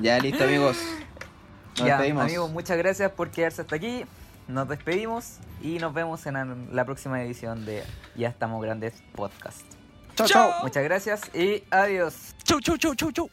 Ya 0.00 0.18
listo 0.18 0.42
amigos. 0.42 0.76
Nos 1.78 1.86
ya, 1.86 1.94
despedimos. 1.94 2.24
amigos, 2.24 2.50
muchas 2.50 2.76
gracias 2.76 3.12
por 3.12 3.30
quedarse 3.30 3.62
hasta 3.62 3.76
aquí. 3.76 4.04
Nos 4.48 4.68
despedimos 4.68 5.36
y 5.62 5.78
nos 5.78 5.94
vemos 5.94 6.26
en 6.26 6.74
la 6.74 6.84
próxima 6.84 7.22
edición 7.22 7.64
de 7.64 7.84
Ya 8.16 8.28
estamos 8.28 8.60
grandes 8.62 8.94
podcast. 9.14 9.62
Chao, 10.16 10.26
chao. 10.26 10.52
Muchas 10.62 10.82
gracias 10.82 11.34
y 11.34 11.62
adiós. 11.70 12.34
Chau, 12.42 12.60
chau, 12.60 12.76
chau, 12.76 12.94
chau, 12.94 13.12
chau. 13.12 13.30